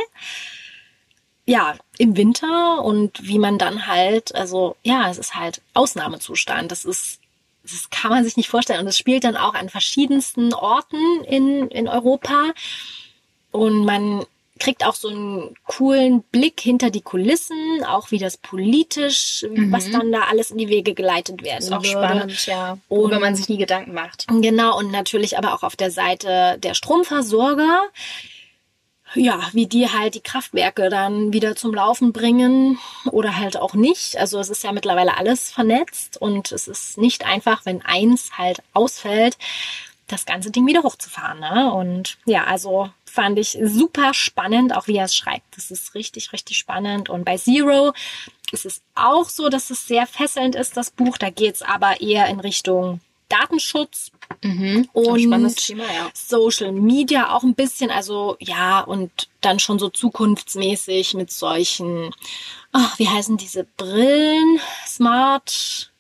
[1.51, 6.71] Ja, im Winter und wie man dann halt, also ja, es ist halt Ausnahmezustand.
[6.71, 7.21] Das ist,
[7.63, 8.81] das kann man sich nicht vorstellen.
[8.81, 12.53] Und es spielt dann auch an verschiedensten Orten in, in Europa.
[13.51, 14.25] Und man
[14.59, 20.11] kriegt auch so einen coolen Blick hinter die Kulissen, auch wie das politisch, was dann
[20.13, 21.89] da alles in die Wege geleitet werden Ist auch würde.
[21.89, 22.73] spannend, ja.
[22.73, 24.27] Und- Worüber man sich nie Gedanken macht.
[24.29, 27.83] Genau, und natürlich aber auch auf der Seite der Stromversorger.
[29.15, 32.79] Ja, wie die halt die Kraftwerke dann wieder zum Laufen bringen
[33.11, 34.19] oder halt auch nicht.
[34.19, 38.63] Also es ist ja mittlerweile alles vernetzt und es ist nicht einfach, wenn eins halt
[38.75, 39.39] ausfällt,
[40.09, 41.41] das ganze Ding wieder hochzufahren.
[41.41, 41.73] Ne?
[41.73, 45.57] Und ja, also fand ich super spannend, auch wie er es schreibt.
[45.57, 47.09] Das ist richtig, richtig spannend.
[47.09, 47.93] Und bei Zero
[48.53, 51.19] ist es auch so, dass es sehr fesselnd ist, das Buch.
[51.19, 54.11] Da geht's aber eher in Richtung Datenschutz
[54.43, 54.89] Mhm.
[54.93, 56.11] Und- Thema, ja.
[56.15, 62.15] Social Media auch ein bisschen, also ja, und dann schon so zukunftsmäßig mit solchen,
[62.73, 64.61] ach, wie heißen diese Brillen?
[64.87, 65.91] Smart,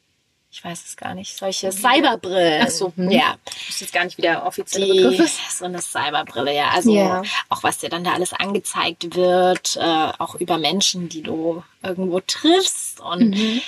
[0.50, 2.64] ich weiß es gar nicht, solche Cyberbrillen.
[2.66, 3.10] Ach so, hm.
[3.10, 3.36] ja.
[3.68, 5.58] Weiß jetzt gar nicht, wie der offizielle Die, Begriff ist.
[5.58, 6.70] so eine Cyberbrille, ja.
[6.70, 7.22] Also Ja.
[7.48, 12.20] auch was dir dann da alles angezeigt wird, äh, auch über Menschen, die du irgendwo
[12.20, 13.00] triffst.
[13.00, 13.62] Und Mhm.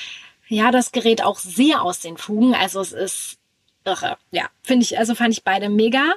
[0.48, 2.54] ja, das gerät auch sehr aus den Fugen.
[2.56, 3.36] Also es ist
[3.84, 4.16] irre.
[4.30, 6.14] Ja, finde ich, also fand ich beide mega.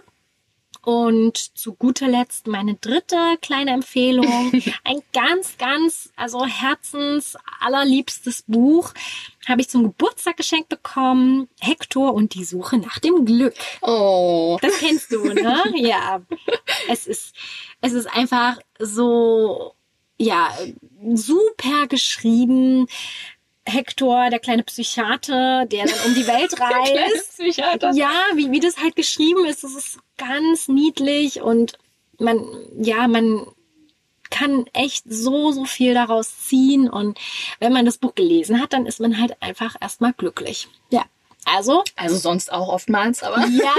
[0.85, 4.51] Und zu guter Letzt meine dritte kleine Empfehlung.
[4.83, 8.93] Ein ganz, ganz, also herzens allerliebstes Buch
[9.47, 11.47] habe ich zum Geburtstag geschenkt bekommen.
[11.61, 13.53] Hector und die Suche nach dem Glück.
[13.81, 14.57] Oh.
[14.61, 15.63] Das kennst du, ne?
[15.75, 16.21] ja.
[16.89, 17.33] Es ist,
[17.79, 19.75] es ist einfach so,
[20.17, 20.53] ja,
[21.13, 22.87] super geschrieben.
[23.65, 27.37] Hector, der kleine Psychiater, der dann um die Welt reist.
[27.37, 27.91] Psychiater.
[27.93, 31.77] Ja, wie, wie das halt geschrieben ist, das ist ganz niedlich und
[32.19, 32.45] man,
[32.77, 33.45] ja, man
[34.29, 37.19] kann echt so, so viel daraus ziehen und
[37.59, 40.67] wenn man das Buch gelesen hat, dann ist man halt einfach erstmal glücklich.
[40.89, 41.05] Ja.
[41.45, 43.45] Also, Also sonst auch oftmals, aber.
[43.47, 43.73] ja.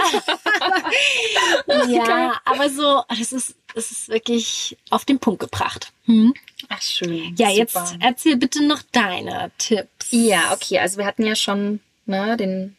[1.88, 5.92] ja, aber so, das ist, das ist wirklich auf den Punkt gebracht.
[6.06, 6.34] Hm?
[6.68, 7.34] Ach, schön.
[7.38, 7.92] Ja, jetzt Super.
[8.00, 10.08] erzähl bitte noch deine Tipps.
[10.10, 10.78] Ja, okay.
[10.78, 12.76] Also wir hatten ja schon ne, den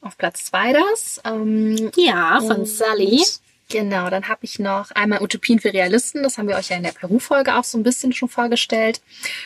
[0.00, 1.20] auf Platz zwei das.
[1.24, 3.22] Ähm, Ja, von Sally.
[3.68, 6.24] Genau, dann habe ich noch einmal Utopien für Realisten.
[6.24, 9.00] Das haben wir euch ja in der Peru-Folge auch so ein bisschen schon vorgestellt.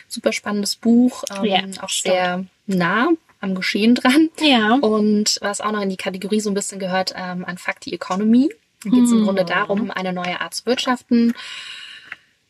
[0.09, 2.15] Super spannendes Buch, ähm, Ja, auch stimmt.
[2.15, 3.09] sehr nah
[3.45, 4.31] am Geschehen dran.
[4.41, 4.75] Ja.
[4.75, 7.93] Und was auch noch in die Kategorie so ein bisschen gehört, ähm, an Fuck the
[7.93, 8.51] Economy.
[8.83, 11.33] Da geht es im Grunde darum, eine neue Art zu wirtschaften,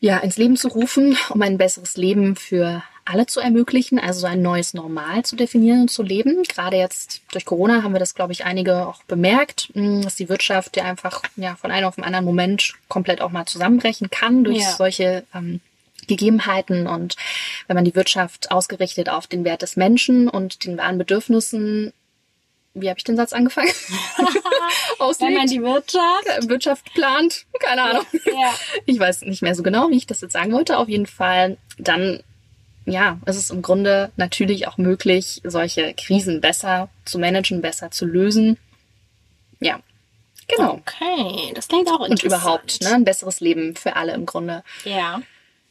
[0.01, 4.27] ja, ins Leben zu rufen, um ein besseres Leben für alle zu ermöglichen, also so
[4.27, 6.43] ein neues Normal zu definieren und zu leben.
[6.43, 10.27] Gerade jetzt durch Corona haben wir das, glaube ich, einige auch bemerkt, mh, dass die
[10.27, 14.43] Wirtschaft ja einfach ja, von einem auf den anderen Moment komplett auch mal zusammenbrechen kann
[14.43, 14.71] durch Ja.
[14.71, 15.61] solche ähm,
[16.07, 17.15] Gegebenheiten und
[17.67, 21.93] wenn man die Wirtschaft ausgerichtet auf den Wert des Menschen und den wahren Bedürfnissen,
[22.73, 23.69] wie habe ich den Satz angefangen?
[24.17, 24.27] Wenn
[24.99, 26.27] Auslegt, man die Wirtschaft.
[26.27, 28.05] äh, Wirtschaft plant, keine Ahnung.
[28.25, 28.53] Ja.
[28.85, 30.77] Ich weiß nicht mehr so genau, wie ich das jetzt sagen wollte.
[30.77, 32.21] Auf jeden Fall, dann,
[32.85, 38.05] ja, es ist im Grunde natürlich auch möglich, solche Krisen besser zu managen, besser zu
[38.05, 38.57] lösen.
[39.61, 39.79] Ja,
[40.49, 40.73] genau.
[40.73, 42.25] Okay, das klingt auch Und interessant.
[42.43, 45.21] überhaupt, ne, ein besseres Leben für alle im Grunde Ja.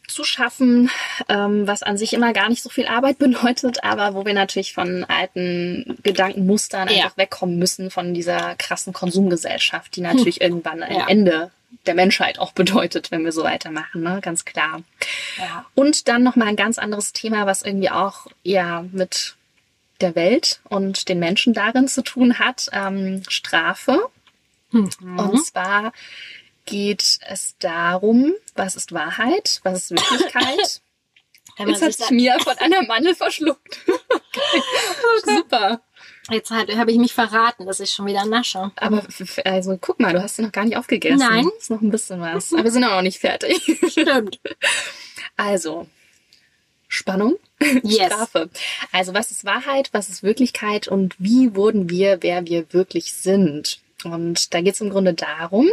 [0.08, 0.90] Zu schaffen,
[1.28, 4.72] ähm, was an sich immer gar nicht so viel Arbeit bedeutet, aber wo wir natürlich
[4.74, 7.04] von alten Gedankenmustern Ja.
[7.04, 11.08] einfach wegkommen müssen, von dieser krassen Konsumgesellschaft, die natürlich irgendwann ein Ja.
[11.08, 11.50] Ende
[11.86, 14.20] der Menschheit auch bedeutet, wenn wir so weitermachen, ne?
[14.22, 14.82] ganz klar.
[15.38, 15.64] Ja.
[15.74, 19.34] Und dann nochmal ein ganz anderes Thema, was irgendwie auch eher mit
[20.00, 24.08] der Welt und den Menschen darin zu tun hat, ähm, Strafe.
[24.70, 24.90] Mhm.
[25.18, 25.92] Und zwar
[26.64, 30.80] geht es darum, was ist Wahrheit, was ist Wirklichkeit.
[31.58, 33.78] Jetzt hat sich sich Mia von einer Mandel verschluckt.
[35.24, 35.80] Super.
[36.30, 38.72] jetzt habe ich mich verraten, dass ich schon wieder nasche.
[38.76, 39.06] Aber
[39.44, 41.18] also guck mal, du hast sie noch gar nicht aufgegessen.
[41.18, 41.48] Nein.
[41.58, 42.52] Ist noch ein bisschen was.
[42.52, 43.80] Aber wir sind auch noch nicht fertig.
[43.88, 44.40] Stimmt.
[45.36, 45.86] Also,
[46.88, 47.36] Spannung,
[47.82, 48.06] Yes.
[48.06, 48.50] Strafe.
[48.92, 53.80] Also, was ist Wahrheit, was ist Wirklichkeit und wie wurden wir, wer wir wirklich sind?
[54.04, 55.70] Und da geht es im Grunde darum,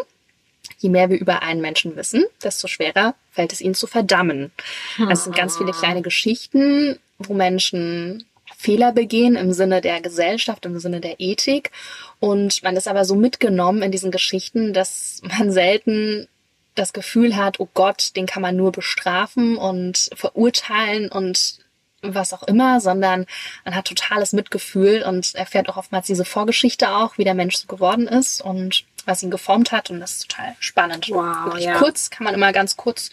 [0.82, 4.52] je mehr wir über einen Menschen wissen, desto schwerer fällt es ihn zu verdammen.
[4.98, 8.26] Also es sind ganz viele kleine Geschichten, wo Menschen
[8.58, 11.72] Fehler begehen im Sinne der Gesellschaft, im Sinne der Ethik.
[12.20, 16.28] Und man ist aber so mitgenommen in diesen Geschichten, dass man selten
[16.76, 21.60] das Gefühl hat, oh Gott, den kann man nur bestrafen und verurteilen und
[22.02, 23.26] was auch immer, sondern
[23.64, 27.68] man hat totales Mitgefühl und erfährt auch oftmals diese Vorgeschichte auch, wie der Mensch so
[27.68, 31.10] geworden ist und was ihn geformt hat und das ist total spannend.
[31.10, 31.78] Wow, Wirklich ja.
[31.78, 33.12] kurz, kann man immer ganz kurz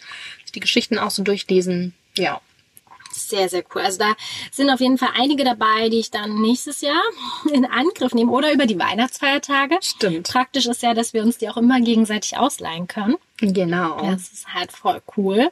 [0.55, 1.93] die Geschichten auch so durchlesen.
[2.15, 2.41] Ja.
[3.11, 3.81] Sehr, sehr cool.
[3.81, 4.15] Also da
[4.51, 7.01] sind auf jeden Fall einige dabei, die ich dann nächstes Jahr
[7.51, 9.77] in Angriff nehme oder über die Weihnachtsfeiertage.
[9.81, 10.27] Stimmt.
[10.29, 13.15] Praktisch ist ja, dass wir uns die auch immer gegenseitig ausleihen können.
[13.37, 13.97] Genau.
[14.01, 15.49] Das ist halt voll cool.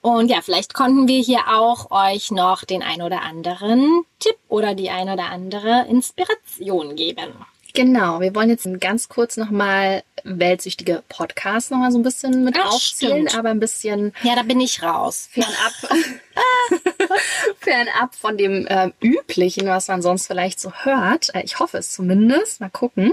[0.00, 4.74] Und ja, vielleicht konnten wir hier auch euch noch den ein oder anderen Tipp oder
[4.74, 7.34] die ein oder andere Inspiration geben.
[7.76, 12.72] Genau, wir wollen jetzt ganz kurz nochmal weltsüchtige Podcasts nochmal so ein bisschen mit Ach,
[12.72, 13.38] aufzählen, stimmt.
[13.38, 15.28] aber ein bisschen Ja, da bin ich raus.
[15.30, 16.00] fernab,
[17.60, 21.34] fernab von dem ähm, Üblichen, was man sonst vielleicht so hört.
[21.34, 22.62] Äh, ich hoffe es zumindest.
[22.62, 23.12] Mal gucken,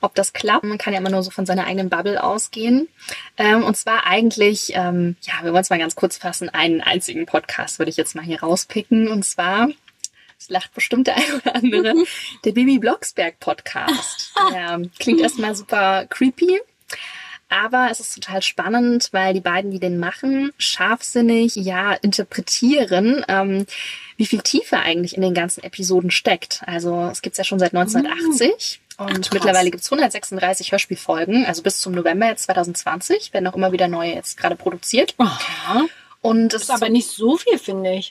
[0.00, 0.64] ob das klappt.
[0.64, 2.88] Man kann ja immer nur so von seiner eigenen Bubble ausgehen.
[3.38, 7.24] Ähm, und zwar eigentlich, ähm, ja, wir wollen es mal ganz kurz fassen, einen einzigen
[7.24, 9.06] Podcast würde ich jetzt mal hier rauspicken.
[9.06, 9.68] Und zwar
[10.42, 11.94] es lacht bestimmt der ein oder andere.
[12.44, 14.32] Der Bibi Blocksberg Podcast.
[14.52, 16.60] Der klingt erstmal super creepy.
[17.48, 23.66] Aber es ist total spannend, weil die beiden, die den machen, scharfsinnig, ja, interpretieren, ähm,
[24.16, 26.62] wie viel Tiefe eigentlich in den ganzen Episoden steckt.
[26.66, 29.32] Also es gibt's ja schon seit 1980 und krass.
[29.32, 34.14] mittlerweile gibt's 136 Hörspielfolgen, also bis zum November jetzt 2020 werden auch immer wieder neue
[34.14, 35.14] jetzt gerade produziert.
[35.18, 35.84] Aha.
[36.22, 38.10] Und es Ist aber nicht so viel, finde ich.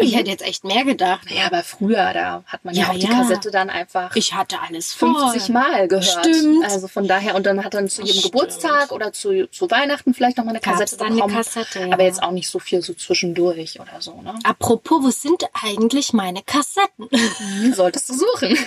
[0.00, 1.30] Ich hätte jetzt echt mehr gedacht.
[1.30, 3.06] Ja, aber früher, da hat man ja, Ja, auch die.
[3.06, 5.14] Kassette dann einfach Ich hatte alles voll.
[5.14, 6.04] 50 Mal gehört.
[6.04, 6.64] Stimmt.
[6.64, 8.32] Also von daher, und dann hat dann zu jedem Stimmt.
[8.32, 11.34] Geburtstag oder zu, zu Weihnachten vielleicht nochmal eine Gab's Kassette dann eine bekommen.
[11.34, 11.92] Kassette, ja.
[11.92, 14.34] Aber jetzt auch nicht so viel so zwischendurch oder so, ne?
[14.44, 17.08] Apropos, wo sind eigentlich meine Kassetten?
[17.10, 18.58] Die solltest du suchen.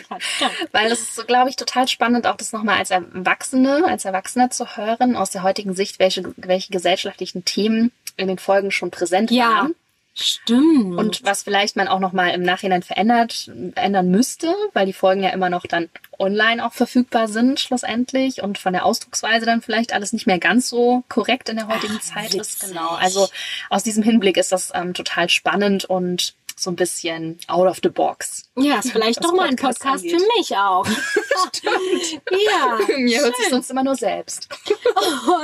[0.71, 4.49] Weil das ist so, glaube ich, total spannend, auch das nochmal als Erwachsene, als Erwachsener
[4.49, 9.31] zu hören, aus der heutigen Sicht, welche, welche gesellschaftlichen Themen in den Folgen schon präsent
[9.31, 9.75] Ja, waren.
[10.17, 10.97] Stimmt.
[10.97, 15.29] Und was vielleicht man auch nochmal im Nachhinein verändert, ändern müsste, weil die Folgen ja
[15.29, 15.89] immer noch dann
[16.19, 18.41] online auch verfügbar sind, schlussendlich.
[18.41, 21.99] Und von der Ausdrucksweise dann vielleicht alles nicht mehr ganz so korrekt in der heutigen
[21.99, 22.61] Ach, Zeit ist.
[22.61, 22.69] witzig.
[22.69, 22.89] Genau.
[22.95, 23.29] Also
[23.69, 27.89] aus diesem Hinblick ist das ähm, total spannend und so ein bisschen out of the
[27.89, 28.49] box.
[28.57, 30.19] ja, ist vielleicht doch mal ein Podcast angeht.
[30.19, 30.85] für mich auch.
[32.31, 32.79] ja.
[32.97, 34.49] Mir hört sich sonst immer nur selbst.
[34.95, 35.39] Oh,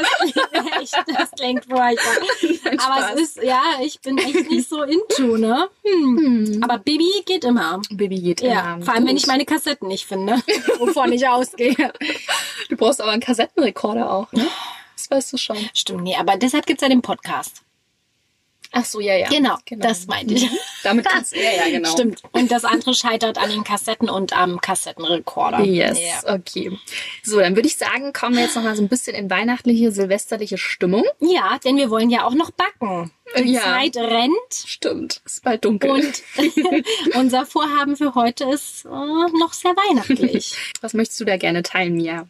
[0.81, 2.79] echt, das klingt furchtbar.
[2.79, 5.69] Aber es ist, ja, ich bin echt nicht so into, ne?
[5.85, 6.59] Hm.
[6.63, 7.79] Aber Baby geht immer.
[7.91, 8.85] Baby geht Ja, immer.
[8.85, 9.21] vor allem, wenn Gut.
[9.21, 10.41] ich meine Kassetten nicht finde,
[10.79, 11.93] wovon ich ausgehe.
[12.69, 14.47] Du brauchst aber einen Kassettenrekorder auch, ne?
[14.95, 15.57] Das weißt du schon.
[15.73, 17.61] Stimmt, nee, aber deshalb gibt's ja den Podcast.
[18.75, 19.29] Ach so, ja, ja.
[19.29, 20.49] Genau, das meinte ich.
[20.49, 20.57] Mhm.
[20.83, 21.89] Damit kannst du, ja, ja, genau.
[21.91, 22.23] Stimmt.
[22.31, 25.61] Und das andere scheitert an den Kassetten und am Kassettenrekorder.
[25.61, 26.33] Yes, Ja.
[26.33, 26.77] okay.
[27.23, 29.91] So, dann würde ich sagen, kommen wir jetzt noch mal so ein bisschen in weihnachtliche,
[29.91, 31.03] silvesterliche Stimmung.
[31.19, 33.11] ja, denn wir wollen ja auch noch backen.
[33.37, 33.61] Die Ja.
[33.61, 34.33] Zeit rennt
[34.65, 35.89] Stimmt, ist bald dunkel.
[35.91, 36.23] und
[37.15, 40.55] unser Vorhaben für heute ist äh, noch sehr weihnachtlich.
[40.81, 42.27] Was möchtest du da gerne teilen, Mia?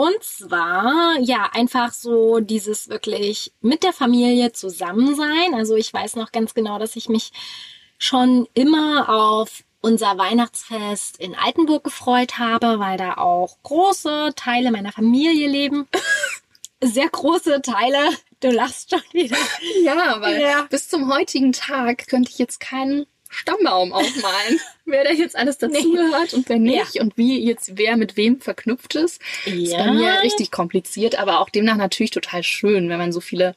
[0.00, 5.52] Und zwar, ja, einfach so dieses wirklich mit der Familie zusammen sein.
[5.52, 7.32] Also ich weiß noch ganz genau, dass ich mich
[7.98, 14.90] schon immer auf unser Weihnachtsfest in Altenburg gefreut habe, weil da auch große Teile meiner
[14.92, 15.86] Familie leben.
[16.80, 17.98] Sehr große Teile.
[18.40, 19.36] Du lachst schon wieder.
[19.82, 20.62] Ja, weil Ja.
[20.70, 26.34] bis zum heutigen Tag könnte ich jetzt keinen Stammbaum aufmalen, wer da jetzt alles dazugehört
[26.34, 29.22] und wer nicht und wie jetzt wer mit wem verknüpft ist.
[29.46, 33.54] Ist bei mir richtig kompliziert, aber auch demnach natürlich total schön, wenn man so viele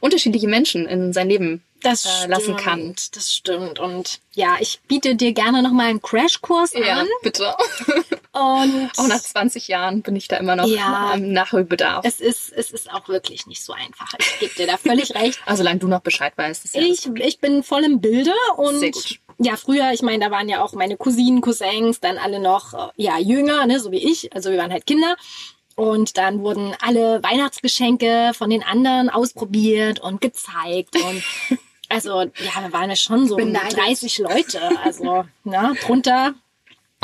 [0.00, 2.78] unterschiedliche Menschen in sein Leben das äh, lassen kann.
[2.80, 3.78] stimmt, Das stimmt.
[3.78, 7.06] Und ja, ich biete dir gerne nochmal einen Crashkurs an.
[7.22, 7.54] bitte.
[8.34, 11.10] Und Auch nach 20 Jahren bin ich da immer noch Ja.
[11.12, 12.02] am Nachholbedarf.
[12.06, 14.08] es ist, es ist auch wirklich nicht so einfach.
[14.18, 15.38] Ich gebe dir da völlig recht.
[15.44, 16.64] Also solange du noch Bescheid weißt.
[16.64, 19.18] Ist ja Ich, ich bin voll im Bilde und Sehr gut.
[19.38, 22.90] ja, früher, ich meine, da waren ja auch meine Cousinen, Cousins, dann alle noch äh,
[22.96, 24.34] ja jünger, ne, so wie ich.
[24.34, 25.16] Also wir waren halt Kinder.
[25.74, 30.96] Und dann wurden alle Weihnachtsgeschenke von den anderen ausprobiert und gezeigt.
[30.96, 31.22] Und
[31.92, 33.76] also, ja, wir waren ja schon so um die Beneidet.
[33.78, 34.60] 30 Leute.
[34.84, 36.34] Also, ne, drunter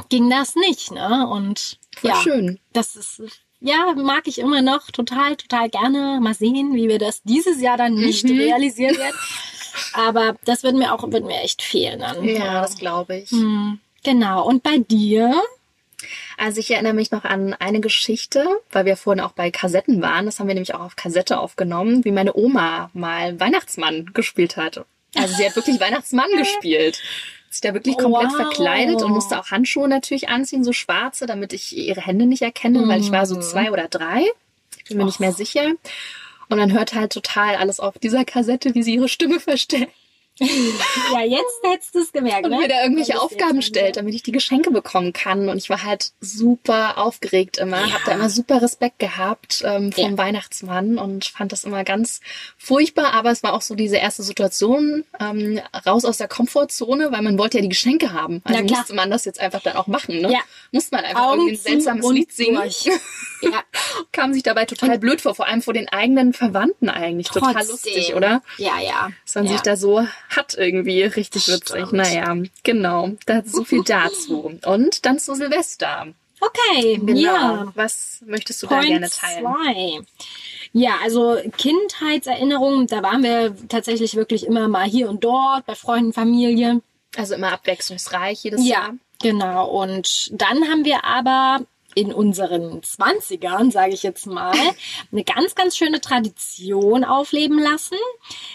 [0.09, 1.27] ging das nicht, ne?
[1.29, 2.59] Und Voll ja, schön.
[2.73, 3.21] das ist,
[3.61, 6.21] ja, mag ich immer noch total, total gerne.
[6.21, 8.39] Mal sehen, wie wir das dieses Jahr dann nicht Mhm.
[8.39, 9.17] realisieren werden.
[9.93, 12.25] Aber das wird mir auch, wird mir echt fehlen dann.
[12.25, 13.31] Ja, das glaube ich.
[13.31, 14.47] Hm, Genau.
[14.47, 15.35] Und bei dir?
[16.37, 20.27] Also ich erinnere mich noch an eine Geschichte, weil wir vorhin auch bei Kassetten waren.
[20.27, 24.85] Das haben wir nämlich auch auf Kassette aufgenommen, wie meine Oma mal Weihnachtsmann gespielt hat.
[25.17, 27.01] Also sie hat wirklich Weihnachtsmann gespielt.
[27.51, 28.37] Sich da wirklich komplett Wow.
[28.37, 32.87] verkleidet und musste auch Handschuhe natürlich anziehen, so schwarze, damit ich ihre Hände nicht erkenne,
[32.87, 33.43] weil ich war so Mhm.
[33.43, 34.25] zwei oder drei.
[34.77, 35.73] Ich bin mir nicht mehr sicher.
[36.51, 39.89] Und dann hört halt total alles auf dieser Kassette, wie sie ihre Stimme verstellt.
[41.13, 42.59] Ja, jetzt hättest du es gemerkt, und ne?
[42.59, 45.49] mir da irgendwelche Aufgaben stellt, damit ich die Geschenke bekommen kann.
[45.49, 47.95] Und ich war halt super aufgeregt immer, Ja.
[47.95, 50.19] habe da immer super Respekt gehabt ähm, vom Ja.
[50.19, 52.21] Weihnachtsmann und fand das immer ganz
[52.57, 53.15] furchtbar.
[53.15, 57.39] Aber es war auch so diese erste Situation, ähm, raus aus der Komfortzone, weil man
[57.39, 58.43] wollte ja die Geschenke haben.
[58.45, 60.21] Also musste man das jetzt einfach dann auch machen.
[60.21, 60.33] Ne?
[60.33, 60.41] Ja.
[60.73, 62.61] Musste man einfach Augen irgendwie ein seltsames und Lied singen.
[63.43, 63.63] Ja,
[64.13, 67.29] Kam sich dabei total blöd vor, vor allem vor den eigenen Verwandten eigentlich.
[67.29, 67.71] Total trotzdem.
[67.71, 68.43] lustig, oder?
[68.57, 69.11] Ja, ja.
[69.25, 69.53] dass man ja.
[69.53, 71.03] sich da so hat irgendwie.
[71.03, 71.71] Richtig Stimmt.
[71.71, 71.93] witzig.
[71.93, 73.11] Naja, genau.
[73.27, 74.59] Da so viel dazu.
[74.65, 76.09] Und dann zu Silvester.
[76.41, 77.21] Okay, Genau.
[77.21, 77.73] ja.
[77.75, 79.43] Was möchtest du da Point gerne teilen?
[79.45, 80.01] zwei.
[80.73, 86.13] Ja, also Kindheitserinnerungen, da waren wir tatsächlich wirklich immer mal hier und dort bei Freunden,
[86.13, 86.81] Familie.
[87.17, 88.95] Also immer abwechslungsreich jedes Ja, Jahr.
[89.21, 89.67] genau.
[89.69, 91.61] Und dann haben wir aber
[91.99, 94.55] in unseren Zwanzigern, sage ich jetzt mal,
[95.11, 97.97] eine ganz, ganz schöne Tradition aufleben lassen.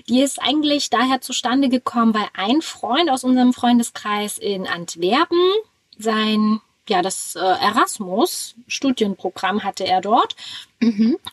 [0.07, 5.52] Die ist eigentlich daher zustande gekommen, weil ein Freund aus unserem Freundeskreis in Antwerpen
[5.98, 10.36] sein ja, das äh, Erasmus-Studienprogramm hatte er dort.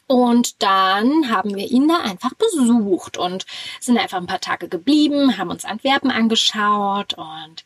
[0.07, 3.47] Und dann haben wir ihn da einfach besucht und
[3.81, 7.65] sind einfach ein paar Tage geblieben, haben uns Antwerpen angeschaut und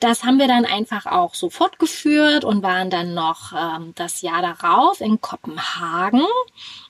[0.00, 4.42] das haben wir dann einfach auch so fortgeführt und waren dann noch ähm, das Jahr
[4.42, 6.26] darauf in Kopenhagen.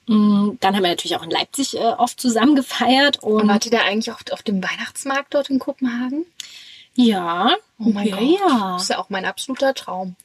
[0.07, 3.67] Mm, Dann haben wir natürlich auch in Leipzig äh, oft zusammen gefeiert und, Und wart
[3.67, 6.27] ihr da eigentlich auch auf dem Weihnachtsmarkt dort in Kopenhagen?
[6.97, 8.39] ja, Oh mein ja, Gott.
[8.41, 8.73] ja.
[8.75, 10.17] Das ist ja auch mein absoluter Traum.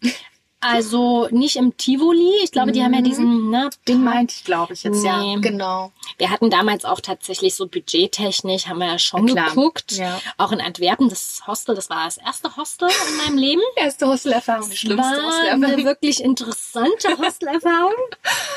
[0.62, 2.32] Also nicht im Tivoli.
[2.44, 5.08] Ich glaube, die haben ja diesen, ne, Den meinte ich, glaube ich, jetzt Nee.
[5.08, 5.40] ja.
[5.40, 5.92] Genau.
[6.18, 9.94] Wir hatten damals auch tatsächlich so budgettechnisch, haben wir ja schon klar, geguckt.
[9.94, 10.20] ja.
[10.38, 13.62] Auch in Antwerpen, das Hostel, das war das erste Hostel in meinem Leben.
[13.76, 15.86] Erste Hostelerfahrung, die schlimmste war eine Hostelerfahrung.
[15.86, 17.94] wirklich interessante Hostelerfahrung,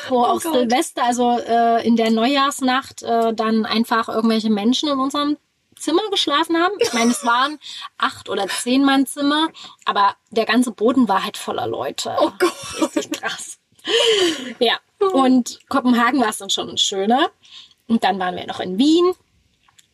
[0.09, 0.53] wo auch Gott.
[0.55, 5.37] Silvester, also äh, in der Neujahrsnacht, äh, dann einfach irgendwelche Menschen in unserem
[5.83, 6.75] Zimmer geschlafen haben.
[6.79, 7.59] Ich meine, es waren
[7.99, 9.49] acht oder zehn Mann Zimmer,
[9.85, 12.17] aber der ganze Boden war halt voller Leute.
[12.21, 12.97] Oh Gott.
[12.97, 13.59] Richtig krass.
[14.59, 14.79] Ja,
[15.13, 17.31] und Kopenhagen war es dann schon schöner.
[17.89, 19.13] Und dann waren wir noch in Wien.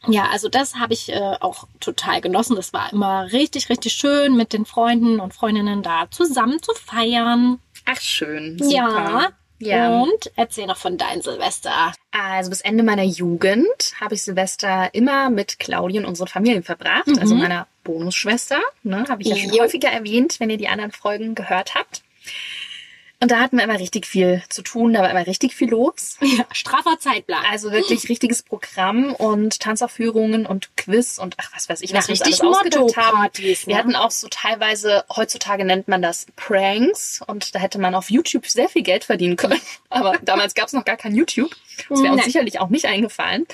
[0.07, 2.55] Ja, also das habe ich äh, auch total genossen.
[2.55, 7.59] Das war immer richtig, richtig schön, mit den Freunden und Freundinnen da zusammen zu feiern.
[7.85, 8.59] Ach, schön.
[8.59, 8.71] Super.
[8.71, 10.03] Ja, Ja.
[10.03, 11.93] Und erzähl noch von deinem Silvester.
[12.13, 17.09] Also bis Ende meiner Jugend habe ich Silvester immer mit Claudia und unseren Familien verbracht,
[17.19, 18.61] also meiner Bonusschwester.
[18.83, 22.03] Ne, habe ich ja schon häufiger erwähnt, wenn ihr die anderen Folgen gehört habt.
[23.21, 26.17] Und da hatten wir immer richtig viel zu tun, da war immer richtig viel los.
[26.21, 27.43] Ja, straffer Zeitplan.
[27.51, 32.09] Also wirklich richtiges Programm und Tanzaufführungen und Quiz und ach was weiß ich, was Na,
[32.09, 33.29] wir uns richtig alles ausgedacht haben.
[33.35, 33.77] Wir ne?
[33.77, 38.47] hatten auch so teilweise, heutzutage nennt man das Pranks und da hätte man auf YouTube
[38.47, 39.61] sehr viel Geld verdienen können.
[39.91, 41.51] Aber damals gab es noch gar kein YouTube.
[41.89, 42.31] Das wäre uns Nee.
[42.31, 43.47] sicherlich auch nicht eingefallen.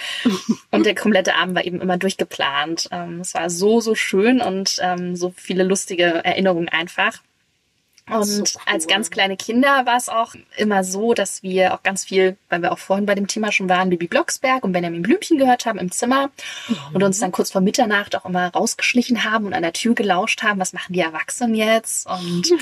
[0.70, 2.88] Und der komplette Abend war eben immer durchgeplant.
[2.90, 7.20] Ähm, Es war so, so schön und ähm, so viele lustige Erinnerungen einfach.
[8.10, 12.36] Und als ganz kleine Kinder war es auch immer so, dass wir auch ganz viel,
[12.50, 15.64] weil wir auch vorhin bei dem Thema schon waren, Bibi Blocksberg und Benjamin Blümchen gehört
[15.64, 16.30] haben im Zimmer
[16.92, 20.42] und uns dann kurz vor Mitternacht auch immer rausgeschlichen haben und an der Tür gelauscht
[20.42, 22.06] haben, was machen die Erwachsenen jetzt?
[22.06, 22.52] Und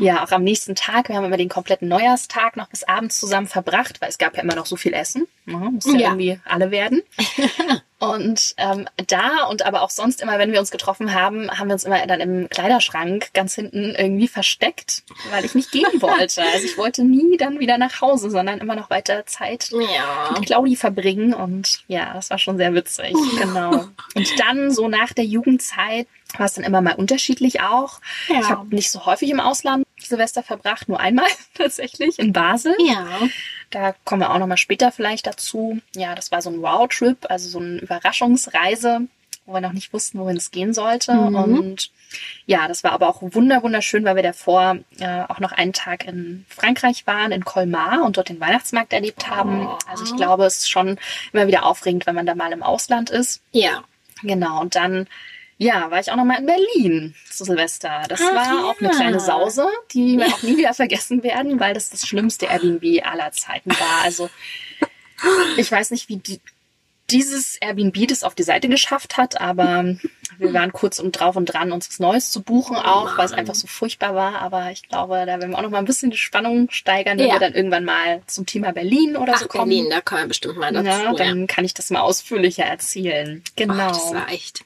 [0.00, 3.48] ja, auch am nächsten Tag, wir haben immer den kompletten Neujahrstag noch bis abends zusammen
[3.48, 5.26] verbracht, weil es gab ja immer noch so viel Essen.
[5.44, 5.56] Ne?
[5.56, 6.06] Musste ja Ja.
[6.10, 7.02] irgendwie alle werden.
[8.00, 11.72] Und ähm, da und aber auch sonst immer, wenn wir uns getroffen haben, haben wir
[11.72, 16.42] uns immer dann im Kleiderschrank ganz hinten irgendwie versteckt, weil ich nicht gehen wollte.
[16.42, 20.32] Also ich wollte nie dann wieder nach Hause, sondern immer noch weiter Zeit ja.
[20.32, 21.34] mit Claudi verbringen.
[21.34, 23.14] Und ja, das war schon sehr witzig.
[23.38, 23.88] Genau.
[24.14, 26.06] Und dann so nach der Jugendzeit
[26.36, 28.00] war es dann immer mal unterschiedlich auch.
[28.28, 28.40] Ja.
[28.40, 32.74] Ich habe nicht so häufig im Ausland Silvester verbracht, nur einmal tatsächlich in Basel.
[32.86, 33.06] Ja.
[33.70, 35.80] Da kommen wir auch noch mal später vielleicht dazu.
[35.94, 39.02] Ja, das war so ein Wow-Trip, also so eine Überraschungsreise,
[39.46, 41.12] wo wir noch nicht wussten, wohin es gehen sollte.
[41.12, 41.36] Mhm.
[41.36, 41.90] Und
[42.46, 46.06] ja, das war aber auch wunder wunderschön, weil wir davor äh, auch noch einen Tag
[46.06, 49.66] in Frankreich waren, in Colmar und dort den Weihnachtsmarkt erlebt haben.
[49.66, 49.78] Oh.
[49.90, 50.98] Also ich glaube, es ist schon
[51.32, 53.42] immer wieder aufregend, wenn man da mal im Ausland ist.
[53.52, 53.84] Ja.
[54.22, 55.06] Genau, und dann
[55.58, 58.02] ja, war ich auch noch mal in Berlin zu Silvester.
[58.08, 58.64] Das Ach war ja.
[58.64, 62.46] auch eine kleine Sause, die wir auch nie wieder vergessen werden, weil das das schlimmste
[62.46, 64.02] Airbnb aller Zeiten war.
[64.04, 64.30] Also
[65.56, 66.40] ich weiß nicht, wie die,
[67.10, 69.96] dieses Airbnb das auf die Seite geschafft hat, aber
[70.38, 73.32] wir waren kurz und drauf und dran, uns was Neues zu buchen auch, weil es
[73.32, 74.40] einfach so furchtbar war.
[74.40, 77.26] Aber ich glaube, da werden wir auch noch mal ein bisschen die Spannung steigern, wenn
[77.26, 77.34] Ja.
[77.34, 79.70] wir dann irgendwann mal zum Thema Berlin oder Ach, so kommen.
[79.70, 80.86] Berlin, da kommen wir bestimmt mal dazu.
[80.86, 81.12] Ja, ja.
[81.14, 83.42] dann kann ich das mal ausführlicher erzählen.
[83.56, 83.74] Genau.
[83.74, 84.64] Ach, das war echt.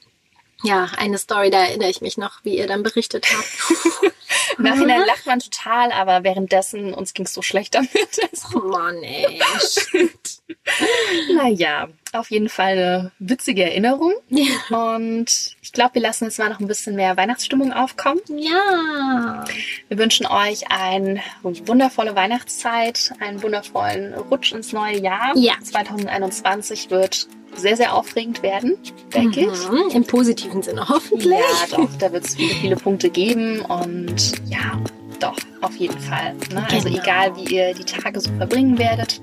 [0.63, 4.13] Ja, eine Story, da erinnere ich mich noch, wie ihr dann berichtet habt.
[4.57, 7.89] Im Nachhinein lacht man total, aber währenddessen uns ging es so schlecht damit.
[8.31, 9.41] Also, oh Mann, ey.
[11.35, 14.13] naja, auf jeden Fall eine witzige Erinnerung.
[14.29, 14.87] Ja.
[14.95, 18.21] Und ich glaube, wir lassen jetzt mal noch ein bisschen mehr Weihnachtsstimmung aufkommen.
[18.29, 19.43] ja.
[19.89, 25.33] Wir wünschen euch eine wundervolle Weihnachtszeit, einen wundervollen Rutsch ins neue Jahr.
[25.35, 25.53] Ja.
[25.61, 28.77] 2021 wird sehr, sehr aufregend werden,
[29.13, 29.69] denke ich.
[29.69, 31.31] Mhm, Im positiven Sinne hoffentlich.
[31.39, 34.79] Ja, doch, da wird es viele, viele Punkte geben und ja,
[35.19, 36.33] doch, auf jeden Fall.
[36.53, 36.65] Ne?
[36.71, 37.01] Also Genau.
[37.01, 39.21] egal, wie ihr die Tage so verbringen werdet,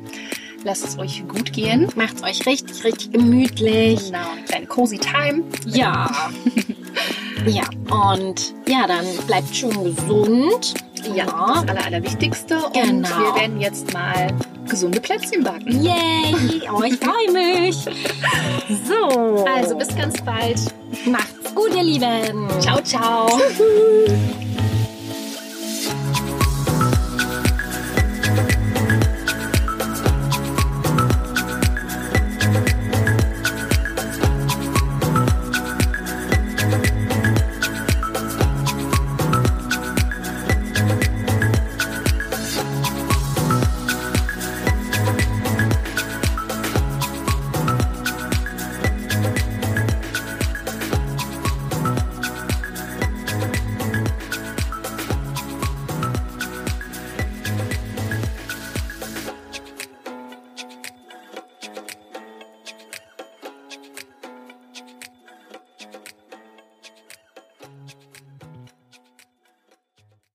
[0.65, 1.89] lasst es euch gut gehen.
[1.97, 4.07] Macht's euch richtig, richtig gemütlich.
[4.07, 5.43] Genau, eine kleine cozy Time.
[5.67, 6.11] Ja.
[7.47, 10.75] ja, und ja, dann bleibt schön gesund.
[11.15, 12.57] Ja, das Aller, Allerwichtigste.
[12.67, 13.09] Und Genau.
[13.09, 14.29] wir werden jetzt mal
[14.69, 15.83] gesunde Plätzchen backen.
[15.83, 16.63] Yay!
[16.73, 17.77] Oh, ich freue mich.
[18.87, 19.45] So.
[19.45, 20.61] Also bis ganz bald.
[21.07, 22.49] macht's gut, ihr Lieben.
[22.61, 23.29] Ciao, ciao.